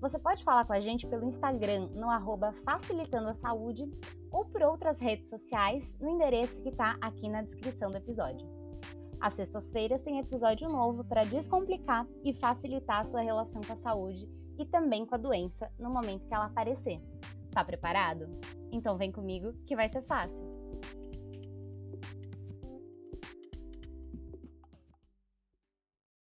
Você 0.00 0.18
pode 0.18 0.42
falar 0.42 0.64
com 0.64 0.72
a 0.72 0.80
gente 0.80 1.06
pelo 1.06 1.26
Instagram 1.26 1.88
no 1.88 2.08
arroba 2.08 2.54
Facilitando 2.64 3.28
a 3.28 3.34
Saúde 3.34 3.84
ou 4.32 4.46
por 4.46 4.62
outras 4.62 4.98
redes 4.98 5.28
sociais 5.28 5.94
no 6.00 6.08
endereço 6.08 6.62
que 6.62 6.70
está 6.70 6.96
aqui 6.98 7.28
na 7.28 7.42
descrição 7.42 7.90
do 7.90 7.98
episódio. 7.98 8.48
Às 9.20 9.34
sextas-feiras 9.34 10.02
tem 10.02 10.18
episódio 10.18 10.66
novo 10.66 11.04
para 11.04 11.26
descomplicar 11.26 12.06
e 12.24 12.32
facilitar 12.32 13.00
a 13.02 13.06
sua 13.06 13.20
relação 13.20 13.60
com 13.60 13.74
a 13.74 13.76
saúde 13.76 14.26
e 14.58 14.64
também 14.64 15.04
com 15.04 15.14
a 15.14 15.18
doença 15.18 15.70
no 15.78 15.90
momento 15.90 16.26
que 16.26 16.34
ela 16.34 16.46
aparecer. 16.46 17.02
Tá 17.50 17.64
preparado? 17.64 18.28
Então 18.70 18.96
vem 18.96 19.10
comigo 19.10 19.52
que 19.66 19.76
vai 19.76 19.88
ser 19.88 20.02
fácil. 20.02 20.49